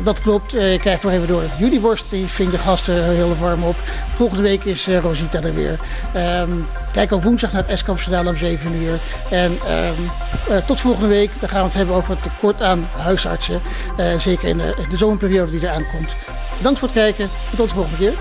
Dat 0.05 0.21
klopt. 0.21 0.55
Uh, 0.55 0.73
ik 0.73 0.81
krijg 0.81 1.03
nog 1.03 1.13
even 1.13 1.27
door. 1.27 1.43
Jullie 1.59 1.81
Worst 1.81 2.11
die 2.11 2.27
ving 2.27 2.51
de 2.51 2.59
gasten 2.59 3.05
heel 3.05 3.37
warm 3.37 3.65
op. 3.65 3.77
Volgende 4.17 4.43
week 4.43 4.65
is 4.65 4.89
uh, 4.89 4.99
Rosita 4.99 5.43
er 5.43 5.55
weer. 5.55 5.79
Um, 6.17 6.67
kijk 6.93 7.13
ook 7.13 7.23
woensdag 7.23 7.53
naar 7.53 7.63
het 7.63 7.71
Eskampsjournaal 7.71 8.27
om 8.27 8.37
7 8.37 8.73
uur. 8.75 8.99
En 9.31 9.51
um, 9.53 10.11
uh, 10.51 10.57
tot 10.57 10.81
volgende 10.81 11.09
week. 11.09 11.31
Dan 11.41 11.49
gaan 11.49 11.59
we 11.59 11.67
het 11.67 11.75
hebben 11.75 11.95
over 11.95 12.11
het 12.11 12.23
tekort 12.23 12.63
aan 12.63 12.89
huisartsen. 12.93 13.61
zeker 14.19 14.49
in 14.49 14.57
de, 14.57 14.75
de 14.91 14.97
zomerperiode 14.97 15.51
die 15.51 15.61
eraan 15.61 15.87
komt. 15.93 16.15
Bedankt 16.57 16.79
voor 16.79 16.89
het 16.89 16.97
kijken. 16.97 17.29
Tot 17.57 17.69
de 17.69 17.75
volgende 17.75 17.99
keer. 17.99 18.15